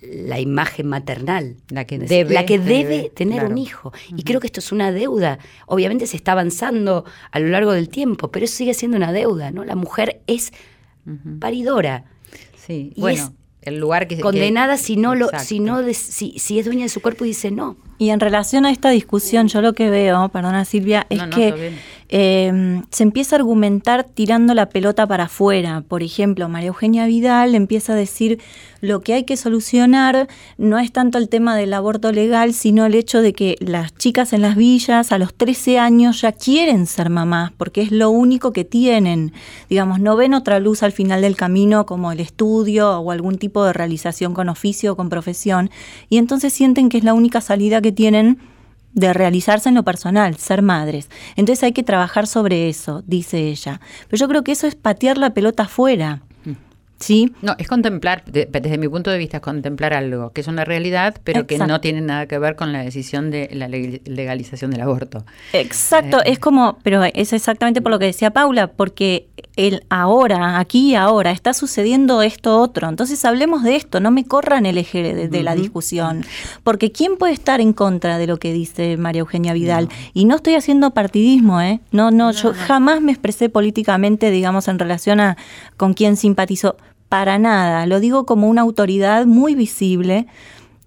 la 0.00 0.40
imagen 0.40 0.88
maternal. 0.88 1.56
La 1.68 1.84
que 1.84 1.96
debe 1.98 2.34
La 2.34 2.44
que 2.44 2.58
tener, 2.58 2.88
debe 2.88 3.10
tener 3.10 3.38
claro. 3.40 3.50
un 3.50 3.58
hijo. 3.58 3.92
Y 4.16 4.24
creo 4.24 4.40
que 4.40 4.48
esto 4.48 4.58
es 4.58 4.72
una 4.72 4.90
deuda. 4.90 5.38
Obviamente 5.66 6.08
se 6.08 6.16
está 6.16 6.32
avanzando 6.32 7.04
a 7.30 7.38
lo 7.38 7.48
largo 7.48 7.70
del 7.72 7.88
tiempo, 7.88 8.32
pero 8.32 8.44
eso 8.44 8.56
sigue 8.56 8.74
siendo 8.74 8.96
una 8.96 9.12
deuda, 9.12 9.52
¿no? 9.52 9.64
La 9.64 9.76
mujer 9.76 10.20
es 10.26 10.52
paridora, 11.38 12.04
Sí, 12.56 12.92
y 12.94 13.00
bueno, 13.00 13.24
es 13.24 13.30
el 13.62 13.78
lugar 13.78 14.06
que... 14.08 14.16
que- 14.16 14.22
condenada 14.22 14.76
si 14.76 14.96
no 14.96 15.14
lo, 15.14 15.26
Exacto. 15.26 15.46
si 15.46 15.60
no 15.60 15.82
des- 15.82 15.96
si, 15.98 16.38
si 16.38 16.58
es 16.58 16.64
dueña 16.66 16.82
de 16.84 16.88
su 16.88 17.00
cuerpo 17.00 17.24
y 17.24 17.28
dice 17.28 17.50
no. 17.50 17.76
Y 17.98 18.10
en 18.10 18.18
relación 18.20 18.66
a 18.66 18.70
esta 18.72 18.90
discusión, 18.90 19.46
yo 19.48 19.60
lo 19.62 19.72
que 19.74 19.88
veo, 19.88 20.28
perdona 20.30 20.64
Silvia, 20.64 21.06
es 21.08 21.18
No, 21.18 21.26
no, 21.26 21.36
está 21.36 21.54
que 21.54 21.60
bien. 21.60 21.78
Eh, 22.14 22.82
se 22.90 23.04
empieza 23.04 23.34
a 23.34 23.38
argumentar 23.38 24.04
tirando 24.04 24.52
la 24.52 24.68
pelota 24.68 25.06
para 25.06 25.24
afuera. 25.24 25.82
Por 25.88 26.02
ejemplo, 26.02 26.46
María 26.46 26.68
Eugenia 26.68 27.06
Vidal 27.06 27.54
empieza 27.54 27.94
a 27.94 27.96
decir 27.96 28.38
lo 28.82 29.00
que 29.00 29.14
hay 29.14 29.24
que 29.24 29.38
solucionar 29.38 30.28
no 30.58 30.78
es 30.78 30.92
tanto 30.92 31.16
el 31.16 31.30
tema 31.30 31.56
del 31.56 31.72
aborto 31.72 32.12
legal, 32.12 32.52
sino 32.52 32.84
el 32.84 32.94
hecho 32.94 33.22
de 33.22 33.32
que 33.32 33.56
las 33.60 33.94
chicas 33.94 34.34
en 34.34 34.42
las 34.42 34.56
villas 34.56 35.10
a 35.10 35.16
los 35.16 35.32
13 35.32 35.78
años 35.78 36.20
ya 36.20 36.32
quieren 36.32 36.86
ser 36.86 37.08
mamás, 37.08 37.50
porque 37.56 37.80
es 37.80 37.90
lo 37.90 38.10
único 38.10 38.52
que 38.52 38.66
tienen. 38.66 39.32
Digamos, 39.70 39.98
no 39.98 40.14
ven 40.14 40.34
otra 40.34 40.60
luz 40.60 40.82
al 40.82 40.92
final 40.92 41.22
del 41.22 41.36
camino 41.36 41.86
como 41.86 42.12
el 42.12 42.20
estudio 42.20 42.98
o 43.00 43.10
algún 43.10 43.38
tipo 43.38 43.64
de 43.64 43.72
realización 43.72 44.34
con 44.34 44.50
oficio 44.50 44.92
o 44.92 44.96
con 44.96 45.08
profesión, 45.08 45.70
y 46.10 46.18
entonces 46.18 46.52
sienten 46.52 46.90
que 46.90 46.98
es 46.98 47.04
la 47.04 47.14
única 47.14 47.40
salida 47.40 47.80
que 47.80 47.92
tienen 47.92 48.38
de 48.92 49.12
realizarse 49.12 49.68
en 49.68 49.74
lo 49.74 49.84
personal, 49.84 50.36
ser 50.36 50.62
madres. 50.62 51.08
Entonces 51.36 51.62
hay 51.62 51.72
que 51.72 51.82
trabajar 51.82 52.26
sobre 52.26 52.68
eso, 52.68 53.02
dice 53.06 53.48
ella. 53.48 53.80
Pero 54.08 54.20
yo 54.20 54.28
creo 54.28 54.44
que 54.44 54.52
eso 54.52 54.66
es 54.66 54.74
patear 54.74 55.18
la 55.18 55.30
pelota 55.30 55.64
afuera. 55.64 56.22
¿Sí? 57.02 57.32
No, 57.42 57.54
es 57.58 57.66
contemplar, 57.66 58.24
de- 58.26 58.46
desde 58.46 58.78
mi 58.78 58.88
punto 58.88 59.10
de 59.10 59.18
vista, 59.18 59.38
es 59.38 59.42
contemplar 59.42 59.92
algo 59.92 60.30
que 60.30 60.40
es 60.40 60.46
una 60.46 60.64
realidad, 60.64 61.16
pero 61.24 61.46
que 61.48 61.58
no 61.58 61.80
tiene 61.80 62.00
nada 62.00 62.26
que 62.26 62.38
ver 62.38 62.54
con 62.54 62.72
la 62.72 62.82
decisión 62.82 63.30
de 63.32 63.48
la 63.52 63.68
leg- 63.68 64.02
legalización 64.06 64.70
del 64.70 64.82
aborto. 64.82 65.24
Exacto, 65.52 66.18
Eh. 66.20 66.32
es 66.32 66.38
como, 66.38 66.78
pero 66.84 67.02
es 67.04 67.32
exactamente 67.32 67.82
por 67.82 67.90
lo 67.90 67.98
que 67.98 68.06
decía 68.06 68.30
Paula, 68.30 68.68
porque 68.68 69.26
el 69.56 69.84
ahora, 69.90 70.58
aquí 70.60 70.90
y 70.92 70.94
ahora, 70.94 71.30
está 71.32 71.52
sucediendo 71.54 72.22
esto 72.22 72.58
otro. 72.60 72.88
Entonces 72.88 73.22
hablemos 73.24 73.64
de 73.64 73.74
esto, 73.76 73.98
no 74.00 74.10
me 74.12 74.24
corran 74.24 74.64
el 74.64 74.78
eje 74.78 75.02
de, 75.14 75.28
de 75.28 75.42
la 75.42 75.54
discusión. 75.56 76.24
Porque 76.62 76.92
¿quién 76.92 77.16
puede 77.16 77.32
estar 77.32 77.60
en 77.60 77.72
contra 77.72 78.16
de 78.18 78.26
lo 78.28 78.38
que 78.38 78.52
dice 78.52 78.96
María 78.96 79.20
Eugenia 79.20 79.52
Vidal? 79.52 79.88
Y 80.14 80.24
no 80.24 80.36
estoy 80.36 80.54
haciendo 80.54 80.92
partidismo, 80.92 81.60
¿eh? 81.60 81.80
No, 81.90 82.10
no, 82.12 82.30
yo 82.30 82.52
jamás 82.54 83.00
me 83.02 83.10
expresé 83.12 83.48
políticamente, 83.48 84.30
digamos, 84.30 84.68
en 84.68 84.78
relación 84.78 85.20
a 85.20 85.36
con 85.76 85.94
quién 85.94 86.16
simpatizo. 86.16 86.76
Para 87.12 87.38
nada, 87.38 87.84
lo 87.84 88.00
digo 88.00 88.24
como 88.24 88.48
una 88.48 88.62
autoridad 88.62 89.26
muy 89.26 89.54
visible 89.54 90.26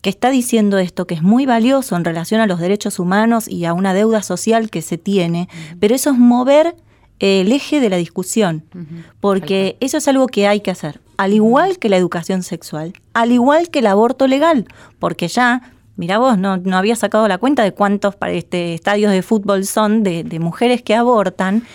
que 0.01 0.09
está 0.09 0.31
diciendo 0.31 0.79
esto, 0.79 1.05
que 1.05 1.13
es 1.13 1.21
muy 1.21 1.45
valioso 1.45 1.95
en 1.95 2.03
relación 2.03 2.41
a 2.41 2.47
los 2.47 2.59
derechos 2.59 2.97
humanos 2.97 3.47
y 3.47 3.65
a 3.65 3.73
una 3.73 3.93
deuda 3.93 4.23
social 4.23 4.71
que 4.71 4.81
se 4.81 4.97
tiene, 4.97 5.49
pero 5.79 5.93
eso 5.93 6.09
es 6.09 6.17
mover 6.17 6.77
el 7.19 7.51
eje 7.51 7.79
de 7.79 7.91
la 7.91 7.97
discusión, 7.97 8.63
porque 9.19 9.77
eso 9.81 9.97
es 9.97 10.07
algo 10.07 10.25
que 10.25 10.47
hay 10.47 10.61
que 10.61 10.71
hacer, 10.71 10.99
al 11.17 11.31
igual 11.31 11.77
que 11.77 11.89
la 11.89 11.97
educación 11.97 12.41
sexual, 12.41 12.93
al 13.13 13.31
igual 13.31 13.69
que 13.69 13.77
el 13.77 13.85
aborto 13.85 14.25
legal, 14.25 14.65
porque 14.97 15.27
ya, 15.27 15.73
mira 15.95 16.17
vos, 16.17 16.39
no, 16.39 16.57
no 16.57 16.75
había 16.75 16.95
sacado 16.95 17.27
la 17.27 17.37
cuenta 17.37 17.61
de 17.61 17.71
cuántos 17.71 18.15
este, 18.29 18.73
estadios 18.73 19.11
de 19.11 19.21
fútbol 19.21 19.63
son 19.63 20.01
de, 20.01 20.23
de 20.23 20.39
mujeres 20.39 20.81
que 20.81 20.95
abortan, 20.95 21.67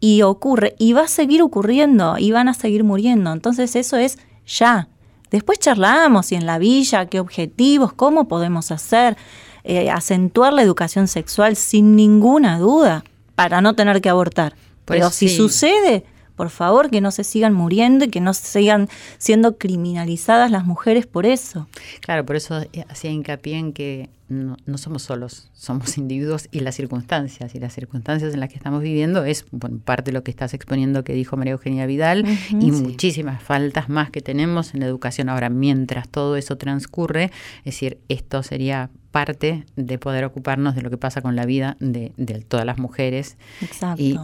y 0.00 0.22
ocurre, 0.22 0.74
y 0.78 0.92
va 0.92 1.02
a 1.02 1.08
seguir 1.08 1.42
ocurriendo, 1.42 2.16
y 2.18 2.30
van 2.30 2.48
a 2.48 2.54
seguir 2.54 2.84
muriendo. 2.84 3.32
Entonces 3.32 3.74
eso 3.76 3.96
es 3.96 4.18
ya. 4.46 4.88
Después 5.30 5.58
charlamos 5.58 6.32
y 6.32 6.36
en 6.36 6.46
la 6.46 6.58
villa, 6.58 7.06
qué 7.06 7.20
objetivos, 7.20 7.92
cómo 7.92 8.28
podemos 8.28 8.70
hacer, 8.70 9.16
eh, 9.64 9.90
acentuar 9.90 10.52
la 10.52 10.62
educación 10.62 11.08
sexual 11.08 11.56
sin 11.56 11.96
ninguna 11.96 12.58
duda 12.58 13.04
para 13.34 13.60
no 13.60 13.74
tener 13.74 14.00
que 14.00 14.08
abortar. 14.08 14.54
Pues 14.84 15.00
Pero 15.00 15.10
si 15.10 15.28
sucede, 15.28 16.04
por 16.38 16.50
favor, 16.50 16.88
que 16.88 17.00
no 17.00 17.10
se 17.10 17.24
sigan 17.24 17.52
muriendo 17.52 18.04
y 18.04 18.10
que 18.10 18.20
no 18.20 18.32
sigan 18.32 18.88
siendo 19.18 19.58
criminalizadas 19.58 20.52
las 20.52 20.64
mujeres 20.64 21.04
por 21.04 21.26
eso. 21.26 21.66
Claro, 22.00 22.24
por 22.24 22.36
eso 22.36 22.62
hacía 22.88 23.10
hincapié 23.10 23.58
en 23.58 23.72
que 23.72 24.08
no, 24.28 24.56
no 24.66 24.78
somos 24.78 25.02
solos, 25.02 25.48
somos 25.52 25.98
individuos 25.98 26.46
y 26.52 26.60
las 26.60 26.76
circunstancias. 26.76 27.56
Y 27.56 27.58
las 27.58 27.72
circunstancias 27.72 28.32
en 28.32 28.38
las 28.38 28.50
que 28.50 28.54
estamos 28.54 28.82
viviendo 28.82 29.24
es 29.24 29.46
bueno, 29.50 29.80
parte 29.84 30.12
de 30.12 30.12
lo 30.12 30.22
que 30.22 30.30
estás 30.30 30.54
exponiendo 30.54 31.02
que 31.02 31.12
dijo 31.12 31.36
María 31.36 31.54
Eugenia 31.54 31.86
Vidal 31.86 32.24
y 32.50 32.70
muchísimas 32.70 33.42
faltas 33.42 33.88
más 33.88 34.12
que 34.12 34.20
tenemos 34.20 34.74
en 34.74 34.80
la 34.80 34.86
educación. 34.86 35.30
Ahora, 35.30 35.48
mientras 35.48 36.08
todo 36.08 36.36
eso 36.36 36.56
transcurre, 36.56 37.32
es 37.58 37.74
decir, 37.74 37.98
esto 38.08 38.44
sería 38.44 38.90
parte 39.10 39.64
de 39.74 39.98
poder 39.98 40.24
ocuparnos 40.24 40.76
de 40.76 40.82
lo 40.82 40.90
que 40.90 40.98
pasa 40.98 41.20
con 41.20 41.34
la 41.34 41.46
vida 41.46 41.76
de, 41.80 42.12
de 42.16 42.42
todas 42.42 42.64
las 42.64 42.78
mujeres. 42.78 43.36
Exacto. 43.60 44.00
Y, 44.00 44.20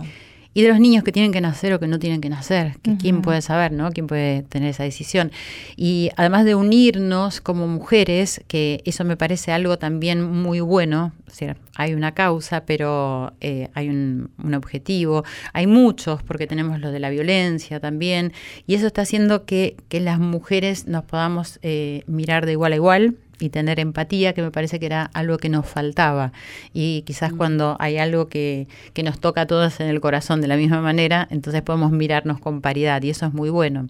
y 0.55 0.63
de 0.63 0.69
los 0.69 0.81
niños 0.81 1.05
que 1.05 1.13
tienen 1.13 1.33
que 1.33 1.41
nacer 1.41 1.73
o 1.75 1.81
que 1.81 1.89
no 1.89 1.99
tienen 1.99 2.21
que 2.21 2.31
nacer, 2.31 2.79
que 2.81 2.97
quién 2.97 3.23
puede 3.23 3.43
saber, 3.43 3.73
¿no? 3.73 3.91
¿Quién 3.91 4.07
puede 4.07 4.43
tener 4.45 4.71
esa 4.71 4.85
decisión? 4.85 5.33
Y 5.77 6.11
además 6.17 6.45
de 6.45 6.55
unirnos 6.55 7.41
como 7.41 7.67
mujeres, 7.67 8.43
que 8.47 8.81
eso 8.85 9.05
me 9.05 9.17
parece 9.17 9.53
algo 9.53 9.79
también 9.79 10.23
muy 10.23 10.61
bueno, 10.61 11.13
o 11.27 11.31
sea, 11.31 11.57
hay 11.75 11.95
una 11.95 12.15
causa, 12.15 12.65
pero 12.65 13.33
eh, 13.41 13.69
hay 13.75 13.89
un, 13.89 14.31
un 14.43 14.55
objetivo, 14.55 15.25
hay 15.53 15.67
muchos, 15.67 16.23
porque 16.23 16.47
tenemos 16.47 16.79
lo 16.79 16.93
de 16.93 17.01
la 17.01 17.11
violencia 17.11 17.81
también, 17.81 18.33
y 18.67 18.77
eso 18.77 18.87
está 18.87 19.03
haciendo 19.03 19.45
que, 19.45 19.77
que 19.89 19.99
las 19.99 20.21
mujeres 20.21 20.87
nos 20.87 21.05
podamos 21.05 21.59
eh, 21.63 22.05
mirar 22.07 22.47
de 22.47 22.53
igual 22.53 22.73
a 22.73 22.77
igual, 22.77 23.17
y 23.39 23.51
tener 23.51 23.81
empatía, 23.81 24.33
que 24.33 24.43
me 24.43 24.51
parece 24.51 24.79
que 24.79 24.87
era 24.87 25.11
algo 25.15 25.39
que 25.39 25.49
nos 25.49 25.67
faltaba. 25.67 26.33
Y 26.73 27.03
quizás 27.03 27.33
cuando 27.33 27.77
hay 27.81 27.99
algo 27.99 28.29
que, 28.29 28.69
que 28.93 29.03
nos 29.03 29.19
toca 29.19 29.43
a 29.43 29.47
todos 29.47 29.81
en 29.81 29.89
el 29.89 30.01
corazón 30.01 30.41
de 30.41 30.49
la 30.49 30.57
misma 30.57 30.81
manera, 30.81 31.27
entonces 31.31 31.63
podemos 31.63 31.93
mirarnos 31.93 32.41
con 32.41 32.61
paridad 32.61 33.03
y 33.03 33.11
eso 33.11 33.27
es 33.27 33.35
muy 33.35 33.51
bueno. 33.51 33.89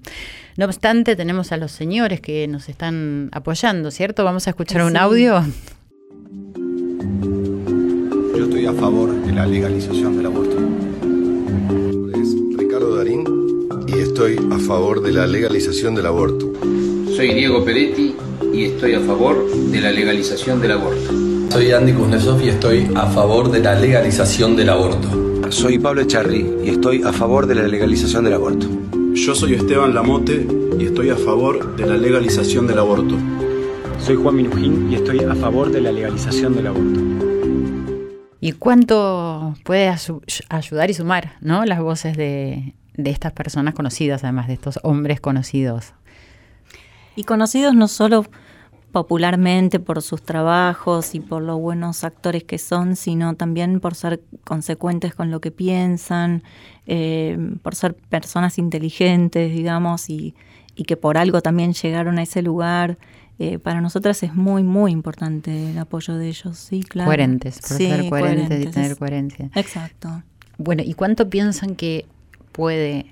No 0.57 0.67
obstante, 0.67 1.17
tenemos 1.17 1.53
a 1.53 1.57
los 1.57 1.73
señores 1.73 2.21
que 2.21 2.47
nos 2.49 2.69
están 2.69 3.29
apoyando, 3.33 3.91
¿cierto? 3.91 4.25
Vamos 4.25 4.47
a 4.47 4.51
escuchar 4.51 4.83
un 4.85 4.97
audio. 4.97 5.43
Yo 8.37 8.45
estoy 8.45 8.67
a 8.67 8.73
favor 8.73 9.15
de 9.25 9.33
la 9.33 9.47
legalización 9.47 10.17
del 10.17 10.27
aborto. 10.27 10.57
Es 12.15 12.35
Ricardo 12.57 12.97
Darín 12.97 13.25
y 13.89 13.99
estoy 13.99 14.39
a 14.51 14.59
favor 14.59 15.03
de 15.03 15.13
la 15.13 15.27
legalización 15.27 15.95
del 15.95 16.07
aborto. 16.07 16.53
Soy 17.17 17.35
Diego 17.35 17.65
Peretti 17.65 18.15
y 18.55 18.67
estoy 18.67 18.95
a 18.95 19.01
favor 19.01 19.51
de 19.51 19.81
la 19.81 19.91
legalización 19.91 20.61
del 20.61 20.73
aborto. 20.73 21.13
Soy 21.51 21.73
Andy 21.73 21.93
Kuznetsov 21.93 22.41
y 22.41 22.51
estoy 22.51 22.89
a 22.95 23.07
favor 23.07 23.51
de 23.51 23.59
la 23.59 23.75
legalización 23.75 24.55
del 24.55 24.69
aborto. 24.69 25.51
Soy 25.51 25.81
Pablo 25.81 26.03
Echarri 26.03 26.55
y 26.65 26.71
estoy 26.71 27.03
a 27.03 27.13
favor 27.13 27.49
de 27.49 27.57
la 27.57 27.67
legalización 27.67 28.23
del 28.25 28.35
aborto. 28.35 28.69
Yo 29.15 29.35
soy 29.35 29.55
Esteban 29.55 29.93
Lamote 29.93 30.47
y 30.79 30.85
estoy 30.85 31.11
a 31.11 31.17
favor 31.17 31.75
de 31.77 31.87
la 31.87 31.97
legalización 31.97 32.69
del 32.69 32.79
aborto. 32.79 33.17
Soy 33.99 34.15
Juan 34.15 34.37
Minujín 34.37 34.93
y 34.93 34.95
estoy 34.95 35.19
a 35.21 35.35
favor 35.35 35.73
de 35.73 35.81
la 35.81 35.91
legalización 35.91 36.55
del 36.55 36.69
aborto. 36.69 37.01
¿Y 38.41 38.53
cuánto 38.53 39.55
puede 39.65 39.93
ayudar 40.49 40.91
y 40.91 40.95
sumar 40.95 41.39
¿no? 41.41 41.65
las 41.65 41.81
voces 41.81 42.17
de, 42.17 42.75
de 42.95 43.11
estas 43.11 43.33
personas 43.33 43.75
conocidas, 43.75 44.23
además 44.23 44.47
de 44.47 44.55
estos 44.55 44.79
hombres 44.85 45.21
conocidos? 45.21 45.93
y 47.17 47.25
conocidos 47.25 47.75
no 47.75 47.89
solo 47.89 48.27
popularmente 48.95 49.81
por 49.81 50.03
sus 50.03 50.23
trabajos 50.23 51.17
y 51.17 51.21
por 51.21 51.43
los 51.43 51.59
buenos 51.59 52.05
actores 52.05 52.45
que 52.45 52.59
son, 52.59 52.95
sino 52.95 53.35
también 53.35 53.81
por 53.81 53.97
ser 53.97 54.23
consecuentes 54.45 55.17
con 55.17 55.33
lo 55.33 55.41
que 55.41 55.51
piensan, 55.51 56.45
eh, 56.87 57.37
por 57.63 57.75
ser 57.75 57.97
personas 57.97 58.57
inteligentes, 58.57 59.53
digamos, 59.53 60.09
y, 60.09 60.37
que 60.87 60.97
por 60.97 61.19
algo 61.19 61.43
también 61.43 61.73
llegaron 61.73 62.19
a 62.19 62.23
ese 62.23 62.41
lugar. 62.41 62.97
Eh, 63.41 63.59
para 63.59 63.81
nosotras 63.81 64.23
es 64.23 64.33
muy, 64.33 64.63
muy 64.63 64.93
importante 64.93 65.73
el 65.73 65.79
apoyo 65.79 66.15
de 66.15 66.29
ellos, 66.29 66.57
sí, 66.57 66.85
claro. 66.85 67.09
Coherentes, 67.09 67.59
por 67.59 67.77
ser 67.77 68.09
coherentes, 68.09 68.65
y 68.65 68.67
tener 68.69 68.97
coherencia. 68.97 69.51
Exacto. 69.57 70.23
Bueno, 70.57 70.85
¿y 70.87 70.95
cuánto 70.95 71.29
piensan 71.29 71.75
que 71.75 72.07
puede 72.53 73.07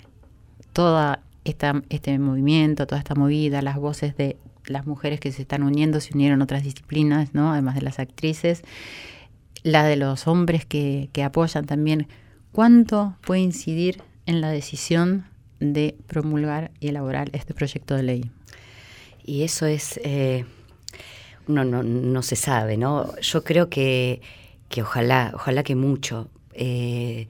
toda 0.72 1.24
esta, 1.42 1.82
este 1.88 2.16
movimiento, 2.20 2.86
toda 2.86 3.00
esta 3.00 3.16
movida, 3.16 3.62
las 3.62 3.78
voces 3.78 4.16
de 4.16 4.36
las 4.66 4.86
mujeres 4.86 5.20
que 5.20 5.32
se 5.32 5.42
están 5.42 5.62
uniendo, 5.62 6.00
se 6.00 6.14
unieron 6.14 6.42
otras 6.42 6.62
disciplinas, 6.62 7.34
¿no? 7.34 7.52
además 7.52 7.74
de 7.74 7.82
las 7.82 7.98
actrices, 7.98 8.62
la 9.62 9.84
de 9.84 9.96
los 9.96 10.26
hombres 10.26 10.64
que, 10.66 11.08
apoyan 11.24 11.66
también, 11.66 12.08
¿cuánto 12.52 13.16
puede 13.20 13.40
incidir 13.40 14.02
en 14.26 14.40
la 14.40 14.50
decisión 14.50 15.26
de 15.60 15.96
promulgar 16.06 16.72
y 16.80 16.88
elaborar 16.88 17.30
este 17.32 17.54
proyecto 17.54 17.94
de 17.94 18.02
ley? 18.02 18.30
Y 19.24 19.44
eso 19.44 19.66
es, 19.66 20.00
eh, 20.02 20.44
no, 21.46 21.64
no, 21.64 22.22
se 22.22 22.34
sabe, 22.34 22.76
¿no? 22.76 23.16
Yo 23.20 23.44
creo 23.44 23.68
que, 23.68 24.20
que 24.68 24.82
ojalá, 24.82 25.30
ojalá 25.34 25.62
que 25.62 25.76
mucho, 25.76 26.28
eh, 26.54 27.28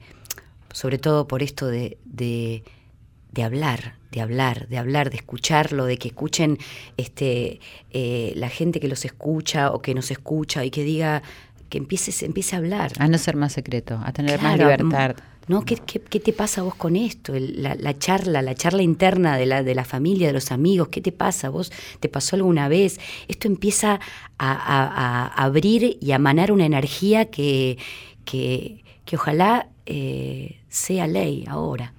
sobre 0.71 0.97
todo 0.97 1.27
por 1.27 1.43
esto 1.43 1.67
de, 1.67 1.97
de 2.03 3.43
hablar, 3.43 3.95
de 4.13 4.21
hablar, 4.21 4.67
de 4.67 4.77
hablar, 4.77 5.09
de 5.09 5.17
escucharlo, 5.17 5.85
de 5.85 5.97
que 5.97 6.09
escuchen 6.09 6.59
este, 6.97 7.59
eh, 7.91 8.31
la 8.35 8.49
gente 8.49 8.79
que 8.79 8.87
los 8.87 9.05
escucha 9.05 9.71
o 9.71 9.81
que 9.81 9.95
nos 9.95 10.11
escucha 10.11 10.63
y 10.63 10.69
que 10.69 10.83
diga, 10.83 11.23
que 11.69 11.79
empiece, 11.79 12.25
empiece 12.25 12.55
a 12.55 12.59
hablar. 12.59 12.91
A 12.99 13.07
no 13.07 13.17
ser 13.17 13.35
más 13.35 13.53
secreto, 13.53 13.99
a 14.05 14.13
tener 14.13 14.39
más 14.39 14.57
libertad. 14.57 15.15
¿No? 15.47 15.65
¿Qué, 15.65 15.75
¿Qué, 15.75 15.99
qué, 15.99 16.21
te 16.21 16.31
pasa 16.31 16.61
vos 16.61 16.75
con 16.75 16.95
esto? 16.95 17.33
la, 17.35 17.75
la, 17.75 17.97
charla, 17.97 18.41
la 18.41 18.55
charla 18.55 18.81
interna 18.81 19.35
de 19.35 19.45
la, 19.45 19.61
de 19.61 19.75
la 19.75 19.83
familia, 19.83 20.27
de 20.27 20.33
los 20.33 20.53
amigos, 20.53 20.87
¿qué 20.87 21.01
te 21.01 21.11
pasa? 21.11 21.49
¿Vos 21.49 21.69
te 21.99 22.07
pasó 22.07 22.37
alguna 22.37 22.69
vez? 22.69 22.97
Esto 23.27 23.49
empieza 23.49 23.99
a, 24.37 25.33
abrir 25.35 25.97
y 25.99 26.11
a 26.11 26.19
manar 26.19 26.53
una 26.53 26.65
energía 26.65 27.25
que, 27.25 27.77
que, 28.23 28.85
que 29.03 29.15
ojalá 29.17 29.67
eh, 29.85 30.61
sea 30.69 31.07
ley 31.07 31.43
ahora. 31.49 31.93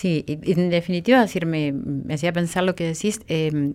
Sí, 0.00 0.24
en 0.26 0.70
definitiva, 0.70 1.20
decir, 1.20 1.44
me, 1.44 1.74
hacía 2.10 2.32
pensar 2.32 2.64
lo 2.64 2.74
que 2.74 2.84
decís, 2.84 3.20
em, 3.28 3.74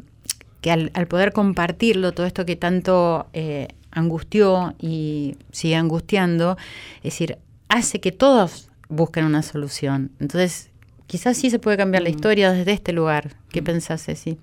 que 0.59 0.71
al, 0.71 0.89
poder 1.07 1.33
compartirlo, 1.33 2.13
todo 2.13 2.25
esto 2.25 2.47
que 2.47 2.55
tanto 2.55 3.27
eh, 3.33 3.67
angustió 3.91 4.73
y 4.79 5.35
sigue 5.51 5.75
angustiando, 5.75 6.57
es 6.97 7.13
decir, 7.13 7.38
hace 7.69 8.01
que 8.01 8.11
todos 8.11 8.71
busquen 8.89 9.25
una 9.25 9.43
solución. 9.43 10.13
Entonces, 10.19 10.71
quizás 11.05 11.38
sí 11.38 11.51
se 11.51 11.59
puede 11.59 11.77
cambiar 11.77 12.01
la 12.01 12.09
mm. 12.09 12.13
historia 12.13 12.51
desde 12.51 12.71
este 12.71 12.91
lugar. 12.91 13.35
¿Qué 13.49 13.61
mm. 13.61 13.65
pensás, 13.65 14.03
Ceci? 14.03 14.39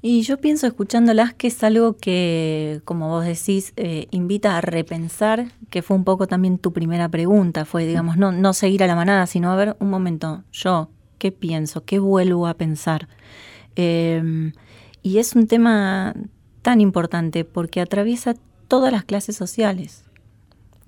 Y 0.00 0.22
yo 0.22 0.38
pienso 0.38 0.66
escuchándolas 0.66 1.34
que 1.34 1.48
es 1.48 1.62
algo 1.62 1.98
que, 1.98 2.80
como 2.86 3.10
vos 3.10 3.26
decís, 3.26 3.74
eh, 3.76 4.06
invita 4.12 4.56
a 4.56 4.62
repensar, 4.62 5.52
que 5.68 5.82
fue 5.82 5.94
un 5.94 6.04
poco 6.04 6.26
también 6.26 6.56
tu 6.56 6.72
primera 6.72 7.10
pregunta, 7.10 7.66
fue, 7.66 7.84
digamos, 7.84 8.16
no, 8.16 8.32
no 8.32 8.54
seguir 8.54 8.82
a 8.82 8.86
la 8.86 8.94
manada, 8.94 9.26
sino 9.26 9.52
a 9.52 9.56
ver, 9.56 9.76
un 9.78 9.90
momento, 9.90 10.42
yo, 10.52 10.88
qué 11.18 11.32
pienso, 11.32 11.84
qué 11.84 11.98
vuelvo 11.98 12.46
a 12.46 12.54
pensar. 12.54 13.08
Em, 13.76 14.52
y 15.02 15.18
es 15.18 15.34
un 15.34 15.46
tema 15.46 16.14
tan 16.62 16.80
importante 16.80 17.44
porque 17.44 17.80
atraviesa 17.80 18.34
todas 18.68 18.92
las 18.92 19.04
clases 19.04 19.36
sociales. 19.36 20.04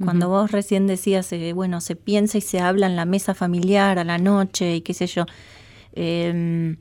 Cuando 0.03 0.31
vos 0.31 0.51
recién 0.51 0.87
decías, 0.87 1.31
eh, 1.33 1.53
bueno, 1.53 1.83
se 1.83 1.95
piensa 1.95 2.39
y 2.39 2.41
se 2.41 2.59
habla 2.59 2.87
en 2.87 2.97
la 2.97 3.05
mesa 3.05 3.35
familiar 3.35 3.99
a 3.99 4.05
la 4.05 4.17
noche 4.17 4.77
y 4.77 4.81
qué 4.81 4.95
sé 4.95 5.07
yo, 5.07 5.27
em, 5.93 6.79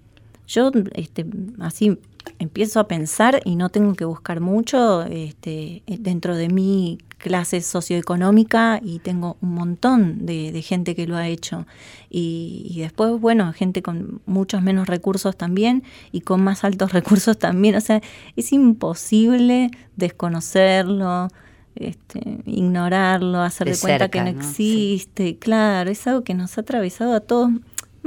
yo 0.47 0.71
este, 0.93 1.25
así 1.59 1.99
empiezo 2.37 2.79
a 2.79 2.87
pensar 2.87 3.41
y 3.45 3.55
no 3.55 3.69
tengo 3.69 3.93
que 3.95 4.05
buscar 4.05 4.39
mucho 4.39 5.03
este, 5.03 5.83
dentro 5.87 6.35
de 6.35 6.49
mi 6.49 6.99
clase 7.19 7.61
socioeconómica 7.61 8.79
y 8.81 8.99
tengo 8.99 9.37
un 9.41 9.53
montón 9.53 10.25
de, 10.25 10.59
gente 10.63 10.95
que 10.95 11.05
lo 11.05 11.15
ha 11.15 11.27
hecho. 11.27 11.67
Y, 12.09 12.77
después, 12.79 13.19
bueno, 13.19 13.53
gente 13.53 13.83
con 13.83 14.21
muchos 14.25 14.61
menos 14.61 14.87
recursos 14.87 15.37
también 15.37 15.83
y 16.11 16.21
con 16.21 16.41
más 16.43 16.63
altos 16.63 16.93
recursos 16.93 17.37
también. 17.37 17.75
O 17.75 17.81
sea, 17.81 18.01
es 18.35 18.51
imposible 18.51 19.69
desconocerlo. 19.95 21.27
Este, 21.75 22.41
ignorarlo, 22.45 23.39
hacer 23.39 23.69
de, 23.69 23.77
cuenta 23.77 24.09
que 24.09 24.21
no, 24.21 24.27
existe. 24.27 25.37
Claro, 25.37 25.89
es 25.89 26.05
algo 26.07 26.23
que 26.23 26.33
nos 26.33 26.57
ha 26.57 26.61
atravesado 26.61 27.13
a 27.13 27.21
todos 27.21 27.51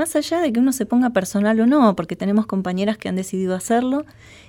más 0.03 0.17
allá 0.17 0.41
de 0.41 0.53
que 0.53 0.59
uno 0.59 0.73
se 0.73 0.85
ponga 0.85 1.11
personal 1.11 1.61
o 1.61 1.67
no, 1.67 1.95
porque 1.95 2.17
tenemos 2.17 2.47
compañeras 2.47 2.99
que 2.99 3.09
han 3.09 3.15
decidido 3.15 3.55
hacerlo 3.55 4.05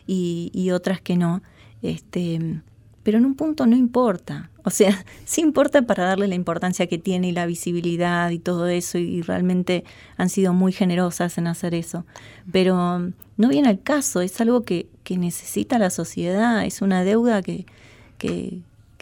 y, 0.07 0.71
otras 0.71 0.99
que 0.99 1.15
no. 1.15 1.43
Este, 1.83 2.59
pero 3.03 3.19
en 3.19 3.25
un 3.25 3.35
punto 3.35 3.67
no 3.67 3.75
importa. 3.75 4.49
O 4.63 4.71
sea, 4.71 5.05
sí 5.25 5.41
importa 5.41 5.83
para 5.83 6.05
darle 6.05 6.27
la 6.27 6.33
importancia 6.33 6.87
que 6.87 6.97
tiene 6.97 7.27
y 7.27 7.31
la 7.33 7.45
visibilidad 7.45 8.31
y 8.31 8.39
todo 8.39 8.65
eso, 8.67 8.97
y 8.97 9.21
realmente 9.21 9.83
han 10.17 10.29
sido 10.29 10.53
muy 10.53 10.71
generosas 10.71 11.37
en 11.37 11.45
hacer 11.45 11.75
eso. 11.75 12.03
Pero 12.51 13.11
no 13.37 13.47
viene 13.47 13.69
al 13.69 13.79
caso, 13.79 14.21
es 14.21 14.41
algo 14.41 14.63
que, 14.63 14.87
que 15.03 15.19
necesita 15.19 15.77
la 15.77 15.91
sociedad, 15.91 16.65
es 16.65 16.81
una 16.81 17.03
deuda 17.03 17.43
que, 17.43 17.67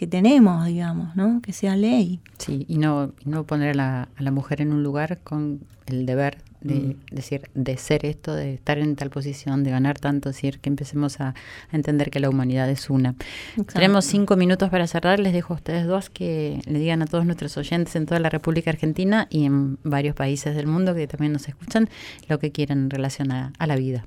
que 0.02 0.08
tenemos, 0.08 0.66
digamos, 0.66 1.16
¿no? 1.16 1.44
Que 1.44 1.54
sea 1.54 1.76
ley. 1.76 2.22
Sí, 2.40 2.66
y 2.68 2.80
no, 2.80 3.14
no 3.24 3.44
poner 3.44 3.80
a 3.80 4.10
la, 4.18 4.32
mujer 4.32 4.60
en 4.60 4.74
un 4.74 4.82
lugar 4.82 5.20
con 5.24 5.60
el 5.86 6.08
deber 6.08 6.40
de 6.62 6.74
mm. 6.74 6.96
decir, 7.12 7.52
de 7.54 7.78
ser 7.78 8.08
esto, 8.08 8.34
de 8.34 8.56
estar 8.56 8.80
en 8.80 8.96
tal 8.96 9.12
posición, 9.12 9.64
de 9.64 9.70
ganar 9.70 10.00
tanto, 10.00 10.30
decir, 10.30 10.58
que 10.58 10.70
empecemos 10.70 11.22
a, 11.22 11.36
entender 11.72 12.10
que 12.10 12.20
la 12.20 12.32
humanidad 12.32 12.68
es 12.72 12.90
una. 12.90 13.14
Tenemos 13.72 14.06
cinco 14.06 14.36
minutos 14.38 14.72
para 14.72 14.88
cerrar, 14.88 15.20
les 15.20 15.34
dejo 15.34 15.54
a 15.54 15.58
ustedes 15.58 15.86
dos 15.86 16.10
que 16.10 16.64
le 16.66 16.80
digan 16.80 17.04
a 17.04 17.06
todos 17.06 17.24
nuestros 17.28 17.56
oyentes 17.58 17.96
en 17.96 18.08
toda 18.08 18.20
la 18.20 18.32
República 18.32 18.72
Argentina 18.72 19.28
y 19.30 19.46
en 19.46 19.78
varios 19.84 20.16
países 20.16 20.56
del 20.56 20.66
mundo 20.66 20.96
que 20.96 21.06
también 21.06 21.32
nos 21.32 21.48
escuchan, 21.48 21.92
lo 22.28 22.40
que 22.40 22.52
quieran 22.52 22.80
en 22.80 22.90
relación 22.90 23.32
a, 23.32 23.54
a 23.60 23.68
la 23.68 23.76
vida. 23.76 24.04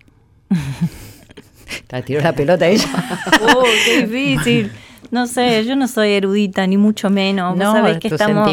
La 1.90 2.02
tiró 2.02 2.20
la 2.20 2.32
pelota 2.32 2.66
ella. 2.66 2.86
¡Oh, 3.42 3.64
qué 3.84 4.06
difícil! 4.06 4.72
No 5.14 5.28
sé, 5.28 5.64
yo 5.64 5.76
no 5.76 5.86
soy 5.86 6.10
erudita, 6.10 6.66
ni 6.66 6.76
mucho 6.76 7.08
menos. 7.08 7.56
No, 7.56 7.70
sabés 7.70 7.98
que 7.98 8.08
estamos, 8.08 8.50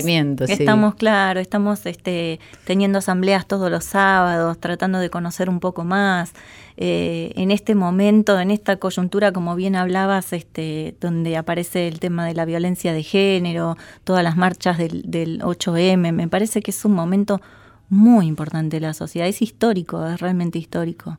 estamos, 0.48 0.94
claro, 0.94 1.40
estamos 1.40 1.88
este, 1.88 2.40
teniendo 2.66 3.00
asambleas 3.00 3.48
todos 3.48 3.72
los 3.72 3.84
sábados, 3.84 4.60
tratando 4.60 5.00
de 5.00 5.10
conocer 5.10 5.50
un 5.50 5.60
poco 5.60 5.84
más. 5.84 6.34
Eh, 6.78 7.34
en 7.36 7.50
este 7.50 7.74
momento, 7.74 8.40
en 8.40 8.52
esta 8.52 8.76
coyuntura, 8.76 9.32
como 9.32 9.56
bien 9.56 9.76
hablabas, 9.76 10.34
este, 10.34 10.96
donde 11.02 11.36
aparece 11.36 11.88
el 11.88 12.00
tema 12.00 12.28
de 12.28 12.36
la 12.36 12.46
violencia 12.46 12.94
de 12.94 13.02
género, 13.02 13.76
todas 14.04 14.24
las 14.24 14.38
marchas 14.38 14.78
del, 14.78 15.02
del 15.10 15.42
8M, 15.42 16.12
me 16.12 16.28
parece 16.28 16.62
que 16.62 16.70
es 16.70 16.86
un 16.86 16.94
momento 16.94 17.42
muy 17.90 18.28
importante 18.28 18.76
de 18.76 18.82
la 18.82 18.94
sociedad. 18.94 19.28
Es 19.28 19.42
histórico, 19.42 20.06
es 20.06 20.22
realmente 20.22 20.60
histórico. 20.60 21.18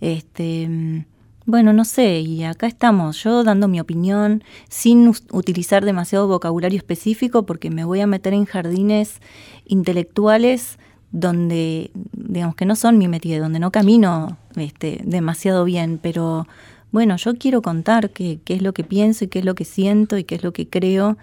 Este 0.00 1.06
bueno, 1.46 1.72
no 1.72 1.84
sé, 1.84 2.20
y 2.20 2.44
acá 2.44 2.66
estamos, 2.66 3.22
yo 3.22 3.42
dando 3.44 3.66
mi 3.66 3.80
opinión 3.80 4.44
sin 4.68 5.12
utilizar 5.32 5.84
demasiado 5.84 6.28
vocabulario 6.28 6.76
específico 6.78 7.44
porque 7.44 7.70
me 7.70 7.84
voy 7.84 8.00
a 8.00 8.06
meter 8.06 8.34
en 8.34 8.44
jardines 8.44 9.20
intelectuales 9.64 10.78
donde, 11.12 11.90
digamos 12.12 12.54
que 12.54 12.66
no 12.66 12.76
son 12.76 12.98
mi 12.98 13.08
metida, 13.08 13.40
donde 13.40 13.58
no 13.58 13.72
camino 13.72 14.36
este, 14.56 15.00
demasiado 15.04 15.64
bien, 15.64 15.98
pero 16.00 16.46
bueno, 16.92 17.16
yo 17.16 17.34
quiero 17.34 17.62
contar 17.62 18.10
qué, 18.10 18.40
qué 18.44 18.54
es 18.54 18.62
lo 18.62 18.72
que 18.72 18.84
pienso 18.84 19.24
y 19.24 19.28
qué 19.28 19.40
es 19.40 19.44
lo 19.44 19.54
que 19.54 19.64
siento 19.64 20.18
y 20.18 20.24
qué 20.24 20.36
es 20.36 20.44
lo 20.44 20.52
que 20.52 20.68
creo 20.68 21.16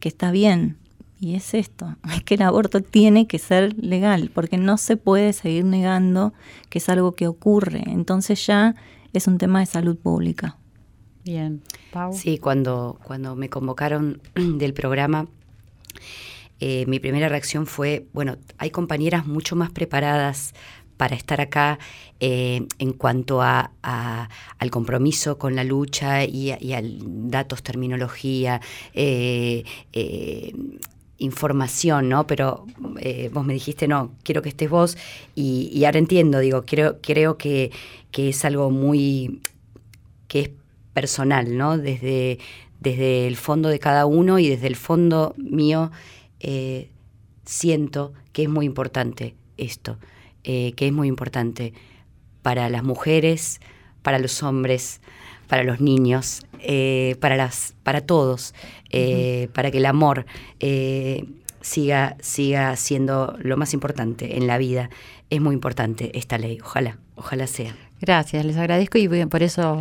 que 0.00 0.08
está 0.08 0.30
bien. 0.30 0.76
Y 1.18 1.36
es 1.36 1.54
esto, 1.54 1.96
es 2.14 2.22
que 2.24 2.34
el 2.34 2.42
aborto 2.42 2.80
tiene 2.80 3.26
que 3.26 3.38
ser 3.38 3.76
legal, 3.78 4.30
porque 4.34 4.58
no 4.58 4.76
se 4.76 4.96
puede 4.96 5.32
seguir 5.32 5.64
negando 5.64 6.32
que 6.68 6.78
es 6.78 6.88
algo 6.88 7.12
que 7.12 7.26
ocurre. 7.26 7.82
Entonces 7.86 8.44
ya 8.46 8.74
es 9.12 9.26
un 9.26 9.38
tema 9.38 9.60
de 9.60 9.66
salud 9.66 9.96
pública. 9.96 10.56
Bien, 11.24 11.62
Pau. 11.92 12.12
Sí, 12.12 12.38
cuando, 12.38 12.98
cuando 13.04 13.36
me 13.36 13.48
convocaron 13.48 14.20
del 14.34 14.74
programa, 14.74 15.28
eh, 16.60 16.84
mi 16.86 16.98
primera 17.00 17.28
reacción 17.28 17.66
fue, 17.66 18.06
bueno, 18.12 18.36
hay 18.58 18.70
compañeras 18.70 19.26
mucho 19.26 19.56
más 19.56 19.70
preparadas 19.70 20.54
para 20.96 21.16
estar 21.16 21.40
acá 21.40 21.78
eh, 22.20 22.66
en 22.78 22.92
cuanto 22.92 23.42
a, 23.42 23.72
al 23.82 24.70
compromiso 24.70 25.38
con 25.38 25.56
la 25.56 25.64
lucha 25.64 26.24
y, 26.24 26.54
y 26.60 26.72
al 26.74 26.98
datos, 27.28 27.64
terminología, 27.64 28.60
eh, 28.94 29.64
información, 31.22 32.08
¿no? 32.08 32.26
Pero 32.26 32.66
vos 33.32 33.44
me 33.44 33.54
dijiste, 33.54 33.88
no, 33.88 34.12
quiero 34.22 34.42
que 34.42 34.48
estés 34.48 34.68
vos 34.68 34.96
y, 35.34 35.84
ahora 35.84 35.98
entiendo, 35.98 36.38
digo, 36.40 36.64
creo, 36.66 36.98
creo 37.00 37.36
que 37.38 37.70
que 38.12 38.28
es 38.28 38.44
algo 38.44 38.70
muy 38.70 39.40
que 40.28 40.40
es 40.40 40.50
personal, 40.92 41.56
¿no? 41.56 41.78
Desde, 41.78 42.38
desde 42.78 43.26
el 43.26 43.36
fondo 43.36 43.68
de 43.70 43.80
cada 43.80 44.06
uno 44.06 44.38
y 44.38 44.48
desde 44.48 44.68
el 44.68 44.76
fondo 44.76 45.34
mío 45.36 45.90
eh, 46.38 46.90
siento 47.44 48.12
que 48.32 48.44
es 48.44 48.48
muy 48.48 48.66
importante 48.66 49.34
esto, 49.56 49.98
eh, 50.44 50.72
que 50.76 50.86
es 50.86 50.92
muy 50.92 51.08
importante 51.08 51.72
para 52.42 52.68
las 52.68 52.84
mujeres, 52.84 53.60
para 54.02 54.18
los 54.18 54.42
hombres, 54.42 55.00
para 55.48 55.64
los 55.64 55.80
niños, 55.80 56.42
eh, 56.62 57.16
para, 57.20 57.36
las, 57.36 57.74
para 57.82 58.00
todos, 58.00 58.54
para 59.52 59.70
que 59.70 59.78
el 59.78 59.86
amor 59.86 60.26
siga, 61.60 62.16
siga 62.20 62.76
siendo 62.76 63.36
lo 63.40 63.56
más 63.56 63.74
importante 63.74 64.36
en 64.36 64.46
la 64.46 64.58
vida. 64.58 64.90
Es 65.30 65.40
muy 65.40 65.54
importante 65.54 66.16
esta 66.18 66.38
ley, 66.38 66.58
ojalá, 66.62 66.98
ojalá 67.14 67.46
sea. 67.46 67.74
Gracias, 68.02 68.44
les 68.44 68.56
agradezco 68.56 68.98
y 68.98 69.06
por 69.26 69.44
eso 69.44 69.78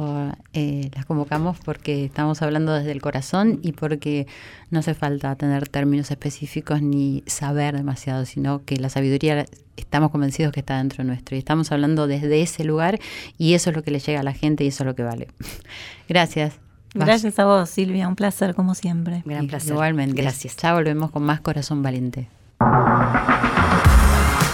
eh, 0.54 0.92
las 0.94 1.08
convocamos 1.08 1.58
porque 1.66 2.06
estamos 2.06 2.44
hablando 2.44 2.72
desde 2.72 2.92
el 2.92 3.02
corazón 3.02 3.58
y 3.64 3.72
porque 3.72 4.28
no 4.70 4.78
hace 4.78 4.94
falta 4.94 5.36
tener 5.36 5.68
términos 5.68 6.12
específicos 6.12 6.84
ni 6.84 7.24
saber 7.26 7.76
demasiado, 7.76 8.26
sino 8.26 8.64
que 8.64 8.78
la 8.78 8.90
sabiduría 8.90 9.48
estamos 9.76 10.12
convencidos 10.12 10.54
que 10.54 10.60
está 10.60 10.78
dentro 10.78 11.04
nuestro 11.04 11.36
y 11.36 11.40
estamos 11.40 11.72
hablando 11.72 12.06
desde 12.06 12.44
ese 12.44 12.64
lugar 12.64 13.00
y 13.40 13.56
eso 13.56 13.72
es 13.72 13.76
lo 13.76 13.82
que 13.82 13.90
le 13.90 13.98
llega 13.98 14.20
a 14.20 14.24
la 14.24 14.34
gente 14.34 14.66
y 14.66 14.68
eso 14.68 14.84
es 14.84 14.86
lo 14.86 14.94
que 14.94 15.02
vale. 15.02 15.28
Gracias. 16.08 16.71
Gracias 16.94 17.40
a 17.40 17.46
vos, 17.46 17.70
Silvia, 17.70 18.08
un 18.08 18.16
placer 18.16 18.54
como 18.54 18.76
siempre. 18.76 19.24
Gran 19.26 19.48
placer. 19.48 19.72
Igualmente. 19.72 20.22
Gracias. 20.22 20.58
Ya 20.58 20.74
volvemos 20.74 21.12
con 21.12 21.24
más 21.24 21.40
Corazón 21.42 21.82
Valiente. 21.82 22.28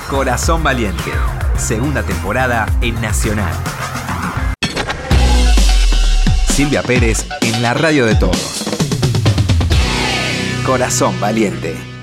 Corazón 0.10 0.64
Valiente, 0.64 1.12
segunda 1.58 2.04
temporada 2.04 2.66
en 2.82 3.00
Nacional. 3.02 3.54
Silvia 6.48 6.82
Pérez 6.82 7.28
en 7.42 7.62
la 7.62 7.74
radio 7.74 8.06
de 8.06 8.16
todos. 8.16 8.64
Corazón 10.66 11.20
Valiente. 11.20 11.97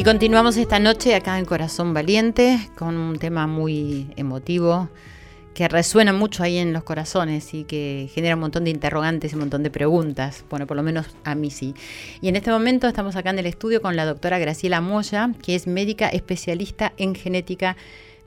Y 0.00 0.02
continuamos 0.02 0.56
esta 0.56 0.78
noche 0.78 1.14
acá 1.14 1.38
en 1.38 1.44
Corazón 1.44 1.92
Valiente 1.92 2.58
con 2.74 2.96
un 2.96 3.18
tema 3.18 3.46
muy 3.46 4.10
emotivo 4.16 4.88
que 5.52 5.68
resuena 5.68 6.14
mucho 6.14 6.42
ahí 6.42 6.56
en 6.56 6.72
los 6.72 6.84
corazones 6.84 7.52
y 7.52 7.64
que 7.64 8.08
genera 8.14 8.34
un 8.34 8.40
montón 8.40 8.64
de 8.64 8.70
interrogantes 8.70 9.30
y 9.30 9.34
un 9.34 9.40
montón 9.40 9.62
de 9.62 9.70
preguntas. 9.70 10.46
Bueno, 10.48 10.66
por 10.66 10.78
lo 10.78 10.82
menos 10.82 11.14
a 11.24 11.34
mí 11.34 11.50
sí. 11.50 11.74
Y 12.22 12.28
en 12.28 12.36
este 12.36 12.50
momento 12.50 12.88
estamos 12.88 13.14
acá 13.14 13.28
en 13.28 13.40
el 13.40 13.44
estudio 13.44 13.82
con 13.82 13.94
la 13.94 14.06
doctora 14.06 14.38
Graciela 14.38 14.80
Moya, 14.80 15.32
que 15.42 15.54
es 15.54 15.66
médica 15.66 16.08
especialista 16.08 16.94
en 16.96 17.14
genética 17.14 17.76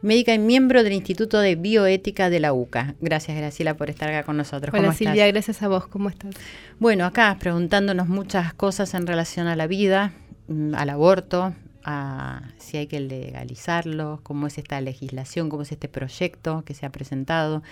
médica 0.03 0.31
y 0.36 0.38
miembro 0.38 0.83
del 0.83 0.93
Instituto 0.93 1.39
de 1.39 1.55
Bioética 1.55 2.29
de 2.29 2.39
la 2.39 2.53
UCA. 2.53 2.93
Gracias, 3.01 3.36
Graciela, 3.36 3.73
por 3.73 3.89
estar 3.89 4.09
acá 4.09 4.23
con 4.23 4.38
nosotros. 4.38 4.75
Hola, 4.77 4.93
Silvia, 4.93 5.25
gracias 5.25 5.63
a 5.63 5.69
vos. 5.69 5.88
¿Cómo 5.88 6.09
estás? 6.09 6.36
Bueno, 6.77 7.03
acá 7.03 7.36
preguntándonos 7.39 8.09
muchas 8.09 8.53
cosas 8.53 8.93
en 8.93 9.07
relación 9.07 9.47
a 9.47 9.55
la 9.55 9.65
vida, 9.65 10.13
mm, 10.49 10.75
al 10.75 10.91
aborto, 10.91 11.55
a 11.83 12.49
si 12.57 12.77
hay 12.77 12.87
que 12.87 12.99
legalizarlo, 12.99 14.19
cómo 14.23 14.47
es 14.47 14.57
esta 14.57 14.79
legislación, 14.81 15.49
cómo 15.49 15.63
es 15.63 15.71
este 15.71 15.87
proyecto 15.87 16.63
que 16.65 16.73
se 16.73 16.85
ha 16.85 16.91
presentado. 16.91 17.63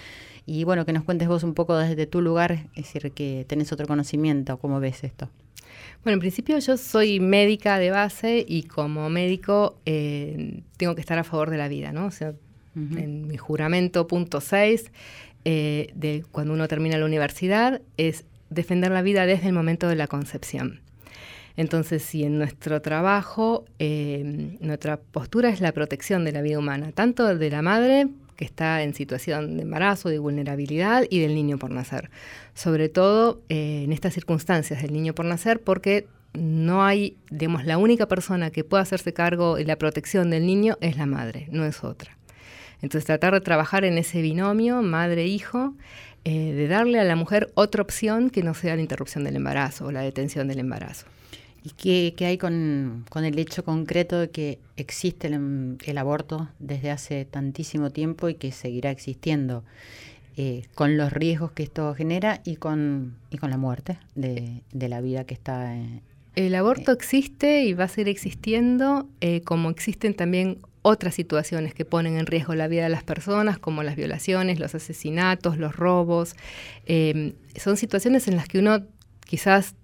Y 0.45 0.63
bueno, 0.63 0.85
que 0.85 0.93
nos 0.93 1.03
cuentes 1.03 1.27
vos 1.27 1.43
un 1.43 1.53
poco 1.53 1.77
desde 1.77 2.05
tu 2.07 2.21
lugar, 2.21 2.67
es 2.75 2.93
decir, 2.93 3.11
que 3.11 3.45
tenés 3.47 3.71
otro 3.71 3.87
conocimiento, 3.87 4.57
cómo 4.57 4.79
ves 4.79 5.03
esto. 5.03 5.29
Bueno, 6.03 6.15
en 6.15 6.19
principio 6.19 6.57
yo 6.57 6.77
soy 6.77 7.19
médica 7.19 7.77
de 7.77 7.91
base 7.91 8.43
y 8.47 8.63
como 8.63 9.09
médico 9.09 9.77
eh, 9.85 10.61
tengo 10.77 10.95
que 10.95 11.01
estar 11.01 11.17
a 11.19 11.23
favor 11.23 11.49
de 11.49 11.57
la 11.57 11.67
vida, 11.67 11.91
¿no? 11.91 12.07
O 12.07 12.11
sea, 12.11 12.33
en 12.73 13.27
mi 13.27 13.35
juramento 13.35 14.07
punto 14.07 14.39
6 14.39 14.91
eh, 15.43 15.91
de 15.93 16.23
cuando 16.31 16.53
uno 16.53 16.67
termina 16.69 16.97
la 16.97 17.05
universidad 17.05 17.81
es 17.97 18.23
defender 18.49 18.91
la 18.91 19.01
vida 19.01 19.25
desde 19.25 19.47
el 19.47 19.53
momento 19.53 19.87
de 19.87 19.95
la 19.95 20.07
concepción. 20.07 20.81
Entonces, 21.57 22.03
si 22.03 22.23
en 22.23 22.37
nuestro 22.37 22.81
trabajo 22.81 23.65
eh, 23.79 24.57
nuestra 24.59 24.97
postura 24.97 25.49
es 25.49 25.61
la 25.61 25.71
protección 25.71 26.25
de 26.25 26.31
la 26.31 26.41
vida 26.41 26.59
humana, 26.59 26.91
tanto 26.91 27.35
de 27.35 27.49
la 27.49 27.61
madre 27.61 28.07
que 28.35 28.45
está 28.45 28.81
en 28.81 28.95
situación 28.95 29.57
de 29.57 29.63
embarazo, 29.63 30.09
de 30.09 30.17
vulnerabilidad, 30.17 31.03
y 31.09 31.19
del 31.19 31.35
niño 31.35 31.59
por 31.59 31.69
nacer. 31.69 32.09
Sobre 32.55 32.89
todo 32.89 33.41
eh, 33.49 33.83
en 33.83 33.91
estas 33.91 34.15
circunstancias 34.15 34.81
del 34.81 34.93
niño 34.93 35.13
por 35.13 35.25
nacer, 35.25 35.61
porque 35.61 36.07
no 36.33 36.83
hay, 36.83 37.17
digamos, 37.29 37.65
la 37.65 37.77
única 37.77 38.07
persona 38.07 38.49
que 38.49 38.63
pueda 38.63 38.81
hacerse 38.81 39.13
cargo 39.13 39.57
de 39.57 39.65
la 39.65 39.75
protección 39.75 40.29
del 40.31 40.47
niño 40.47 40.77
es 40.81 40.97
la 40.97 41.05
madre, 41.05 41.47
no 41.51 41.65
es 41.65 41.83
otra. 41.83 42.17
Entonces 42.81 43.05
tratar 43.05 43.33
de 43.33 43.41
trabajar 43.41 43.85
en 43.85 43.97
ese 43.97 44.21
binomio 44.21 44.81
madre-hijo, 44.81 45.75
eh, 46.23 46.53
de 46.53 46.67
darle 46.67 46.99
a 46.99 47.03
la 47.03 47.15
mujer 47.15 47.51
otra 47.53 47.81
opción 47.81 48.29
que 48.29 48.43
no 48.43 48.53
sea 48.53 48.75
la 48.75 48.81
interrupción 48.81 49.23
del 49.23 49.35
embarazo 49.35 49.87
o 49.87 49.91
la 49.91 50.01
detención 50.01 50.47
del 50.47 50.59
embarazo. 50.59 51.05
¿Y 51.63 52.13
qué, 52.13 52.25
hay 52.25 52.37
con, 52.37 53.05
el 53.15 53.39
hecho 53.39 53.63
concreto 53.63 54.19
de 54.19 54.31
que 54.31 54.59
existe 54.77 55.27
el, 55.27 55.97
aborto 55.97 56.49
desde 56.57 56.89
hace 56.89 57.25
tantísimo 57.25 57.91
tiempo 57.91 58.29
y 58.29 58.35
que 58.35 58.51
seguirá 58.51 58.89
existiendo? 58.89 59.63
Eh, 60.37 60.63
con 60.75 60.95
los 60.97 61.11
riesgos 61.11 61.51
que 61.51 61.61
esto 61.61 61.93
genera 61.93 62.39
y 62.45 62.55
con, 62.55 63.17
y 63.29 63.37
con 63.37 63.49
la 63.49 63.57
muerte 63.57 63.99
de, 64.15 64.63
la 64.73 65.01
vida 65.01 65.25
que 65.25 65.33
está. 65.33 65.75
Eh, 65.75 66.01
el 66.35 66.55
aborto 66.55 66.91
eh, 66.91 66.95
existe 66.95 67.65
y 67.65 67.73
va 67.73 67.83
a 67.83 67.87
seguir 67.89 68.07
existiendo, 68.07 69.07
como 69.43 69.69
existen 69.69 70.15
también 70.15 70.59
otras 70.83 71.13
situaciones 71.13 71.75
que 71.75 71.85
ponen 71.85 72.17
en 72.17 72.25
riesgo 72.25 72.55
la 72.55 72.69
vida 72.69 72.83
de 72.83 72.89
las 72.89 73.03
personas, 73.03 73.59
como 73.59 73.83
las 73.83 73.97
violaciones, 73.97 74.57
los 74.57 74.73
asesinatos, 74.73 75.57
los 75.57 75.75
robos. 75.75 76.35
son 77.57 77.77
situaciones 77.77 78.27
en 78.27 78.37
las 78.37 78.47
que 78.47 78.57
uno 78.57 78.79
quizás 79.25 79.75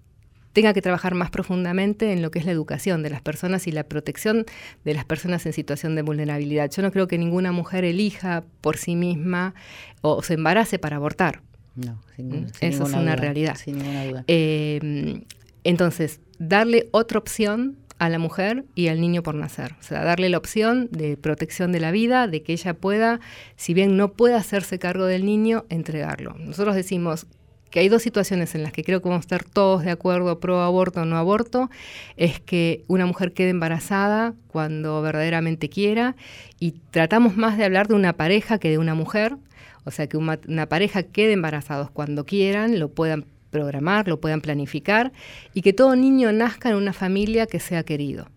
tenga 0.57 0.73
que 0.73 0.81
trabajar 0.81 1.13
más 1.13 1.29
profundamente 1.29 2.13
en 2.13 2.23
lo 2.23 2.31
que 2.31 2.39
es 2.39 2.45
la 2.45 2.51
educación 2.51 3.03
de 3.03 3.11
las 3.11 3.21
personas 3.21 3.67
y 3.67 3.71
la 3.71 3.83
protección 3.83 4.43
de 4.83 4.95
las 4.95 5.05
personas 5.05 5.45
en 5.45 5.53
situación 5.53 5.93
de 5.93 6.01
vulnerabilidad. 6.01 6.71
Yo 6.71 6.81
no 6.81 6.91
creo 6.91 7.07
que 7.07 7.19
ninguna 7.19 7.51
mujer 7.51 7.85
elija 7.85 8.43
por 8.61 8.75
sí 8.75 8.95
misma 8.95 9.53
o 10.01 10.23
se 10.23 10.33
embarace 10.33 10.79
para 10.79 10.95
abortar. 10.95 11.43
No, 11.75 12.01
sin, 12.15 12.29
¿Mm? 12.29 12.45
Eso 12.61 12.85
es 12.85 12.93
una 12.93 13.15
realidad. 13.15 13.55
Sin 13.55 13.77
ninguna 13.77 14.05
duda. 14.05 14.23
Eh, 14.27 15.21
entonces, 15.63 16.21
darle 16.39 16.89
otra 16.89 17.19
opción 17.19 17.77
a 17.99 18.09
la 18.09 18.17
mujer 18.17 18.65
y 18.73 18.87
al 18.87 18.99
niño 18.99 19.21
por 19.21 19.35
nacer. 19.35 19.75
O 19.79 19.83
sea, 19.83 20.03
darle 20.03 20.27
la 20.27 20.39
opción 20.39 20.89
de 20.89 21.17
protección 21.17 21.71
de 21.71 21.81
la 21.81 21.91
vida, 21.91 22.27
de 22.27 22.41
que 22.41 22.53
ella 22.53 22.73
pueda, 22.73 23.19
si 23.57 23.75
bien 23.75 23.95
no 23.95 24.13
pueda 24.13 24.37
hacerse 24.37 24.79
cargo 24.79 25.05
del 25.05 25.23
niño, 25.23 25.65
entregarlo. 25.69 26.33
Nosotros 26.39 26.75
decimos, 26.75 27.27
que 27.69 27.79
hay 27.79 27.89
dos 27.89 28.01
situaciones 28.01 28.55
en 28.55 28.63
las 28.63 28.71
que 28.71 28.83
creo 28.83 29.01
que 29.01 29.09
vamos 29.09 29.23
a 29.23 29.27
estar 29.27 29.43
todos 29.43 29.83
de 29.83 29.91
acuerdo, 29.91 30.39
pro 30.39 30.61
aborto 30.61 31.01
o 31.01 31.05
no 31.05 31.17
aborto, 31.17 31.69
es 32.15 32.39
que 32.39 32.83
una 32.87 33.05
mujer 33.05 33.33
quede 33.33 33.49
embarazada 33.49 34.33
cuando 34.47 35.01
verdaderamente 35.01 35.69
quiera 35.69 36.15
y 36.59 36.75
tratamos 36.91 37.35
más 37.35 37.57
de 37.57 37.65
hablar 37.65 37.87
de 37.87 37.95
una 37.95 38.13
pareja 38.13 38.57
que 38.57 38.69
de 38.69 38.77
una 38.77 38.95
mujer, 38.95 39.35
o 39.83 39.91
sea, 39.91 40.07
que 40.07 40.17
una, 40.17 40.37
pareja 40.67 41.03
quede 41.03 41.33
embarazados 41.33 41.89
cuando 41.91 42.25
quieran, 42.25 42.79
lo 42.79 42.89
puedan 42.89 43.25
programar, 43.49 44.07
lo 44.07 44.19
puedan 44.19 44.41
planificar 44.41 45.11
y 45.53 45.61
que 45.61 45.73
todo 45.73 45.95
niño 45.95 46.31
nazca 46.31 46.69
en 46.69 46.75
una 46.75 46.93
familia 46.93 47.47
que 47.47 47.59
sea 47.59 47.83
querido. 47.83 48.27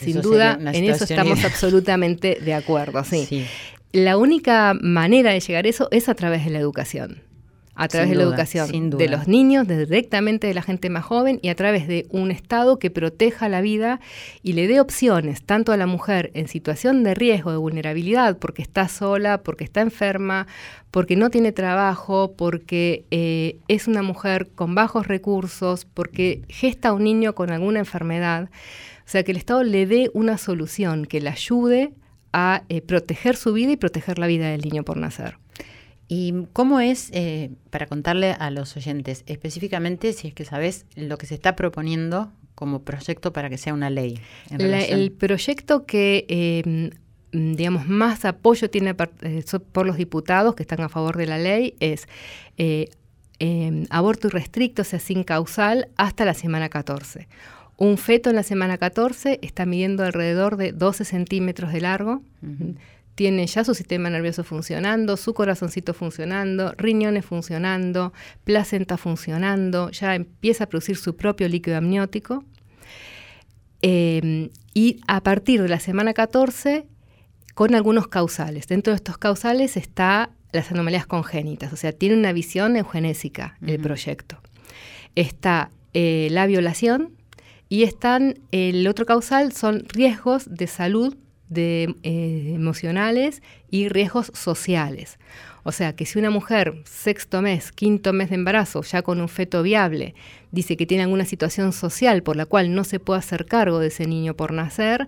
Sin 0.00 0.20
duda, 0.20 0.58
en 0.58 0.84
eso 0.84 1.04
estamos 1.04 1.44
absolutamente 1.44 2.38
de 2.42 2.54
acuerdo, 2.54 3.04
sí. 3.04 3.46
La 3.92 4.16
única 4.16 4.74
manera 4.80 5.32
de 5.32 5.40
llegar 5.40 5.66
a 5.66 5.68
eso 5.68 5.88
es 5.90 6.08
a 6.08 6.14
través 6.14 6.44
de 6.44 6.50
la 6.50 6.58
educación 6.58 7.29
a 7.80 7.88
través 7.88 8.10
de 8.10 8.16
la 8.16 8.24
educación 8.24 8.90
de 8.90 9.08
los 9.08 9.26
niños, 9.26 9.66
directamente 9.66 10.46
de 10.46 10.52
la 10.52 10.60
gente 10.60 10.90
más 10.90 11.02
joven 11.02 11.38
y 11.40 11.48
a 11.48 11.54
través 11.54 11.88
de 11.88 12.06
un 12.10 12.30
Estado 12.30 12.78
que 12.78 12.90
proteja 12.90 13.48
la 13.48 13.62
vida 13.62 14.00
y 14.42 14.52
le 14.52 14.68
dé 14.68 14.80
opciones 14.80 15.42
tanto 15.42 15.72
a 15.72 15.78
la 15.78 15.86
mujer 15.86 16.30
en 16.34 16.46
situación 16.46 17.02
de 17.04 17.14
riesgo, 17.14 17.52
de 17.52 17.56
vulnerabilidad, 17.56 18.36
porque 18.36 18.60
está 18.60 18.86
sola, 18.86 19.42
porque 19.42 19.64
está 19.64 19.80
enferma, 19.80 20.46
porque 20.90 21.16
no 21.16 21.30
tiene 21.30 21.52
trabajo, 21.52 22.34
porque 22.36 23.06
eh, 23.10 23.56
es 23.66 23.88
una 23.88 24.02
mujer 24.02 24.50
con 24.54 24.74
bajos 24.74 25.06
recursos, 25.06 25.86
porque 25.86 26.42
gesta 26.50 26.90
a 26.90 26.92
un 26.92 27.04
niño 27.04 27.34
con 27.34 27.50
alguna 27.50 27.78
enfermedad. 27.78 28.50
O 29.06 29.08
sea, 29.10 29.22
que 29.22 29.30
el 29.30 29.38
Estado 29.38 29.64
le 29.64 29.86
dé 29.86 30.10
una 30.12 30.36
solución 30.36 31.06
que 31.06 31.22
le 31.22 31.30
ayude 31.30 31.94
a 32.34 32.62
eh, 32.68 32.82
proteger 32.82 33.36
su 33.36 33.54
vida 33.54 33.72
y 33.72 33.76
proteger 33.76 34.18
la 34.18 34.26
vida 34.26 34.50
del 34.50 34.60
niño 34.60 34.84
por 34.84 34.98
nacer. 34.98 35.38
¿Y 36.12 36.34
cómo 36.52 36.80
es, 36.80 37.08
eh, 37.12 37.52
para 37.70 37.86
contarle 37.86 38.32
a 38.32 38.50
los 38.50 38.76
oyentes, 38.76 39.22
específicamente 39.26 40.12
si 40.12 40.26
es 40.26 40.34
que 40.34 40.44
sabes 40.44 40.84
lo 40.96 41.16
que 41.18 41.26
se 41.26 41.36
está 41.36 41.54
proponiendo 41.54 42.32
como 42.56 42.82
proyecto 42.82 43.32
para 43.32 43.48
que 43.48 43.56
sea 43.56 43.72
una 43.74 43.90
ley? 43.90 44.18
el 44.50 45.12
proyecto 45.12 45.86
que, 45.86 46.26
em, 46.28 46.90
digamos, 47.54 47.86
más 47.86 48.24
apoyo 48.24 48.68
tiene 48.68 48.96
eh, 49.22 49.44
por 49.70 49.86
los 49.86 49.96
diputados 49.96 50.56
que 50.56 50.64
están 50.64 50.80
a 50.80 50.88
favor 50.88 51.16
de 51.16 51.26
la 51.26 51.38
ley 51.38 51.76
es 51.78 52.08
eh, 52.58 52.88
em, 53.38 53.86
aborto 53.88 54.26
irrestricto, 54.26 54.82
o 54.82 54.84
sea, 54.84 54.98
sin 54.98 55.22
causal, 55.22 55.90
hasta 55.96 56.24
la 56.24 56.34
semana 56.34 56.68
14 56.70 57.28
un 57.80 57.96
feto 57.96 58.28
en 58.28 58.36
la 58.36 58.42
semana 58.42 58.76
14 58.76 59.38
está 59.40 59.64
midiendo 59.64 60.04
alrededor 60.04 60.58
de 60.58 60.72
12 60.72 61.06
centímetros 61.06 61.72
de 61.72 61.80
largo. 61.80 62.20
Tiene 63.20 63.46
ya 63.46 63.64
su 63.64 63.74
sistema 63.74 64.08
nervioso 64.08 64.44
funcionando, 64.44 65.18
su 65.18 65.34
corazoncito 65.34 65.92
funcionando, 65.92 66.72
riñones 66.78 67.26
funcionando, 67.26 68.14
placenta 68.44 68.96
funcionando, 68.96 69.90
ya 69.90 70.14
empieza 70.14 70.64
a 70.64 70.68
producir 70.68 70.96
su 70.96 71.16
propio 71.16 71.46
líquido 71.46 71.76
amniótico. 71.76 72.46
Em, 73.82 74.48
y 74.72 75.02
a 75.06 75.20
partir 75.22 75.60
de 75.60 75.68
la 75.68 75.80
semana 75.80 76.14
14, 76.14 76.86
con 77.52 77.74
algunos 77.74 78.08
causales. 78.08 78.66
Dentro 78.66 78.94
de 78.94 78.96
estos 78.96 79.18
causales 79.18 79.76
está 79.76 80.30
las 80.52 80.72
anomalías 80.72 81.06
congénitas, 81.06 81.74
o 81.74 81.76
sea, 81.76 81.92
tiene 81.92 82.16
una 82.16 82.32
visión 82.32 82.74
eugenésica 82.74 83.58
el 83.60 83.80
proyecto. 83.80 84.40
Está 85.14 85.70
eh, 85.92 86.28
la 86.30 86.46
violación 86.46 87.12
y 87.68 87.82
están, 87.82 88.38
el 88.50 88.88
otro 88.88 89.04
causal 89.04 89.52
son 89.52 89.84
riesgos 89.90 90.46
de 90.48 90.66
salud 90.66 91.18
de, 91.50 91.94
eh, 92.02 92.52
emocionales 92.54 93.42
y 93.70 93.88
riesgos 93.88 94.32
sociales. 94.34 95.18
O 95.62 95.72
sea 95.72 95.94
que 95.94 96.06
si 96.06 96.18
una 96.18 96.30
mujer, 96.30 96.80
sexto 96.84 97.42
mes, 97.42 97.70
quinto 97.72 98.14
mes 98.14 98.30
de 98.30 98.36
embarazo, 98.36 98.82
ya 98.82 99.02
con 99.02 99.20
un 99.20 99.28
feto 99.28 99.62
viable, 99.62 100.14
dice 100.52 100.76
que 100.78 100.86
tiene 100.86 101.02
alguna 101.02 101.26
situación 101.26 101.74
social 101.74 102.22
por 102.22 102.36
la 102.36 102.46
cual 102.46 102.74
no 102.74 102.84
se 102.84 102.98
puede 102.98 103.18
hacer 103.18 103.44
cargo 103.44 103.78
de 103.78 103.88
ese 103.88 104.06
niño 104.06 104.34
por 104.34 104.52
nacer, 104.52 105.06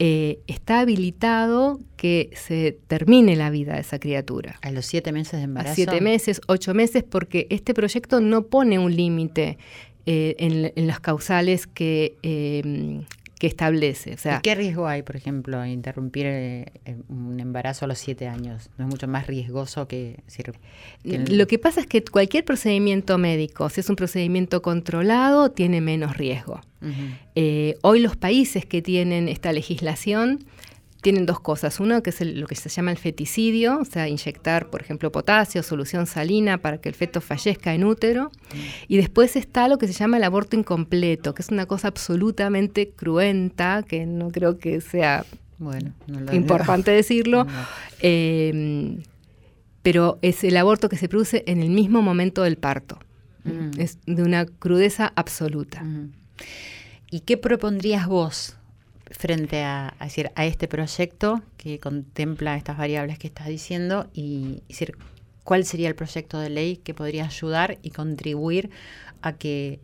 eh, 0.00 0.38
está 0.46 0.80
habilitado 0.80 1.80
que 1.96 2.30
se 2.34 2.78
termine 2.86 3.34
la 3.34 3.50
vida 3.50 3.74
de 3.74 3.80
esa 3.80 3.98
criatura. 3.98 4.56
A 4.62 4.70
los 4.70 4.86
siete 4.86 5.10
meses 5.10 5.40
de 5.40 5.44
embarazo. 5.44 5.72
A 5.72 5.74
siete 5.74 6.00
meses, 6.00 6.40
ocho 6.46 6.72
meses, 6.74 7.02
porque 7.02 7.48
este 7.50 7.74
proyecto 7.74 8.20
no 8.20 8.46
pone 8.46 8.78
un 8.78 8.94
límite 8.94 9.58
eh, 10.06 10.36
en, 10.38 10.86
las 10.86 11.00
causales 11.00 11.66
que, 11.66 12.16
eh, 12.22 13.02
que 13.38 13.46
establece. 13.46 14.14
O 14.14 14.18
sea, 14.18 14.40
¿Qué 14.42 14.54
riesgo 14.54 14.86
hay, 14.86 15.02
por 15.02 15.16
ejemplo, 15.16 15.64
interrumpir 15.64 16.26
eh, 16.26 16.66
un 17.08 17.38
embarazo 17.40 17.84
a 17.84 17.88
los 17.88 17.98
siete 17.98 18.26
años? 18.26 18.70
¿No 18.78 18.86
es 18.86 18.90
mucho 18.90 19.08
más 19.08 19.26
riesgoso 19.26 19.86
que, 19.88 20.16
Lo 21.04 21.46
que 21.46 21.58
pasa 21.58 21.80
es 21.80 21.86
que 21.86 22.04
cualquier 22.04 22.44
procedimiento 22.44 23.18
médico, 23.18 23.68
si 23.68 23.80
es 23.80 23.90
un 23.90 23.96
procedimiento 23.96 24.62
controlado, 24.62 25.50
tiene 25.50 25.80
menos 25.80 26.16
riesgo. 26.16 26.60
hoy 27.82 28.00
los 28.00 28.16
países 28.16 28.66
que 28.66 28.82
tienen 28.82 29.28
esta 29.28 29.52
legislación 29.52 30.40
tienen 31.00 31.26
dos 31.26 31.40
cosas. 31.40 31.78
Uno 31.80 32.02
que 32.02 32.10
es 32.10 32.20
lo 32.20 32.46
que 32.46 32.54
se 32.54 32.68
llama 32.68 32.90
el 32.90 32.98
feticidio, 32.98 33.78
o 33.78 33.84
sea, 33.84 34.08
inyectar, 34.08 34.68
por 34.68 34.80
ejemplo, 34.80 35.12
potasio, 35.12 35.62
solución 35.62 36.06
salina 36.06 36.58
para 36.58 36.78
que 36.78 36.88
el 36.88 36.94
feto 36.94 37.20
fallezca 37.20 37.74
en 37.74 37.84
útero. 37.84 38.30
Y 38.88 38.96
después 38.96 39.36
está 39.36 39.68
lo 39.68 39.78
que 39.78 39.86
se 39.86 39.92
llama 39.92 40.16
el 40.16 40.24
aborto 40.24 40.56
incompleto, 40.56 41.34
que 41.34 41.42
es 41.42 41.50
una 41.50 41.66
cosa 41.66 41.88
absolutamente 41.88 42.90
cruenta, 42.90 43.84
que 43.86 44.06
no 44.06 44.30
creo 44.30 44.58
que 44.58 44.80
sea 44.80 45.24
bueno, 45.58 45.92
importante 46.32 46.90
decirlo. 46.90 47.46
Em, 48.00 49.02
pero 49.82 50.20
es 50.22 50.44
el 50.44 50.56
aborto 50.56 50.88
que 50.88 50.96
se 50.96 51.08
produce 51.08 51.42
en 51.48 51.62
el 51.62 51.70
mismo 51.70 52.00
momento 52.00 52.44
del 52.44 52.56
parto. 52.56 52.98
Mm. 53.42 53.70
Es 53.76 53.98
de 54.06 54.22
una 54.22 54.46
crudeza 54.46 55.12
absoluta. 55.16 55.84
¿Y 57.10 57.20
qué 57.20 57.36
propondrías 57.36 58.06
vos 58.06 58.57
frente 59.10 59.62
a, 59.62 59.94
a 59.98 60.46
este 60.46 60.68
proyecto 60.68 61.42
que 61.56 61.80
contempla 61.80 62.56
estas 62.56 62.78
variables 62.78 63.18
que 63.18 63.26
estás 63.28 63.48
diciendo 63.48 64.08
y 64.12 64.62
decir 64.68 64.96
cuál 65.44 65.64
sería 65.64 65.88
el 65.88 65.94
proyecto 65.94 66.38
de 66.38 66.50
ley 66.50 66.76
que 66.76 66.94
podría 66.94 67.24
ayudar 67.24 67.78
y 67.82 67.90
contribuir 67.90 68.70
a 69.22 69.32
que 69.34 69.80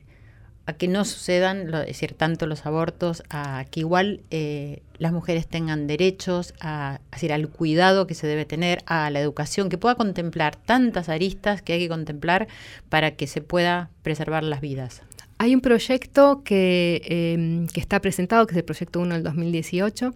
a 0.66 0.72
que 0.72 0.89
no 0.89 1.05
sucedan, 1.05 1.70
lo, 1.70 1.81
decir, 1.81 2.14
tanto 2.14 2.47
los 2.47 2.64
abortos, 2.64 3.22
a 3.29 3.66
que 3.70 3.81
igual 3.81 4.22
eh, 4.31 4.83
las 4.97 5.12
mujeres 5.12 5.47
tengan 5.47 5.87
derechos, 5.87 6.55
a, 6.61 7.01
decir, 7.12 7.33
al 7.33 7.49
cuidado 7.49 8.07
que 8.07 8.14
se 8.14 8.27
debe 8.27 8.47
tener, 8.47 8.83
a 8.87 9.11
la 9.11 9.20
educación, 9.20 9.68
que 9.68 9.79
pueda 9.79 9.95
contemplar 9.95 10.57
tantas 10.57 11.09
aristas 11.09 11.61
que 11.61 11.75
hay 11.75 11.81
que 11.81 11.89
contemplar 11.89 12.49
para 12.89 13.12
que 13.12 13.27
se 13.27 13.43
pueda 13.43 13.91
preservar 14.03 14.43
las 14.43 14.61
vidas. 14.61 15.03
Hay 15.45 15.55
un 15.55 15.61
proyecto 15.61 16.42
que, 16.42 17.03
em, 17.05 17.66
que, 17.66 17.78
está 17.78 18.01
presentado, 18.01 18.47
que 18.47 18.53
es 18.55 18.57
el 18.57 18.64
proyecto 18.64 18.99
1 18.99 19.12
del 19.12 19.22
2018, 19.22 20.14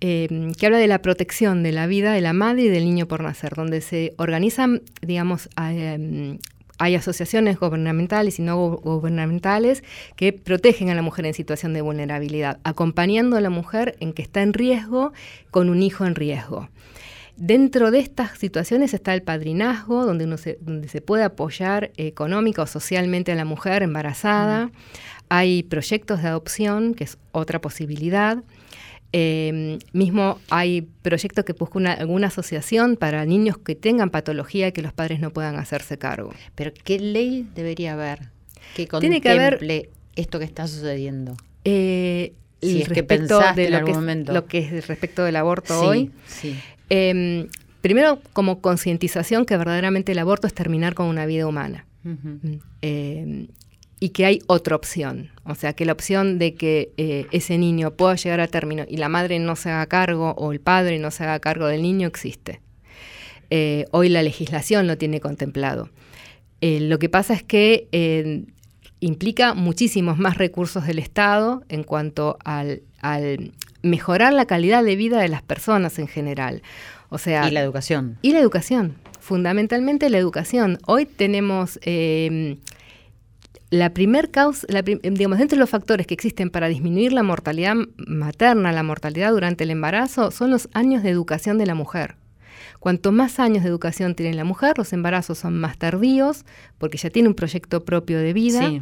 em, 0.00 0.52
que 0.52 0.66
habla 0.66 0.78
de 0.78 0.88
la 0.88 1.00
protección 1.00 1.62
de 1.62 1.70
la 1.70 1.86
vida 1.86 2.12
de 2.12 2.20
la 2.20 2.32
madre 2.32 2.62
y 2.62 2.68
del 2.68 2.84
niño 2.84 3.06
por 3.06 3.22
nacer, 3.22 3.54
donde 3.54 3.80
se 3.80 4.14
organizan, 4.16 4.82
digamos, 5.00 5.48
em, 5.56 6.38
hay 6.78 6.96
asociaciones 6.96 7.60
gubernamentales 7.60 8.40
y 8.40 8.42
no 8.42 8.56
gubernamentales 8.78 9.84
que 10.16 10.32
protegen 10.32 10.90
a 10.90 10.96
la 10.96 11.02
mujer 11.02 11.26
en 11.26 11.34
situación 11.34 11.72
de 11.72 11.80
vulnerabilidad, 11.80 12.58
acompañando 12.64 13.36
a 13.36 13.40
la 13.40 13.50
mujer 13.50 13.94
en 14.00 14.12
que 14.12 14.22
está 14.22 14.42
en 14.42 14.54
riesgo 14.54 15.12
con 15.52 15.68
un 15.68 15.84
hijo 15.84 16.04
en 16.04 16.16
riesgo. 16.16 16.68
Dentro 17.36 17.90
de 17.90 17.98
estas 17.98 18.38
situaciones 18.38 18.94
está 18.94 19.12
el 19.12 19.22
padrinazgo, 19.22 20.06
donde, 20.06 20.24
uno 20.24 20.36
se, 20.36 20.58
donde 20.60 20.88
se 20.88 21.00
puede 21.00 21.24
apoyar 21.24 21.90
económica 21.96 22.62
o 22.62 22.66
socialmente 22.66 23.32
a 23.32 23.34
la 23.34 23.44
mujer 23.44 23.82
embarazada. 23.82 24.70
Hay 25.28 25.64
proyectos 25.64 26.22
de 26.22 26.28
adopción, 26.28 26.94
que 26.94 27.04
es 27.04 27.18
otra 27.32 27.60
posibilidad. 27.60 28.38
Em, 29.10 29.78
mismo 29.92 30.38
hay 30.50 30.88
proyectos 31.02 31.44
que 31.44 31.52
buscan 31.52 31.86
alguna 31.86 32.28
asociación 32.28 32.96
para 32.96 33.24
niños 33.24 33.58
que 33.58 33.74
tengan 33.74 34.10
patología 34.10 34.68
y 34.68 34.72
que 34.72 34.82
los 34.82 34.92
padres 34.92 35.20
no 35.20 35.30
puedan 35.30 35.56
hacerse 35.56 35.98
cargo. 35.98 36.32
Pero 36.54 36.72
¿qué 36.84 36.98
ley 36.98 37.48
debería 37.54 37.92
haber 37.94 38.30
que 38.74 38.88
contemple 38.88 39.20
Tiene 39.20 39.20
que 39.20 39.28
haber, 39.30 39.88
esto 40.16 40.38
que 40.38 40.44
está 40.44 40.66
sucediendo? 40.66 41.36
Eh, 41.64 42.32
si 42.60 42.82
es 42.82 42.88
que 42.88 43.02
pensaste 43.02 43.68
en 43.68 43.74
algún 43.74 43.94
momento. 43.94 44.32
lo 44.32 44.46
que 44.46 44.58
es 44.58 44.86
respecto 44.86 45.22
del 45.22 45.36
aborto 45.36 45.80
hoy. 45.80 46.10
Sí. 46.26 46.56
Em, 46.90 47.48
primero, 47.80 48.20
como 48.32 48.60
concientización 48.60 49.44
que 49.44 49.56
verdaderamente 49.56 50.12
el 50.12 50.18
aborto 50.18 50.46
es 50.46 50.54
terminar 50.54 50.94
con 50.94 51.06
una 51.06 51.26
vida 51.26 51.46
humana. 51.46 51.86
Mm, 52.02 52.56
em, 52.82 53.48
y 54.00 54.10
que 54.10 54.26
hay 54.26 54.40
otra 54.46 54.76
opción. 54.76 55.30
O 55.44 55.54
sea, 55.54 55.72
que 55.72 55.86
la 55.86 55.92
opción 55.92 56.38
de 56.38 56.54
que 56.54 56.92
eh, 56.98 57.26
ese 57.32 57.56
niño 57.56 57.92
pueda 57.92 58.16
llegar 58.16 58.40
a 58.40 58.48
término 58.48 58.84
y 58.86 58.98
la 58.98 59.08
madre 59.08 59.38
no 59.38 59.56
se 59.56 59.70
haga 59.70 59.86
cargo 59.86 60.34
o 60.36 60.52
el 60.52 60.60
padre 60.60 60.98
no 60.98 61.10
se 61.10 61.24
haga 61.24 61.38
cargo 61.40 61.66
del 61.66 61.80
niño 61.80 62.06
existe. 62.06 62.60
Eh, 63.48 63.86
hoy 63.92 64.10
la 64.10 64.22
legislación 64.22 64.86
lo 64.86 64.98
tiene 64.98 65.20
contemplado. 65.20 65.88
Eh, 66.60 66.80
lo 66.80 66.98
que 66.98 67.08
pasa 67.08 67.32
es 67.32 67.42
que 67.42 68.44
implica 69.00 69.54
muchísimos 69.54 70.18
más 70.18 70.36
recursos 70.36 70.86
del 70.86 70.98
Estado 70.98 71.62
en 71.68 71.82
cuanto 71.82 72.36
al 72.44 72.82
mejorar 73.84 74.32
la 74.32 74.46
calidad 74.46 74.82
de 74.82 74.96
vida 74.96 75.20
de 75.20 75.28
las 75.28 75.42
personas 75.42 75.98
en 75.98 76.08
general. 76.08 76.62
O 77.10 77.18
sea, 77.18 77.48
y 77.48 77.52
la 77.52 77.60
educación. 77.60 78.18
Y 78.22 78.32
la 78.32 78.40
educación, 78.40 78.96
fundamentalmente 79.20 80.10
la 80.10 80.18
educación. 80.18 80.78
Hoy 80.86 81.06
tenemos 81.06 81.78
em, 81.82 82.56
la 83.70 83.90
primer 83.90 84.30
causa, 84.30 84.66
digamos, 84.82 85.38
dentro 85.38 85.56
de 85.56 85.60
los 85.60 85.70
factores 85.70 86.06
que 86.06 86.14
existen 86.14 86.50
para 86.50 86.68
disminuir 86.68 87.12
la 87.12 87.22
mortalidad 87.22 87.74
materna, 87.96 88.72
la 88.72 88.82
mortalidad 88.82 89.30
durante 89.30 89.64
el 89.64 89.70
embarazo, 89.70 90.30
son 90.30 90.50
los 90.50 90.68
años 90.72 91.02
de 91.02 91.10
educación 91.10 91.58
de 91.58 91.66
la 91.66 91.74
mujer. 91.74 92.16
Cuanto 92.80 93.12
más 93.12 93.38
años 93.38 93.62
de 93.62 93.70
educación 93.70 94.14
tiene 94.14 94.34
la 94.34 94.44
mujer, 94.44 94.76
los 94.76 94.92
embarazos 94.92 95.38
son 95.38 95.58
más 95.58 95.78
tardíos, 95.78 96.44
porque 96.78 96.98
ya 96.98 97.08
tiene 97.10 97.28
un 97.28 97.34
proyecto 97.34 97.84
propio 97.84 98.18
de 98.18 98.32
vida, 98.32 98.72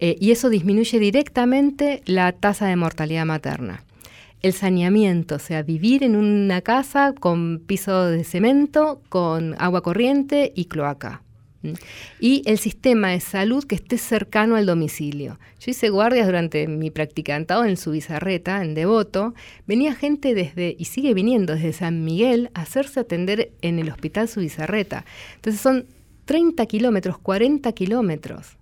eh, 0.00 0.16
y 0.18 0.30
eso 0.30 0.48
disminuye 0.48 0.98
directamente 0.98 2.02
la 2.06 2.32
tasa 2.32 2.66
de 2.66 2.76
mortalidad 2.76 3.26
materna 3.26 3.84
el 4.42 4.52
saneamiento, 4.52 5.36
o 5.36 5.38
sea, 5.38 5.62
vivir 5.62 6.02
en 6.02 6.16
una 6.16 6.60
casa 6.60 7.14
con 7.18 7.60
piso 7.60 8.06
de 8.06 8.24
cemento, 8.24 9.00
con 9.08 9.54
agua 9.58 9.82
corriente 9.82 10.52
y 10.54 10.66
cloaca. 10.66 11.22
Y 12.18 12.42
el 12.46 12.58
sistema 12.58 13.10
de 13.10 13.20
salud 13.20 13.64
que 13.64 13.76
esté 13.76 13.96
cercano 13.96 14.56
al 14.56 14.66
domicilio. 14.66 15.38
Yo 15.60 15.70
hice 15.70 15.90
guardias 15.90 16.26
durante 16.26 16.66
mi 16.66 16.90
practicantado 16.90 17.64
en 17.64 17.76
Subizarreta, 17.76 18.64
en 18.64 18.74
Devoto. 18.74 19.34
Venía 19.66 19.94
gente 19.94 20.34
desde, 20.34 20.74
y 20.76 20.86
sigue 20.86 21.14
viniendo 21.14 21.54
desde 21.54 21.72
San 21.72 22.04
Miguel, 22.04 22.50
a 22.54 22.62
hacerse 22.62 22.98
atender 22.98 23.52
en 23.62 23.78
el 23.78 23.90
hospital 23.90 24.28
Subizarreta. 24.28 25.04
Entonces 25.36 25.60
son 25.60 25.86
30 26.24 26.66
kilómetros, 26.66 27.18
40 27.18 27.70
kilómetros. 27.72 28.56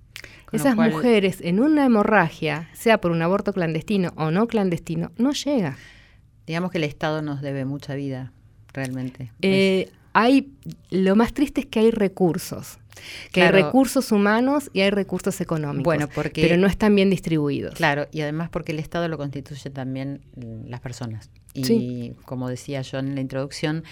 Esas 0.52 0.76
mujeres 0.76 1.40
en 1.40 1.60
una 1.60 1.84
hemorragia, 1.84 2.68
sea 2.72 3.00
por 3.00 3.12
un 3.12 3.22
aborto 3.22 3.52
clandestino 3.52 4.12
o 4.16 4.30
no 4.30 4.48
clandestino, 4.48 5.12
no 5.16 5.32
llega. 5.32 5.76
Digamos 6.46 6.70
que 6.70 6.78
el 6.78 6.84
Estado 6.84 7.22
nos 7.22 7.40
debe 7.40 7.64
mucha 7.64 7.94
vida, 7.94 8.32
realmente. 8.72 9.30
Eh, 9.42 9.90
hay, 10.12 10.52
lo 10.90 11.16
más 11.16 11.32
triste 11.32 11.62
es 11.62 11.66
que 11.66 11.80
hay 11.80 11.90
recursos. 11.90 12.78
Que 13.32 13.42
hay 13.42 13.50
recursos 13.50 14.12
humanos 14.12 14.70
y 14.72 14.80
hay 14.80 14.90
recursos 14.90 15.40
económicos. 15.40 15.84
Bueno, 15.84 16.08
porque, 16.14 16.42
pero 16.42 16.56
no 16.56 16.66
están 16.66 16.94
bien 16.94 17.08
distribuidos. 17.08 17.74
Claro, 17.74 18.08
y 18.12 18.20
además 18.20 18.50
porque 18.50 18.72
el 18.72 18.78
Estado 18.78 19.08
lo 19.08 19.16
constituye 19.16 19.70
también 19.70 20.22
las 20.66 20.80
personas. 20.80 21.30
Y 21.52 22.12
como 22.26 22.48
decía 22.48 22.82
yo 22.82 22.98
en 22.98 23.14
la 23.14 23.20
introducción, 23.20 23.82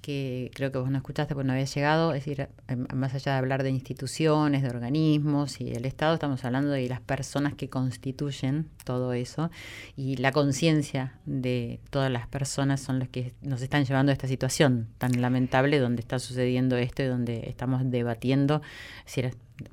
que 0.00 0.50
creo 0.54 0.70
que 0.70 0.78
vos 0.78 0.90
no 0.90 0.96
escuchaste 0.96 1.34
porque 1.34 1.46
no 1.46 1.52
había 1.52 1.64
llegado, 1.64 2.14
es 2.14 2.24
decir, 2.24 2.48
más 2.94 3.14
allá 3.14 3.32
de 3.32 3.38
hablar 3.38 3.62
de 3.62 3.70
instituciones, 3.70 4.62
de 4.62 4.68
organismos 4.68 5.60
y 5.60 5.64
del 5.64 5.84
Estado, 5.84 6.14
estamos 6.14 6.44
hablando 6.44 6.70
de 6.70 6.88
las 6.88 7.00
personas 7.00 7.54
que 7.54 7.68
constituyen 7.68 8.68
todo 8.84 9.12
eso 9.12 9.50
y 9.96 10.16
la 10.16 10.32
conciencia 10.32 11.18
de 11.26 11.80
todas 11.90 12.10
las 12.10 12.28
personas 12.28 12.80
son 12.80 12.98
las 13.00 13.08
que 13.08 13.34
nos 13.42 13.60
están 13.60 13.84
llevando 13.84 14.10
a 14.10 14.12
esta 14.12 14.28
situación 14.28 14.88
tan 14.98 15.20
lamentable 15.20 15.80
donde 15.80 16.00
está 16.00 16.18
sucediendo 16.18 16.39
esto 16.42 17.02
y 17.02 17.06
donde 17.06 17.48
estamos 17.48 17.82
debatiendo 17.84 18.62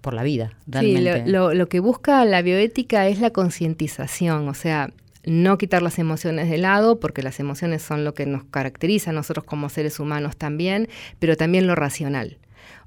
por 0.01 0.13
la 0.13 0.23
vida. 0.23 0.53
Realmente. 0.67 1.23
Sí, 1.25 1.31
lo, 1.31 1.53
lo 1.53 1.69
que 1.69 1.79
busca 1.79 2.23
la 2.25 2.41
bioética 2.41 3.07
es 3.07 3.19
la 3.19 3.31
concientización, 3.31 4.47
o 4.47 4.53
sea, 4.53 4.91
no 5.27 5.57
quitar 5.57 5.81
las 5.81 5.99
emociones 5.99 6.49
de 6.49 6.57
lado, 6.57 6.99
porque 6.99 7.21
las 7.21 7.39
emociones 7.39 7.81
son 7.81 8.05
lo 8.05 8.13
que 8.13 8.25
nos 8.25 8.45
caracteriza 8.45 9.11
a 9.11 9.13
nosotros 9.13 9.45
como 9.45 9.69
seres 9.69 9.99
humanos 9.99 10.37
también, 10.37 10.87
pero 11.19 11.35
también 11.35 11.67
lo 11.67 11.75
racional. 11.75 12.37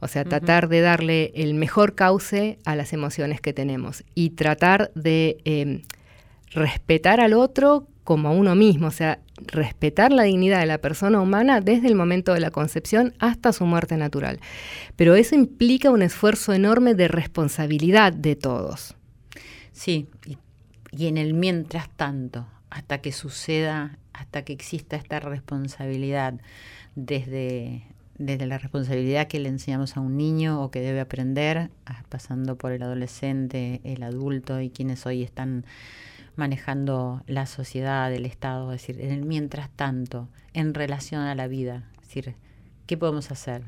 O 0.01 0.09
sea, 0.09 0.25
tratar 0.25 0.69
de 0.69 0.81
darle 0.81 1.33
el 1.35 1.53
mejor 1.53 1.95
cauce 1.95 2.59
a 2.65 2.75
las 2.75 2.95
emociones 2.95 3.43
que 3.43 3.53
tenemos 3.53 4.03
y 4.15 4.31
tratar 4.31 4.91
de 4.95 5.37
em, 5.45 5.83
respetar 6.53 7.21
al 7.21 7.35
otro 7.35 7.87
como 8.11 8.27
a 8.27 8.33
uno 8.33 8.57
mismo, 8.57 8.89
o 8.89 8.91
sea, 8.91 9.21
respetar 9.47 10.11
la 10.11 10.25
dignidad 10.25 10.59
de 10.59 10.67
la 10.67 10.79
persona 10.79 11.21
humana 11.21 11.61
desde 11.61 11.87
el 11.87 11.95
momento 11.95 12.35
de 12.35 12.41
la 12.41 12.51
concepción 12.51 13.15
hasta 13.21 13.53
su 13.53 13.67
muerte 13.67 13.97
natural. 13.97 14.41
Pero 14.97 15.15
eso 15.15 15.37
implica 15.37 15.93
un 15.93 16.03
esfuerzo 16.03 16.53
enorme 16.53 16.97
de 16.97 17.07
responsabilidad 17.07 18.13
de 18.13 18.35
todos. 18.35 18.97
Sí, 19.71 20.09
y 20.91 21.07
en 21.07 21.19
el 21.19 21.35
mientras 21.35 21.89
tanto, 21.89 22.49
hasta 22.69 22.99
que 22.99 23.13
suceda, 23.13 23.97
hasta 24.13 24.43
que 24.43 24.55
exista 24.55 24.97
esta 24.97 25.21
responsabilidad, 25.21 26.35
desde, 26.97 27.85
desde 28.19 28.47
la 28.47 28.59
responsabilidad 28.59 29.29
que 29.29 29.39
le 29.39 29.51
enseñamos 29.51 29.97
a 29.97 30.01
un 30.01 30.17
niño 30.17 30.61
o 30.65 30.73
que 30.73 30.81
debe 30.81 30.99
aprender, 30.99 31.71
pasando 32.09 32.57
por 32.57 32.73
el 32.73 32.83
adolescente, 32.83 33.81
el 33.85 34.03
adulto 34.03 34.61
y 34.61 34.71
quienes 34.71 35.07
hoy 35.07 35.23
están 35.23 35.65
manejando 36.37 37.23
la 37.27 37.47
sociedad, 37.47 38.13
el 38.13 38.27
Estado, 38.27 38.73
es 38.73 38.81
decir, 38.81 39.01
en 39.01 39.11
el 39.11 39.25
mientras 39.25 39.71
tanto, 39.71 40.29
en 40.53 40.75
relación 40.75 41.23
a 41.23 41.35
la 41.35 41.47
vida, 41.47 41.85
es 42.01 42.09
decir, 42.09 42.35
¿qué 42.87 42.97
podemos 42.97 43.31
hacer? 43.31 43.63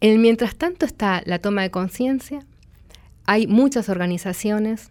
En 0.00 0.12
el 0.12 0.18
mientras 0.18 0.56
tanto 0.56 0.86
está 0.86 1.22
la 1.26 1.38
toma 1.38 1.62
de 1.62 1.70
conciencia, 1.70 2.40
hay 3.26 3.46
muchas 3.46 3.88
organizaciones 3.88 4.90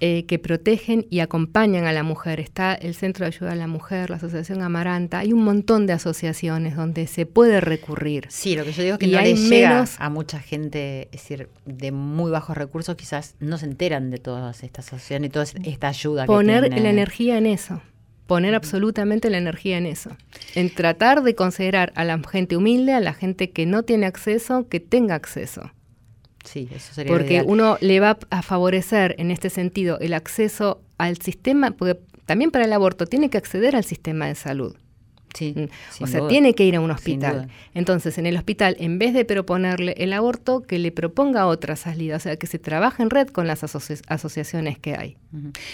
eh, 0.00 0.24
que 0.26 0.38
protegen 0.38 1.06
y 1.10 1.20
acompañan 1.20 1.86
a 1.86 1.92
la 1.92 2.02
mujer. 2.02 2.40
Está 2.40 2.74
el 2.74 2.94
Centro 2.94 3.24
de 3.24 3.28
Ayuda 3.28 3.52
a 3.52 3.54
la 3.54 3.66
Mujer, 3.66 4.10
la 4.10 4.16
Asociación 4.16 4.62
Amaranta. 4.62 5.18
Hay 5.18 5.32
un 5.32 5.44
montón 5.44 5.86
de 5.86 5.92
asociaciones 5.92 6.76
donde 6.76 7.06
se 7.06 7.26
puede 7.26 7.60
recurrir. 7.60 8.26
Sí, 8.28 8.56
lo 8.56 8.64
que 8.64 8.72
yo 8.72 8.82
digo 8.82 8.94
es 8.94 8.98
que 8.98 9.06
no 9.06 9.20
le 9.20 9.34
llega 9.34 9.84
a 9.98 10.10
mucha 10.10 10.40
gente, 10.40 11.08
es 11.12 11.22
decir, 11.22 11.48
de 11.66 11.92
muy 11.92 12.30
bajos 12.30 12.56
recursos, 12.56 12.96
quizás 12.96 13.34
no 13.40 13.58
se 13.58 13.66
enteran 13.66 14.10
de 14.10 14.18
todas 14.18 14.62
estas 14.62 14.86
asociaciones 14.88 15.28
y 15.28 15.30
toda 15.32 15.44
esta 15.64 15.88
ayuda. 15.88 16.26
Poner 16.26 16.70
que 16.70 16.80
la 16.80 16.90
energía 16.90 17.38
en 17.38 17.46
eso 17.46 17.82
poner 18.30 18.54
absolutamente 18.54 19.28
la 19.28 19.38
energía 19.38 19.76
en 19.76 19.86
eso, 19.86 20.16
en 20.54 20.72
tratar 20.72 21.24
de 21.24 21.34
considerar 21.34 21.92
a 21.96 22.04
la 22.04 22.20
gente 22.30 22.56
humilde, 22.56 22.92
a 22.92 23.00
la 23.00 23.12
gente 23.12 23.50
que 23.50 23.66
no 23.66 23.82
tiene 23.82 24.06
acceso, 24.06 24.68
que 24.68 24.78
tenga 24.78 25.16
acceso. 25.16 25.72
Sí, 26.44 26.68
eso 26.74 26.94
sería 26.94 27.12
Porque 27.12 27.42
uno 27.46 27.76
le 27.80 28.00
va 28.00 28.18
a 28.30 28.42
favorecer 28.42 29.14
en 29.18 29.30
este 29.30 29.50
sentido 29.50 29.98
el 30.00 30.14
acceso 30.14 30.80
al 30.98 31.18
sistema, 31.18 31.70
porque 31.72 32.00
también 32.26 32.50
para 32.50 32.64
el 32.64 32.72
aborto 32.72 33.06
tiene 33.06 33.30
que 33.30 33.38
acceder 33.38 33.76
al 33.76 33.84
sistema 33.84 34.26
de 34.26 34.34
salud. 34.34 34.76
Sí, 35.34 35.54
mm. 35.56 36.02
o 36.02 36.06
sea, 36.06 36.26
tiene 36.28 36.54
que 36.54 36.64
ir 36.64 36.76
a 36.76 36.80
un 36.80 36.90
hospital. 36.90 37.48
Entonces, 37.74 38.18
en 38.18 38.26
el 38.26 38.36
hospital, 38.36 38.76
en 38.80 38.98
vez 38.98 39.14
de 39.14 39.24
proponerle 39.24 39.94
el 39.98 40.12
aborto, 40.12 40.62
que 40.62 40.78
le 40.78 40.92
proponga 40.92 41.46
otra 41.46 41.76
salida, 41.76 42.16
o 42.16 42.20
sea, 42.20 42.36
que 42.36 42.46
se 42.46 42.58
trabaje 42.58 43.02
en 43.02 43.10
red 43.10 43.28
con 43.28 43.46
las 43.46 43.62
asociaciones 43.62 44.78
que 44.78 44.96
hay. 44.96 45.16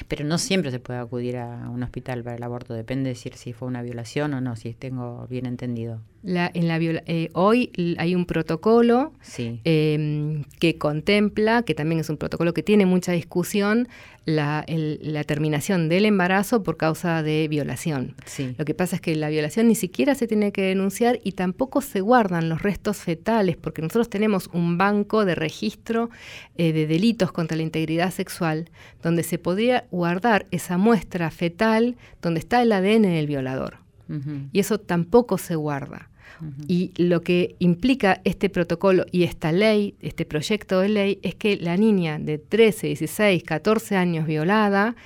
Pero 0.09 0.25
no 0.25 0.39
siempre 0.39 0.71
se 0.71 0.81
puede 0.81 0.99
acudir 0.99 1.39
a 1.39 1.71
un 1.71 1.83
hospital 1.83 2.23
para 2.23 2.37
el 2.37 2.43
aborto, 2.43 2.75
depende 2.75 3.11
de 3.11 3.15
si 3.15 3.53
fue 3.53 3.69
una 3.69 3.83
violación 3.83 4.35
o 4.35 4.41
no, 4.41 4.57
si 4.57 4.75
tengo 4.75 5.27
bien 5.29 5.47
entendido. 5.47 6.01
La, 6.23 6.51
en 6.53 6.67
la 6.67 6.79
eh, 6.81 7.31
hoy 7.35 7.71
hay 7.99 8.17
un 8.17 8.27
protocolo 8.27 9.13
em, 9.39 10.43
que 10.59 10.77
contempla, 10.77 11.63
que 11.63 11.75
también 11.75 12.01
es 12.01 12.11
un 12.11 12.17
protocolo 12.17 12.53
que 12.53 12.65
tiene 12.65 12.85
mucha 12.85 13.13
discusión, 13.13 13.87
la, 14.25 14.65
la 14.67 15.23
terminación 15.23 15.89
del 15.89 16.05
embarazo 16.05 16.65
por 16.65 16.77
causa 16.77 17.23
de 17.23 17.47
violación. 17.47 18.17
Lo 18.59 18.65
que 18.65 18.75
pasa 18.75 18.97
es 18.97 19.01
que 19.01 19.15
la 19.15 19.29
violación 19.29 19.69
ni 19.69 19.77
siquiera 19.77 20.17
se 20.17 20.27
tiene 20.27 20.51
que 20.51 20.63
denunciar 20.63 21.21
y 21.23 21.33
tampoco 21.33 21.81
se 21.81 22.01
guardan 22.01 22.49
los 22.49 22.61
restos 22.61 22.97
fetales, 22.97 23.57
porque 23.57 23.83
nosotros 23.83 24.11
tenemos 24.11 24.51
un 24.53 24.79
banco 24.79 25.25
de 25.25 25.37
registro 25.37 26.11
eh, 26.57 26.73
de 26.73 26.89
delitos 26.89 27.31
contra 27.31 27.57
la 27.57 27.63
integridad 27.63 28.11
sexual, 28.11 28.69
donde 29.01 29.23
se 29.23 29.39
podría 29.47 29.85
guardar 29.93 30.47
esa 30.51 30.77
muestra 30.77 31.31
fetal 31.31 31.95
donde 32.21 32.41
está 32.41 32.63
el 32.63 32.73
ADN 32.73 33.03
del 33.03 33.29
violador. 33.29 33.79
Y 34.51 34.59
eso 34.59 34.81
tampoco 34.81 35.39
se 35.39 35.55
guarda. 35.55 36.11
Y 36.67 36.91
lo 36.97 37.21
que 37.21 37.55
implica 37.61 38.21
este 38.25 38.51
protocolo 38.51 39.07
y 39.13 39.23
esta 39.23 39.53
ley, 39.53 39.95
este 40.01 40.25
proyecto 40.25 40.81
de 40.81 40.89
ley, 40.89 41.21
es 41.23 41.37
que 41.37 41.57
la 41.59 41.77
niña 41.77 42.19
de 42.19 42.39
13, 42.39 42.89
16, 42.89 43.45
14 43.45 43.95
años 43.95 44.27
violada, 44.27 44.97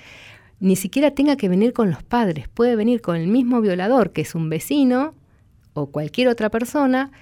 ni 0.58 0.74
siquiera 0.74 1.10
tenga 1.10 1.36
que 1.36 1.50
venir 1.50 1.74
con 1.74 1.90
los 1.90 2.02
padres, 2.02 2.48
puede 2.48 2.76
venir 2.76 3.02
con 3.02 3.16
el 3.16 3.26
mismo 3.26 3.60
violador, 3.60 4.10
que 4.10 4.22
es 4.22 4.34
un 4.34 4.48
vecino 4.48 5.12
o 5.74 5.90
cualquier 5.90 6.28
otra 6.28 6.48
persona, 6.48 7.12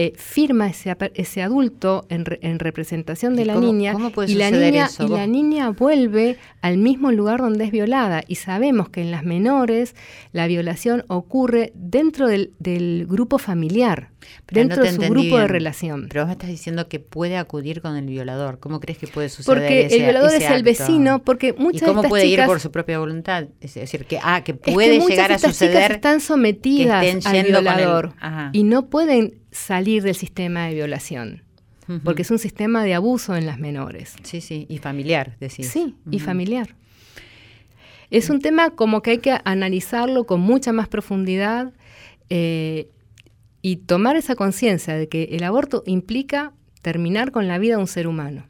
eh, 0.00 0.12
firma 0.16 0.68
ese, 0.68 0.96
ese 1.14 1.42
adulto 1.42 2.06
en, 2.08 2.24
representación 2.60 3.34
de 3.34 3.44
la 3.44 3.56
niña 3.56 3.96
y, 4.28 4.34
la 4.36 4.52
niña 4.52 4.88
y 4.96 5.08
la 5.08 5.26
niña 5.26 5.70
vuelve 5.70 6.38
al 6.60 6.78
mismo 6.78 7.10
lugar 7.10 7.40
donde 7.40 7.64
es 7.64 7.72
violada. 7.72 8.22
Y 8.28 8.36
sabemos 8.36 8.90
que 8.90 9.00
en 9.00 9.10
las 9.10 9.24
menores 9.24 9.96
la 10.30 10.46
violación 10.46 11.04
ocurre 11.08 11.72
dentro 11.74 12.28
del, 12.28 13.06
grupo 13.08 13.38
familiar, 13.38 14.10
dentro 14.48 14.84
de 14.84 14.92
su 14.92 15.00
grupo 15.00 15.36
de 15.36 15.48
relación. 15.48 16.06
Pero 16.08 16.22
vos 16.22 16.28
me 16.28 16.32
estás 16.34 16.50
diciendo 16.50 16.88
que 16.88 17.00
puede 17.00 17.36
acudir 17.36 17.82
con 17.82 17.96
el 17.96 18.06
violador. 18.06 18.60
¿Cómo 18.60 18.78
crees 18.78 18.98
que 18.98 19.08
puede 19.08 19.28
suceder 19.28 19.58
Porque 19.58 19.86
el 19.86 20.02
violador 20.04 20.32
es 20.32 20.48
el 20.48 20.62
vecino, 20.62 21.24
porque 21.24 21.54
muchas 21.54 21.82
¿Y 21.82 21.86
cómo 21.86 22.02
de 22.02 22.08
puede 22.08 22.26
ir 22.26 22.44
por 22.44 22.60
su 22.60 22.70
propia 22.70 23.00
voluntad? 23.00 23.48
Es 23.60 23.74
decir, 23.74 24.04
que, 24.04 24.20
ah, 24.22 24.44
que 24.44 24.54
puede 24.54 25.00
llegar 25.00 25.32
a 25.32 25.40
suceder. 25.40 25.90
están 25.90 26.20
sometidas 26.20 27.26
al 27.26 27.42
violador 27.42 28.14
y 28.52 28.62
no 28.62 28.86
pueden 28.86 29.40
salir 29.50 30.02
del 30.02 30.14
sistema 30.14 30.66
de 30.66 30.74
violación. 30.74 31.42
Porque 32.04 32.20
es 32.20 32.30
un 32.30 32.38
sistema 32.38 32.84
de 32.84 32.92
abuso 32.92 33.34
en 33.34 33.46
las 33.46 33.58
menores. 33.58 34.14
Sí, 34.22 34.42
sí, 34.42 34.66
y 34.68 34.76
familiar, 34.76 35.38
decís. 35.40 35.70
Sí, 35.70 35.94
y 36.10 36.18
familiar. 36.18 36.76
Es 38.10 38.28
un 38.28 38.40
tema 38.40 38.70
como 38.70 39.00
que 39.00 39.12
hay 39.12 39.18
que 39.18 39.38
analizarlo 39.44 40.24
con 40.24 40.40
mucha 40.40 40.72
más 40.72 40.88
profundidad 40.88 41.72
eh, 42.28 42.90
y 43.62 43.76
tomar 43.76 44.16
esa 44.16 44.34
conciencia 44.34 44.96
de 44.96 45.08
que 45.08 45.30
el 45.32 45.44
aborto 45.44 45.82
implica 45.86 46.52
terminar 46.82 47.32
con 47.32 47.48
la 47.48 47.58
vida 47.58 47.76
de 47.76 47.80
un 47.80 47.86
ser 47.86 48.06
humano. 48.06 48.44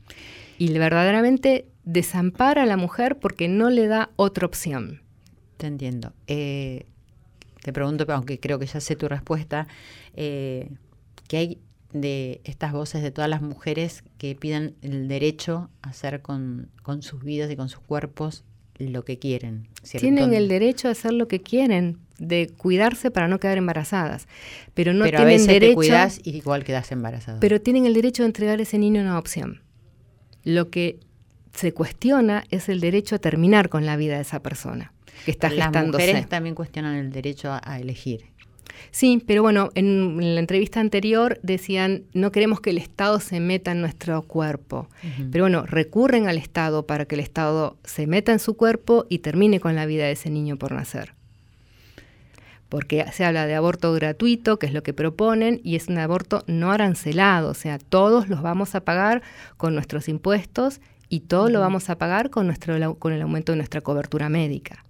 Y 0.58 0.76
verdaderamente 0.76 1.66
desampara 1.84 2.64
a 2.64 2.66
la 2.66 2.76
mujer 2.76 3.18
porque 3.20 3.46
no 3.46 3.70
le 3.70 3.86
da 3.86 4.10
otra 4.16 4.46
opción. 4.46 5.02
Te 5.56 5.66
entiendo. 5.66 6.12
Eh, 6.26 6.86
te 7.62 7.72
pregunto, 7.72 8.04
aunque 8.08 8.38
creo 8.38 8.58
que 8.58 8.66
ya 8.66 8.80
sé 8.80 8.96
tu 8.96 9.08
respuesta, 9.08 9.66
eh, 10.14 10.70
que 11.28 11.36
hay 11.36 11.58
de 11.92 12.40
estas 12.44 12.72
voces 12.72 13.02
de 13.02 13.10
todas 13.10 13.30
las 13.30 13.40
mujeres 13.40 14.02
que 14.18 14.34
piden 14.34 14.74
el 14.82 15.08
derecho 15.08 15.70
a 15.82 15.90
hacer 15.90 16.20
con, 16.20 16.70
sus 17.00 17.22
vidas 17.22 17.50
y 17.50 17.56
con 17.56 17.68
sus 17.68 17.80
cuerpos 17.80 18.44
lo 18.78 19.04
que 19.04 19.18
quieren. 19.18 19.68
Tienen 19.98 20.34
el 20.34 20.48
derecho 20.48 20.88
a 20.88 20.92
hacer 20.92 21.12
lo 21.12 21.28
que 21.28 21.40
quieren, 21.40 21.98
de 22.18 22.48
cuidarse 22.56 23.10
para 23.10 23.28
no 23.28 23.40
quedar 23.40 23.58
embarazadas, 23.58 24.28
pero 24.74 24.92
no 24.92 25.04
pero 25.04 25.18
tienen 25.18 25.26
a 25.26 25.32
veces 25.32 25.46
derecho. 25.46 25.70
Te 25.70 25.74
cuidas 25.74 26.20
y 26.22 26.36
igual 26.36 26.64
quedas 26.64 26.92
embarazada. 26.92 27.40
Pero 27.40 27.60
tienen 27.60 27.86
el 27.86 27.94
derecho 27.94 28.22
de 28.22 28.28
entregar 28.28 28.58
a 28.58 28.62
ese 28.62 28.78
niño 28.78 29.00
una 29.00 29.18
opción. 29.18 29.62
Lo 30.44 30.70
que 30.70 31.00
se 31.54 31.72
cuestiona 31.72 32.44
es 32.50 32.68
el 32.68 32.80
derecho 32.80 33.16
a 33.16 33.18
terminar 33.18 33.68
con 33.68 33.86
la 33.86 33.96
vida 33.96 34.16
de 34.16 34.22
esa 34.22 34.40
persona 34.40 34.92
que 35.24 35.32
está 35.32 35.48
gestándose. 35.50 36.06
Las 36.06 36.08
mujeres 36.08 36.28
también 36.28 36.54
cuestionan 36.54 36.94
el 36.96 37.10
derecho 37.10 37.50
a 37.60 37.80
elegir. 37.80 38.26
Sí, 38.90 39.22
pero 39.26 39.42
bueno, 39.42 39.70
en 39.74 40.34
la 40.34 40.40
entrevista 40.40 40.80
anterior 40.80 41.38
decían, 41.42 42.04
no 42.14 42.32
queremos 42.32 42.60
que 42.60 42.70
el 42.70 42.78
Estado 42.78 43.20
se 43.20 43.40
meta 43.40 43.72
en 43.72 43.80
nuestro 43.80 44.22
cuerpo. 44.22 44.88
Pero 45.30 45.44
bueno, 45.44 45.64
recurren 45.66 46.28
al 46.28 46.38
Estado 46.38 46.86
para 46.86 47.04
que 47.04 47.14
el 47.14 47.20
Estado 47.20 47.76
se 47.84 48.06
meta 48.06 48.32
en 48.32 48.38
su 48.38 48.56
cuerpo 48.56 49.06
y 49.08 49.18
termine 49.18 49.60
con 49.60 49.74
la 49.74 49.86
vida 49.86 50.04
de 50.04 50.12
ese 50.12 50.30
niño 50.30 50.56
por 50.56 50.72
nacer. 50.72 51.14
Porque 52.68 53.04
se 53.12 53.24
habla 53.24 53.46
de 53.46 53.54
aborto 53.54 53.92
gratuito, 53.94 54.58
que 54.58 54.66
es 54.66 54.72
lo 54.72 54.82
que 54.82 54.92
proponen, 54.92 55.60
y 55.64 55.76
es 55.76 55.88
un 55.88 55.98
aborto 55.98 56.44
no 56.46 56.70
arancelado, 56.70 57.50
o 57.50 57.54
sea, 57.54 57.78
todos 57.78 58.28
los 58.28 58.42
vamos 58.42 58.74
a 58.74 58.80
pagar 58.80 59.22
con 59.56 59.74
nuestros 59.74 60.08
impuestos 60.08 60.80
y 61.08 61.20
todo 61.20 61.48
lo 61.48 61.60
vamos 61.60 61.88
a 61.88 61.96
pagar 61.96 62.28
con, 62.28 62.46
nuestro, 62.46 62.94
con 62.96 63.12
el 63.12 63.22
aumento 63.22 63.52
de 63.52 63.56
nuestra 63.56 63.80
cobertura 63.80 64.28
médica. 64.28 64.84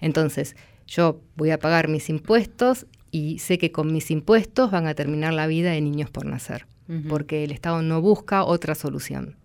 Entonces, 0.00 0.56
yo 0.86 1.20
voy 1.36 1.50
a 1.50 1.58
pagar 1.58 1.88
mis 1.88 2.08
impuestos 2.08 2.86
y 3.10 3.38
sé 3.38 3.58
que 3.58 3.70
con 3.70 3.92
mis 3.92 4.10
impuestos 4.10 4.70
van 4.70 4.86
a 4.86 4.94
terminar 4.94 5.32
la 5.32 5.46
vida 5.46 5.70
de 5.70 5.80
niños 5.80 6.10
por 6.10 6.26
nacer, 6.26 6.66
porque 7.08 7.44
el 7.44 7.52
Estado 7.52 7.82
no 7.82 8.00
busca 8.00 8.44
otra 8.44 8.74
solución. 8.74 9.36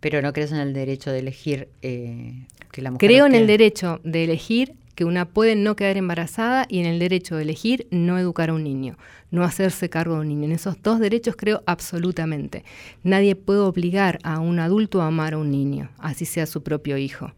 Pero 0.00 0.20
no 0.20 0.32
crees 0.34 0.52
en 0.52 0.58
el 0.58 0.74
derecho 0.74 1.10
de 1.10 1.20
elegir 1.20 1.68
eh, 1.80 2.46
que 2.70 2.82
la 2.82 2.90
mujer. 2.90 3.08
Creo 3.08 3.24
en 3.26 3.34
el 3.34 3.46
derecho 3.46 4.00
de 4.04 4.24
elegir 4.24 4.74
que 4.94 5.04
una 5.04 5.24
puede 5.24 5.56
no 5.56 5.76
quedar 5.76 5.96
embarazada 5.96 6.66
y 6.68 6.80
en 6.80 6.86
el 6.86 6.98
derecho 6.98 7.36
de 7.36 7.42
elegir 7.42 7.86
no 7.90 8.18
educar 8.18 8.50
a 8.50 8.54
un 8.54 8.62
niño, 8.62 8.96
no 9.30 9.42
hacerse 9.42 9.88
cargo 9.88 10.14
de 10.14 10.20
un 10.20 10.28
niño. 10.28 10.44
En 10.44 10.52
esos 10.52 10.80
dos 10.82 11.00
derechos 11.00 11.36
creo 11.36 11.62
absolutamente. 11.66 12.64
Nadie 13.02 13.34
puede 13.34 13.60
obligar 13.60 14.18
a 14.22 14.38
un 14.38 14.58
adulto 14.58 15.02
a 15.02 15.06
amar 15.06 15.34
a 15.34 15.38
un 15.38 15.50
niño, 15.50 15.90
así 15.98 16.24
sea 16.24 16.46
su 16.46 16.62
propio 16.62 16.96
hijo. 16.96 17.32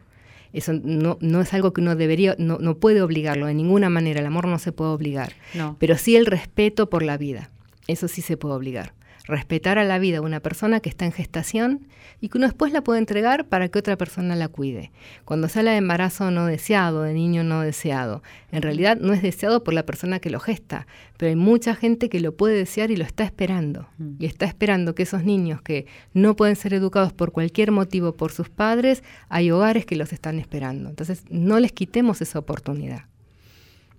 Eso 0.53 0.73
no, 0.73 1.19
no 1.21 1.41
es 1.41 1.53
algo 1.55 1.73
que 1.73 1.81
uno 1.81 1.97
debería, 1.97 2.35
no, 2.39 2.59
no, 2.59 2.77
puede 2.77 3.03
obligarlo 3.03 3.47
de 3.47 3.55
ninguna 3.55 3.91
manera, 3.91 4.21
el 4.21 4.27
amor 4.27 4.47
no 4.47 4.59
se 4.59 4.73
puede 4.73 4.91
obligar, 4.91 5.33
no. 5.55 5.77
pero 5.79 5.97
sí 5.97 6.17
el 6.17 6.27
respeto 6.27 6.89
por 6.89 7.03
la 7.03 7.17
vida, 7.17 7.51
eso 7.89 8.09
sí 8.09 8.23
se 8.23 8.37
puede 8.37 8.55
obligar 8.55 8.93
respetar 9.27 9.79
a 9.79 9.85
la 9.85 9.99
vida 9.99 10.15
de 10.15 10.21
una 10.21 10.41
persona 10.41 10.81
que 10.81 10.89
está 10.89 11.05
en 11.05 11.13
gestación 11.13 11.87
y 12.21 12.29
que 12.29 12.39
uno 12.39 12.47
después 12.47 12.73
la 12.73 12.83
puede 12.83 13.01
entregar 13.01 13.47
para 13.47 13.69
que 13.69 13.79
otra 13.79 13.97
persona 13.97 14.37
la 14.37 14.49
cuide. 14.49 14.93
Cuando 15.25 15.49
se 15.49 15.59
habla 15.59 15.73
de 15.73 15.79
embarazo 15.79 16.31
no 16.31 16.47
deseado, 16.47 17.03
de 17.03 17.13
niño 17.13 17.45
no 17.45 17.61
deseado, 17.61 18.23
en 18.53 18.63
realidad 18.63 18.99
no 19.01 19.13
es 19.13 19.23
deseado 19.23 19.65
por 19.65 19.75
la 19.75 19.85
persona 19.85 20.21
que 20.21 20.31
lo 20.31 20.41
gesta, 20.41 20.87
pero 21.17 21.29
hay 21.29 21.37
mucha 21.37 21.75
gente 21.75 22.09
que 22.09 22.21
lo 22.21 22.37
puede 22.37 22.57
desear 22.57 22.91
y 22.91 22.97
lo 22.97 23.05
está 23.05 23.25
esperando. 23.25 23.89
Mm. 23.99 24.15
Y 24.21 24.27
está 24.27 24.47
esperando 24.47 24.95
que 24.95 25.03
esos 25.03 25.25
niños 25.25 25.61
que 25.61 25.87
no 26.15 26.37
pueden 26.37 26.57
ser 26.57 26.73
educados 26.73 27.13
por 27.13 27.33
cualquier 27.33 27.73
motivo 27.73 28.17
por 28.17 28.33
sus 28.33 28.49
padres, 28.49 29.03
hay 29.29 29.51
hogares 29.51 29.85
que 29.85 29.97
los 29.97 30.13
están 30.13 30.39
esperando. 30.39 30.89
Entonces, 30.89 31.25
no 31.29 31.59
les 31.61 31.73
quitemos 31.73 32.23
esa 32.23 32.39
oportunidad 32.39 33.05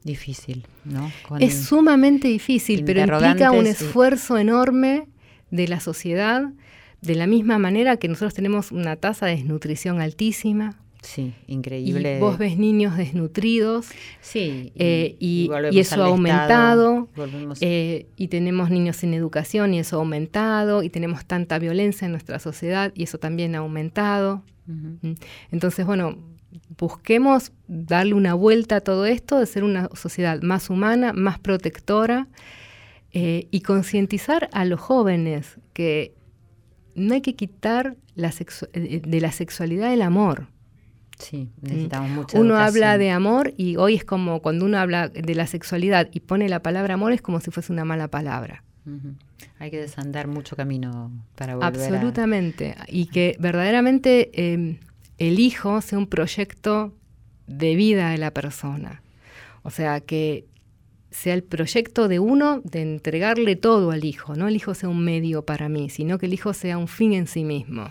difícil, 0.03 0.65
¿no? 0.85 1.11
Con 1.27 1.41
es 1.41 1.65
sumamente 1.65 2.29
difícil, 2.29 2.85
pero 2.85 3.01
implica 3.01 3.51
un 3.51 3.67
esfuerzo 3.67 4.37
enorme 4.37 5.07
de 5.51 5.67
la 5.67 5.79
sociedad, 5.79 6.51
de 7.01 7.15
la 7.15 7.27
misma 7.27 7.57
manera 7.57 7.97
que 7.97 8.07
nosotros 8.07 8.33
tenemos 8.33 8.71
una 8.71 8.95
tasa 8.95 9.27
de 9.27 9.35
desnutrición 9.35 10.01
altísima. 10.01 10.77
Sí, 11.01 11.33
increíble. 11.47 12.17
Y 12.17 12.19
vos 12.19 12.37
ves 12.37 12.57
niños 12.57 12.97
desnutridos. 12.97 13.87
Sí. 14.19 14.71
Y, 14.75 14.83
eh, 14.83 15.15
y, 15.19 15.49
y 15.71 15.79
eso 15.79 16.03
ha 16.03 16.07
aumentado. 16.07 17.07
Eh, 17.61 18.07
y 18.17 18.27
tenemos 18.27 18.69
niños 18.71 18.97
sin 18.97 19.13
educación 19.13 19.73
y 19.73 19.79
eso 19.79 19.97
ha 19.97 19.99
aumentado. 19.99 20.83
Y 20.83 20.89
tenemos 20.89 21.25
tanta 21.25 21.59
violencia 21.59 22.05
en 22.05 22.11
nuestra 22.11 22.39
sociedad 22.39 22.91
y 22.95 23.03
eso 23.03 23.19
también 23.19 23.55
ha 23.55 23.59
aumentado. 23.59 24.43
Uh 24.67 24.71
-huh. 24.71 25.17
Entonces, 25.51 25.85
bueno, 25.85 26.17
busquemos 26.77 27.51
darle 27.67 28.13
una 28.13 28.33
vuelta 28.33 28.77
a 28.77 28.81
todo 28.81 29.05
esto, 29.05 29.39
de 29.39 29.45
ser 29.45 29.63
una 29.63 29.89
sociedad 29.93 30.41
más 30.41 30.69
humana, 30.69 31.13
más 31.13 31.39
protectora 31.39 32.27
eh, 33.11 33.47
y 33.51 33.61
concientizar 33.61 34.49
a 34.51 34.65
los 34.65 34.79
jóvenes 34.79 35.59
que 35.73 36.13
no 36.95 37.13
hay 37.13 37.21
que 37.21 37.35
quitar 37.35 37.95
la 38.15 38.33
de 38.73 39.21
la 39.21 39.31
sexualidad 39.31 39.93
el 39.93 40.01
amor. 40.01 40.47
Sí, 41.19 41.49
necesitamos 41.61 42.11
mucha 42.11 42.39
Uno 42.39 42.55
educación. 42.55 42.83
habla 42.83 42.97
de 42.97 43.11
amor 43.11 43.53
y 43.57 43.75
hoy 43.77 43.95
es 43.95 44.03
como 44.03 44.41
cuando 44.41 44.65
uno 44.65 44.77
habla 44.77 45.07
de 45.09 45.35
la 45.35 45.47
sexualidad 45.47 46.09
y 46.11 46.19
pone 46.19 46.47
la 46.47 46.61
palabra 46.61 46.93
amor 46.93 47.11
es 47.11 47.21
como 47.21 47.39
si 47.39 47.49
fuese 47.49 47.71
una 47.71 47.85
mala 47.85 48.07
palabra. 48.07 48.63
Uh 48.85 48.89
-huh. 48.91 49.15
Hay 49.59 49.71
que 49.71 49.79
desandar 49.79 50.27
mucho 50.27 50.55
camino 50.55 51.11
para 51.35 51.55
volver 51.55 51.67
Absolutamente. 51.67 52.75
A... 52.77 52.85
Y 52.87 53.07
que 53.07 53.35
verdaderamente 53.39 54.29
eh, 54.33 54.79
el 55.17 55.39
hijo 55.39 55.81
sea 55.81 55.97
un 55.97 56.07
proyecto 56.07 56.93
de 57.47 57.75
vida 57.75 58.11
de 58.11 58.17
la 58.17 58.31
persona. 58.31 59.01
O 59.63 59.69
sea, 59.69 60.01
que 60.01 60.45
sea 61.11 61.33
el 61.33 61.43
proyecto 61.43 62.07
de 62.07 62.19
uno 62.19 62.61
de 62.63 62.81
entregarle 62.81 63.55
todo 63.55 63.91
al 63.91 64.03
hijo, 64.03 64.35
no 64.35 64.47
el 64.47 64.55
hijo 64.55 64.73
sea 64.73 64.89
un 64.89 65.03
medio 65.03 65.43
para 65.43 65.69
mí, 65.69 65.89
sino 65.89 66.17
que 66.17 66.25
el 66.25 66.33
hijo 66.33 66.53
sea 66.53 66.77
un 66.77 66.87
fin 66.87 67.13
en 67.13 67.27
sí 67.27 67.43
mismo. 67.43 67.89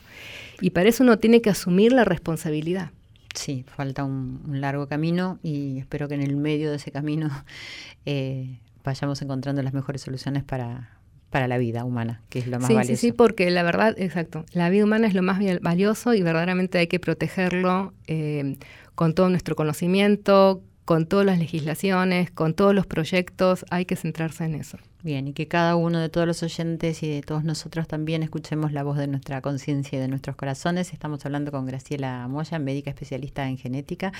Y 0.61 0.71
para 0.71 0.89
eso 0.89 1.03
uno 1.03 1.19
tiene 1.19 1.41
que 1.41 1.51
asumir 1.51 1.93
la 1.93 2.05
responsabilidad. 2.05 2.91
Sí, 3.35 3.65
falta 3.67 4.05
un, 4.05 4.43
un 4.47 4.61
largo 4.61 4.87
camino 4.87 5.39
y 5.43 5.79
espero 5.79 6.09
que 6.09 6.15
en 6.15 6.23
el 6.23 6.37
medio 6.37 6.71
de 6.71 6.77
ese 6.77 6.91
camino 6.91 7.31
eh, 8.07 8.59
vayamos 8.85 9.21
encontrando 9.21 9.63
las 9.63 9.75
mejores 9.75 10.01
soluciones 10.03 10.45
para, 10.45 10.97
para 11.31 11.49
la 11.49 11.59
vida 11.59 11.85
humana, 11.85 12.23
que 12.31 12.39
es 12.39 12.47
lo 12.47 12.59
más 12.59 12.69
sí, 12.69 12.75
valioso. 12.75 13.01
Sí, 13.01 13.09
sí, 13.09 13.13
porque 13.13 13.51
la 13.51 13.63
verdad, 13.63 13.95
exacto, 13.99 14.47
la 14.53 14.71
vida 14.71 14.85
humana 14.85 15.07
es 15.07 15.15
lo 15.15 15.23
más 15.23 15.39
valioso 15.61 16.15
y 16.15 16.23
verdaderamente 16.23 16.79
hay 16.79 16.87
que 16.87 17.01
protegerlo 17.01 17.93
eh, 18.07 18.57
con 18.95 19.15
todo 19.15 19.29
nuestro 19.29 19.57
conocimiento, 19.57 20.63
con 20.87 21.07
todas 21.07 21.27
las 21.27 21.41
legislaciones, 21.41 22.31
con 22.31 22.55
todos 22.55 22.73
los 22.73 22.87
proyectos, 22.87 23.67
hay 23.71 23.85
que 23.85 23.97
centrarse 23.97 24.45
en 24.45 24.55
eso. 24.55 24.79
Bien, 25.03 25.27
y 25.29 25.33
que 25.33 25.47
cada 25.47 25.77
uno 25.77 25.99
de 25.99 26.09
todos 26.09 26.29
los 26.29 26.43
oyentes 26.45 27.03
y 27.03 27.09
de 27.09 27.23
todos 27.23 27.43
nosotros 27.45 27.89
también 27.89 28.23
escuchemos 28.23 28.73
la 28.73 28.85
voz 28.85 28.97
de 28.97 29.09
nuestra 29.09 29.41
conciencia 29.41 29.99
y 29.99 30.01
de 30.01 30.07
nuestros 30.07 30.37
corazones. 30.37 30.93
Estamos 30.93 31.27
hablando 31.27 31.51
con 31.51 31.67
Graciela 31.67 32.27
Moya, 32.29 32.61
médica 32.61 32.91
especialista 32.91 33.49
en 33.49 33.59
genética, 33.59 34.13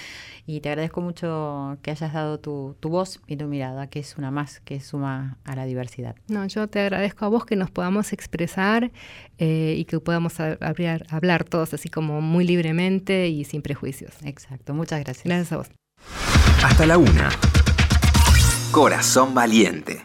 y 0.45 0.61
te 0.61 0.69
agradezco 0.69 1.01
mucho 1.01 1.79
que 1.83 1.93
hayas 1.93 2.13
dado 2.13 2.41
tu, 2.41 2.77
tu 2.81 2.89
voz 2.89 3.21
y 3.29 3.37
tu 3.37 3.47
mirada, 3.47 3.87
que 3.87 4.01
es 4.01 4.17
una 4.17 4.33
más 4.33 4.59
que 4.61 4.81
suma 4.81 5.39
a 5.45 5.55
la 5.55 5.67
diversidad. 5.67 6.17
No, 6.27 6.45
yo 6.47 6.67
te 6.69 6.81
agradezco 6.81 7.25
a 7.25 7.29
vos 7.29 7.47
que 7.47 7.55
nos 7.55 7.71
podamos 7.71 8.13
expresar 8.13 8.91
eh, 9.39 9.77
y 9.79 9.85
que 9.85 10.01
podamos 10.01 10.41
hablar, 10.41 11.07
hablar 11.11 11.45
todos 11.45 11.75
así 11.75 11.89
como 11.89 12.21
muy 12.21 12.45
libremente 12.45 13.29
y 13.29 13.45
sin 13.45 13.63
prejuicios. 13.63 14.15
Exacto, 14.25 14.75
muchas 14.75 15.05
gracias. 15.05 15.25
Gracias 15.25 15.53
a 15.53 15.57
vos. 15.59 15.86
Hasta 16.67 16.85
la 16.85 16.99
una. 16.99 17.31
Corazón 18.73 19.35
valiente. 19.35 20.05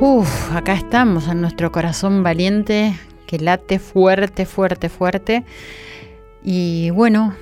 Uf, 0.00 0.52
acá 0.52 0.74
estamos 0.74 1.28
en 1.28 1.40
nuestro 1.40 1.70
corazón 1.72 2.22
valiente 2.22 2.94
que 3.26 3.38
late 3.38 3.78
fuerte, 3.78 4.44
fuerte, 4.44 4.88
fuerte. 4.88 5.44
Y 6.42 6.90
bueno, 6.90 7.34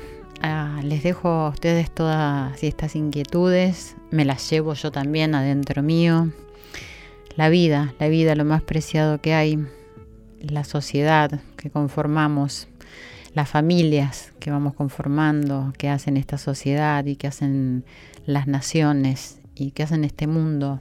ah, 0.42 0.80
les 0.82 1.02
dejo 1.02 1.28
a 1.28 1.48
ustedes 1.48 1.90
todas 1.90 2.62
estas 2.62 2.94
inquietudes, 2.94 3.96
me 4.10 4.24
las 4.24 4.48
llevo 4.50 4.74
yo 4.74 4.90
también 4.90 5.34
adentro 5.34 5.82
mío. 5.82 6.30
La 7.36 7.48
vida, 7.48 7.94
la 7.98 8.08
vida, 8.08 8.34
lo 8.34 8.44
más 8.44 8.62
preciado 8.62 9.20
que 9.20 9.34
hay, 9.34 9.66
la 10.40 10.64
sociedad 10.64 11.40
que 11.56 11.70
conformamos, 11.70 12.68
las 13.34 13.48
familias 13.48 14.32
que 14.40 14.50
vamos 14.50 14.74
conformando, 14.74 15.72
que 15.78 15.88
hacen 15.88 16.16
esta 16.16 16.38
sociedad 16.38 17.04
y 17.06 17.16
que 17.16 17.26
hacen 17.26 17.84
las 18.24 18.46
naciones 18.46 19.40
y 19.54 19.72
que 19.72 19.82
hacen 19.82 20.04
este 20.04 20.26
mundo 20.26 20.80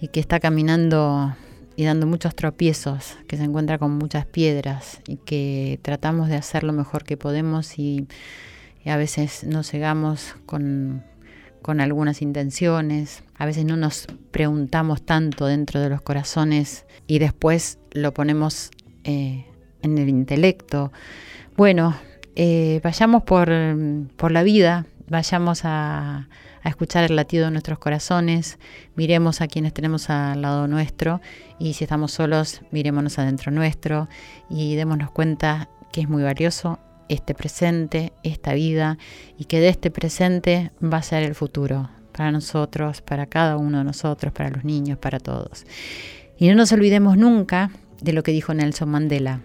y 0.00 0.08
que 0.08 0.20
está 0.20 0.40
caminando 0.40 1.34
y 1.76 1.84
dando 1.84 2.06
muchos 2.06 2.34
tropiezos, 2.34 3.16
que 3.26 3.36
se 3.36 3.44
encuentra 3.44 3.78
con 3.78 3.92
muchas 3.92 4.26
piedras 4.26 5.00
y 5.08 5.16
que 5.16 5.80
tratamos 5.82 6.28
de 6.28 6.36
hacer 6.36 6.62
lo 6.62 6.72
mejor 6.72 7.04
que 7.04 7.16
podemos 7.16 7.78
y, 7.78 8.06
a 8.86 8.98
veces 8.98 9.44
nos 9.44 9.70
cegamos 9.70 10.36
con, 10.44 11.02
con 11.64 11.80
algunas 11.80 12.20
intenciones, 12.20 13.22
a 13.38 13.46
veces 13.46 13.64
no 13.64 13.78
nos 13.78 14.06
preguntamos 14.30 15.00
tanto 15.00 15.46
dentro 15.46 15.80
de 15.80 15.88
los 15.88 16.02
corazones 16.02 16.84
y 17.06 17.20
después 17.20 17.78
lo 17.92 18.12
ponemos 18.12 18.70
eh, 19.04 19.46
en 19.80 19.96
el 19.96 20.10
intelecto. 20.10 20.92
Bueno, 21.56 21.96
eh, 22.36 22.82
vayamos 22.84 23.22
por, 23.22 23.50
por 24.18 24.30
la 24.30 24.42
vida, 24.42 24.84
vayamos 25.08 25.62
a, 25.64 26.28
escuchar 26.66 27.04
el 27.04 27.16
latido 27.16 27.46
de 27.46 27.52
nuestros 27.52 27.78
corazones, 27.78 28.58
miremos 28.94 29.40
a 29.40 29.48
quienes 29.48 29.72
tenemos 29.72 30.10
al 30.10 30.42
lado 30.42 30.68
nuestro 30.68 31.22
y 31.58 31.72
si 31.72 31.84
estamos 31.84 32.12
solos, 32.12 32.60
mirémonos 32.72 33.18
adentro 33.18 33.50
nuestro 33.50 34.10
y 34.50 34.74
démonos 34.74 35.10
cuenta 35.10 35.70
que 35.92 36.02
es 36.02 36.10
muy 36.10 36.22
valioso 36.22 36.78
este 37.08 37.34
presente, 37.34 38.12
esta 38.22 38.54
vida 38.54 38.98
y 39.38 39.44
que 39.44 39.60
de 39.60 39.68
este 39.68 39.90
presente 39.90 40.72
va 40.82 40.98
a 40.98 41.02
ser 41.02 41.22
el 41.22 41.34
futuro 41.34 41.90
para 42.12 42.30
nosotros, 42.30 43.00
para 43.00 43.26
cada 43.26 43.56
uno 43.56 43.78
de 43.78 43.84
nosotros, 43.84 44.32
para 44.32 44.50
los 44.50 44.64
niños, 44.64 44.98
para 44.98 45.18
todos. 45.18 45.66
Y 46.38 46.48
no 46.48 46.54
nos 46.54 46.72
olvidemos 46.72 47.16
nunca 47.16 47.70
de 48.00 48.12
lo 48.12 48.22
que 48.22 48.32
dijo 48.32 48.54
Nelson 48.54 48.88
Mandela. 48.88 49.40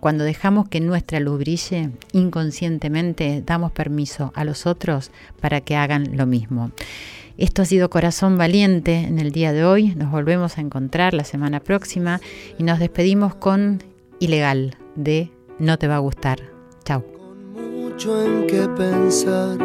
Cuando 0.00 0.24
dejamos 0.24 0.68
que 0.68 0.80
nuestra 0.80 1.18
luz 1.18 1.38
brille, 1.38 1.90
inconscientemente 2.12 3.42
damos 3.44 3.72
permiso 3.72 4.32
a 4.34 4.44
los 4.44 4.66
otros 4.66 5.10
para 5.40 5.62
que 5.62 5.76
hagan 5.76 6.16
lo 6.16 6.26
mismo. 6.26 6.72
Esto 7.38 7.62
ha 7.62 7.64
sido 7.64 7.90
Corazón 7.90 8.36
Valiente 8.36 8.96
en 8.96 9.18
el 9.18 9.32
día 9.32 9.52
de 9.52 9.64
hoy. 9.64 9.94
Nos 9.94 10.10
volvemos 10.10 10.58
a 10.58 10.60
encontrar 10.60 11.14
la 11.14 11.24
semana 11.24 11.60
próxima 11.60 12.20
y 12.58 12.64
nos 12.64 12.78
despedimos 12.78 13.34
con 13.34 13.82
Ilegal 14.20 14.76
de 14.94 15.30
No 15.58 15.78
te 15.78 15.88
va 15.88 15.96
a 15.96 16.00
gustar. 16.00 16.53
Mucho 17.94 18.20
en 18.24 18.48
qué 18.48 18.68
pensar. 18.76 19.56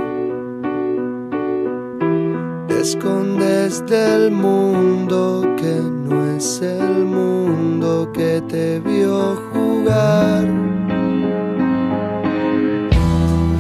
escondes 2.80 3.84
del 3.88 4.30
mundo 4.30 5.56
que 5.58 5.82
no 5.82 6.36
es 6.38 6.62
el 6.62 7.06
mundo 7.06 8.08
que 8.14 8.40
te 8.48 8.80
vio 8.82 9.36
jugar. 9.52 10.46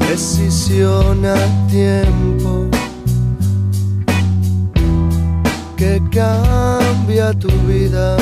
Decisión 0.07 1.25
a 1.25 1.67
tiempo 1.67 2.67
que 5.77 5.99
cambia 6.11 7.33
tu 7.33 7.49
vida. 7.67 8.17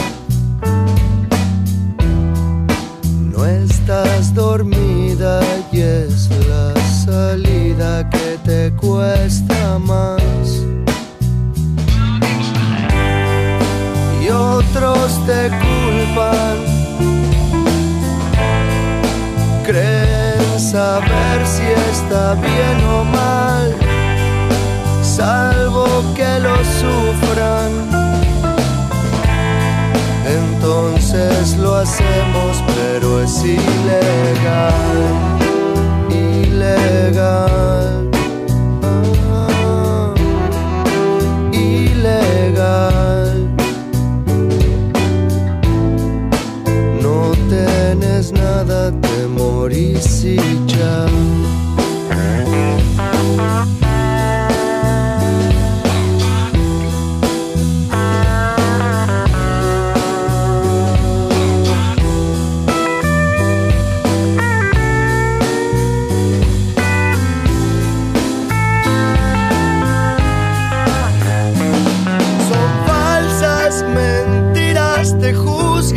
No 3.37 3.45
estás 3.45 4.33
dormida 4.33 5.41
y 5.71 5.81
es 5.81 6.27
la 6.49 6.73
salida 7.05 8.09
que 8.09 8.39
te 8.43 8.75
cuesta 8.75 9.77
más. 9.77 10.63
Y 14.19 14.29
otros 14.29 15.23
te 15.27 15.51
culpan. 15.63 16.57
Creen 19.67 20.59
saber 20.59 21.45
si 21.45 21.61
está 21.91 22.33
bien 22.33 22.77
o 22.89 23.03
mal, 23.03 23.75
salvo 25.03 25.85
que 26.15 26.39
lo 26.39 26.55
sufran. 26.79 27.96
Entonces 30.27 31.57
lo 31.57 31.75
hacemos, 31.75 32.63
pero 32.75 33.23
es 33.23 33.43
ilegal, 33.43 34.73
ilegal. 36.09 38.09
ilegal. 41.53 43.47
No 47.01 47.31
tienes 47.49 48.33
nada, 48.33 48.91
te 48.91 49.27
morís 49.27 50.25
y. 50.25 50.57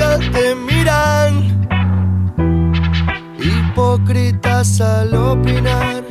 juzgan, 0.01 0.33
te 0.33 0.55
miran. 0.55 1.33
Hipócritas 3.39 4.81
al 4.81 5.15
opinar. 5.15 6.05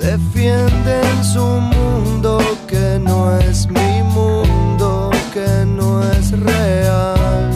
Defienden 0.00 1.24
su 1.24 1.44
mundo 1.44 2.38
que 2.68 2.98
no 3.00 3.36
es 3.38 3.68
mi 3.68 4.02
mundo, 4.02 5.10
que 5.32 5.64
no 5.66 6.02
es 6.02 6.30
real. 6.38 7.50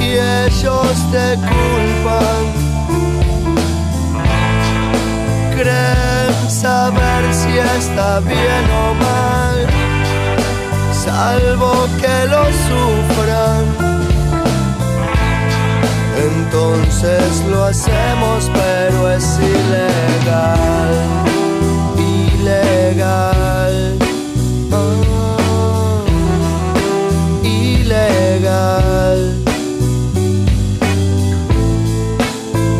Y 0.00 0.12
ellos 0.46 0.96
te 1.12 1.36
culpan 1.36 2.64
creen 5.56 6.50
saber 6.50 7.22
si 7.32 7.58
está 7.58 8.20
bien 8.20 8.73
salvo 11.14 11.72
que 12.00 12.16
lo 12.32 12.44
sufran. 12.66 13.64
Entonces 16.28 17.30
lo 17.50 17.58
hacemos, 17.64 18.50
pero 18.60 18.98
es 19.16 19.26
ilegal, 19.56 20.94
ilegal, 22.36 23.76
ah, 24.72 26.04
ilegal. 27.42 29.20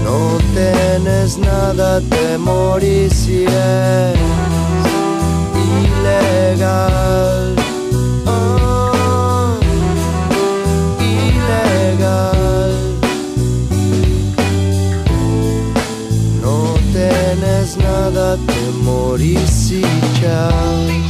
No 0.07 0.19
tienes 0.55 1.31
nada, 1.39 2.01
te 2.13 2.39
morís 2.39 3.17
ilegal. 3.29 4.15
florice, 19.17 19.81
tchau. 20.15 21.04